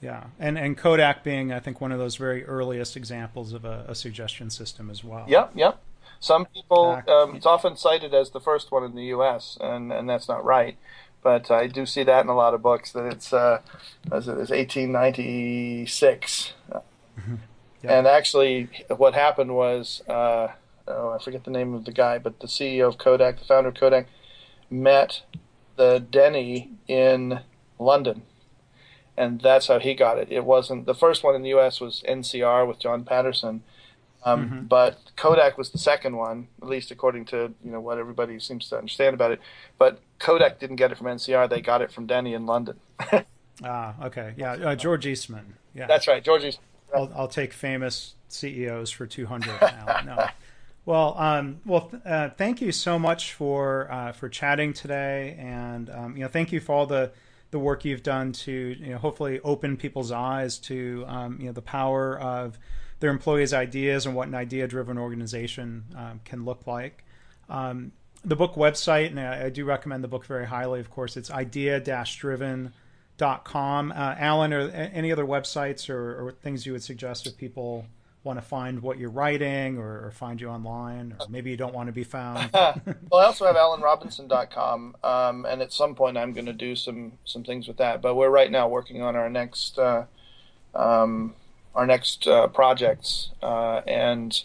Yeah, 0.00 0.24
and 0.38 0.58
and 0.58 0.76
Kodak 0.76 1.24
being, 1.24 1.50
I 1.50 1.60
think, 1.60 1.80
one 1.80 1.90
of 1.90 1.98
those 1.98 2.16
very 2.16 2.44
earliest 2.44 2.94
examples 2.94 3.54
of 3.54 3.64
a, 3.64 3.86
a 3.88 3.94
suggestion 3.94 4.50
system 4.50 4.90
as 4.90 5.02
well. 5.02 5.24
Yep, 5.26 5.52
yep. 5.54 5.80
Some 6.20 6.46
people, 6.46 7.02
um, 7.08 7.36
it's 7.36 7.46
often 7.46 7.76
cited 7.76 8.14
as 8.14 8.30
the 8.30 8.40
first 8.40 8.72
one 8.72 8.84
in 8.84 8.94
the 8.94 9.04
U.S., 9.06 9.58
and, 9.60 9.92
and 9.92 10.08
that's 10.08 10.28
not 10.28 10.44
right. 10.44 10.76
But 11.22 11.50
I 11.50 11.66
do 11.66 11.86
see 11.86 12.04
that 12.04 12.24
in 12.24 12.28
a 12.28 12.34
lot 12.34 12.54
of 12.54 12.62
books 12.62 12.92
that 12.92 13.06
it's 13.06 13.32
uh, 13.32 13.60
as 14.12 14.28
it 14.28 14.32
is 14.32 14.50
1896. 14.50 16.52
Mm-hmm. 16.70 17.34
And 17.82 18.06
actually, 18.06 18.68
what 18.88 19.14
happened 19.14 19.54
was, 19.54 20.02
uh, 20.08 20.48
oh, 20.88 21.10
I 21.10 21.18
forget 21.22 21.44
the 21.44 21.50
name 21.50 21.74
of 21.74 21.86
the 21.86 21.92
guy, 21.92 22.18
but 22.18 22.40
the 22.40 22.46
CEO 22.46 22.88
of 22.88 22.98
Kodak, 22.98 23.38
the 23.38 23.44
founder 23.44 23.70
of 23.70 23.74
Kodak, 23.74 24.06
met 24.70 25.22
the 25.76 25.98
Denny 25.98 26.72
in 26.88 27.40
London 27.78 28.22
and 29.16 29.40
that's 29.40 29.68
how 29.68 29.78
he 29.78 29.94
got 29.94 30.18
it. 30.18 30.28
It 30.30 30.44
wasn't 30.44 30.86
the 30.86 30.94
first 30.94 31.22
one 31.22 31.34
in 31.34 31.42
the 31.42 31.50
U.S. 31.50 31.80
was 31.80 32.02
NCR 32.08 32.66
with 32.66 32.78
John 32.78 33.04
Patterson, 33.04 33.62
um, 34.24 34.44
mm-hmm. 34.44 34.60
But 34.64 34.98
Kodak 35.16 35.58
was 35.58 35.70
the 35.70 35.78
second 35.78 36.16
one, 36.16 36.48
at 36.62 36.68
least 36.68 36.90
according 36.90 37.26
to 37.26 37.52
you 37.64 37.70
know 37.70 37.80
what 37.80 37.98
everybody 37.98 38.38
seems 38.40 38.68
to 38.70 38.78
understand 38.78 39.14
about 39.14 39.32
it. 39.32 39.40
But 39.78 40.00
Kodak 40.18 40.58
didn't 40.58 40.76
get 40.76 40.90
it 40.92 40.98
from 40.98 41.08
NCR; 41.08 41.48
they 41.48 41.60
got 41.60 41.82
it 41.82 41.92
from 41.92 42.06
Denny 42.06 42.34
in 42.34 42.46
London. 42.46 42.80
ah, 43.64 43.94
okay, 44.04 44.34
yeah, 44.36 44.52
uh, 44.52 44.74
George 44.74 45.06
Eastman. 45.06 45.54
Yeah, 45.74 45.86
that's 45.86 46.08
right, 46.08 46.24
George 46.24 46.44
Eastman. 46.44 46.66
I'll, 46.94 47.12
I'll 47.14 47.28
take 47.28 47.52
famous 47.52 48.14
CEOs 48.28 48.90
for 48.90 49.06
two 49.06 49.26
hundred 49.26 49.60
now. 49.60 50.00
no. 50.04 50.26
Well, 50.86 51.16
um, 51.16 51.60
well, 51.64 51.90
uh, 52.04 52.28
thank 52.30 52.60
you 52.60 52.70
so 52.70 52.98
much 52.98 53.32
for 53.32 53.90
uh, 53.90 54.12
for 54.12 54.28
chatting 54.28 54.74
today, 54.74 55.36
and 55.38 55.88
um, 55.88 56.16
you 56.16 56.22
know, 56.22 56.28
thank 56.28 56.52
you 56.52 56.60
for 56.60 56.72
all 56.72 56.86
the 56.86 57.12
the 57.50 57.58
work 57.58 57.84
you've 57.84 58.02
done 58.02 58.32
to 58.32 58.52
you 58.52 58.90
know 58.90 58.98
hopefully 58.98 59.40
open 59.44 59.76
people's 59.76 60.10
eyes 60.10 60.58
to 60.58 61.04
um, 61.06 61.38
you 61.40 61.46
know 61.46 61.52
the 61.52 61.62
power 61.62 62.18
of 62.18 62.58
their 63.00 63.10
employees' 63.10 63.52
ideas 63.52 64.06
and 64.06 64.14
what 64.14 64.28
an 64.28 64.34
idea 64.34 64.66
driven 64.66 64.98
organization 64.98 65.84
um, 65.96 66.20
can 66.24 66.44
look 66.44 66.66
like. 66.66 67.04
Um, 67.48 67.92
the 68.24 68.36
book 68.36 68.54
website, 68.54 69.08
and 69.08 69.20
I, 69.20 69.46
I, 69.46 69.48
do 69.50 69.64
recommend 69.64 70.02
the 70.02 70.08
book 70.08 70.24
very 70.24 70.46
highly, 70.46 70.80
of 70.80 70.90
course, 70.90 71.16
it's 71.16 71.30
idea 71.30 71.78
driven.com. 71.80 72.72
Uh, 73.92 74.14
Alan, 74.18 74.52
or 74.52 74.70
any 74.70 75.12
other 75.12 75.26
websites 75.26 75.90
or, 75.90 76.28
or, 76.28 76.32
things 76.32 76.64
you 76.64 76.72
would 76.72 76.82
suggest 76.82 77.26
if 77.26 77.36
people 77.36 77.84
want 78.22 78.38
to 78.38 78.44
find 78.44 78.80
what 78.80 78.98
you're 78.98 79.10
writing 79.10 79.76
or, 79.76 80.06
or 80.06 80.10
find 80.10 80.40
you 80.40 80.48
online, 80.48 81.14
or 81.20 81.26
maybe 81.28 81.50
you 81.50 81.58
don't 81.58 81.74
want 81.74 81.88
to 81.88 81.92
be 81.92 82.04
found? 82.04 82.50
well, 82.54 83.20
I 83.20 83.24
also 83.26 83.44
have 83.44 83.56
alanrobinson.com, 83.56 84.96
um, 85.04 85.44
and 85.44 85.60
at 85.60 85.72
some 85.72 85.94
point 85.94 86.16
I'm 86.16 86.32
going 86.32 86.46
to 86.46 86.54
do 86.54 86.74
some, 86.74 87.12
some 87.26 87.44
things 87.44 87.68
with 87.68 87.76
that. 87.76 88.00
But 88.00 88.14
we're 88.14 88.30
right 88.30 88.50
now 88.50 88.68
working 88.68 89.02
on 89.02 89.16
our 89.16 89.28
next. 89.28 89.78
Uh, 89.78 90.06
um, 90.74 91.34
our 91.74 91.86
next 91.86 92.26
uh, 92.26 92.48
projects, 92.48 93.30
uh, 93.42 93.80
and 93.86 94.42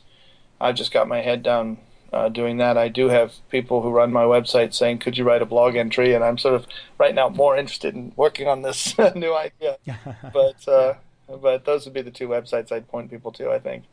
I've 0.59 0.75
just 0.75 0.91
got 0.91 1.07
my 1.07 1.21
head 1.21 1.43
down 1.43 1.77
uh, 2.11 2.29
doing 2.29 2.57
that. 2.57 2.77
I 2.77 2.87
do 2.87 3.09
have 3.09 3.33
people 3.49 3.81
who 3.81 3.89
run 3.89 4.11
my 4.11 4.23
website 4.23 4.73
saying, 4.73 4.99
"Could 4.99 5.17
you 5.17 5.23
write 5.23 5.41
a 5.41 5.45
blog 5.45 5.75
entry?" 5.75 6.13
And 6.13 6.23
I'm 6.23 6.37
sort 6.37 6.55
of 6.55 6.65
right 6.97 7.13
now 7.13 7.29
more 7.29 7.55
interested 7.57 7.95
in 7.95 8.13
working 8.15 8.47
on 8.47 8.61
this 8.61 8.97
new 9.15 9.35
idea. 9.35 9.77
but 10.33 10.67
uh, 10.67 10.95
but 11.27 11.65
those 11.65 11.85
would 11.85 11.93
be 11.93 12.01
the 12.01 12.11
two 12.11 12.27
websites 12.27 12.71
I'd 12.71 12.87
point 12.87 13.09
people 13.09 13.31
to. 13.33 13.51
I 13.51 13.59
think. 13.59 13.83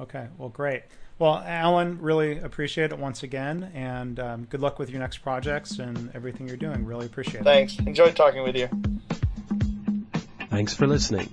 Okay. 0.00 0.26
Well, 0.36 0.50
great. 0.50 0.82
Well, 1.18 1.42
Alan, 1.46 1.98
really 2.02 2.38
appreciate 2.38 2.92
it 2.92 2.98
once 2.98 3.22
again, 3.22 3.70
and 3.74 4.20
um, 4.20 4.44
good 4.44 4.60
luck 4.60 4.78
with 4.78 4.90
your 4.90 5.00
next 5.00 5.18
projects 5.18 5.78
and 5.78 6.10
everything 6.14 6.46
you're 6.46 6.58
doing. 6.58 6.84
Really 6.84 7.06
appreciate 7.06 7.40
it. 7.40 7.44
Thanks. 7.44 7.78
Enjoyed 7.78 8.14
talking 8.14 8.42
with 8.42 8.54
you. 8.54 8.68
Thanks 10.50 10.74
for 10.74 10.86
listening. 10.86 11.32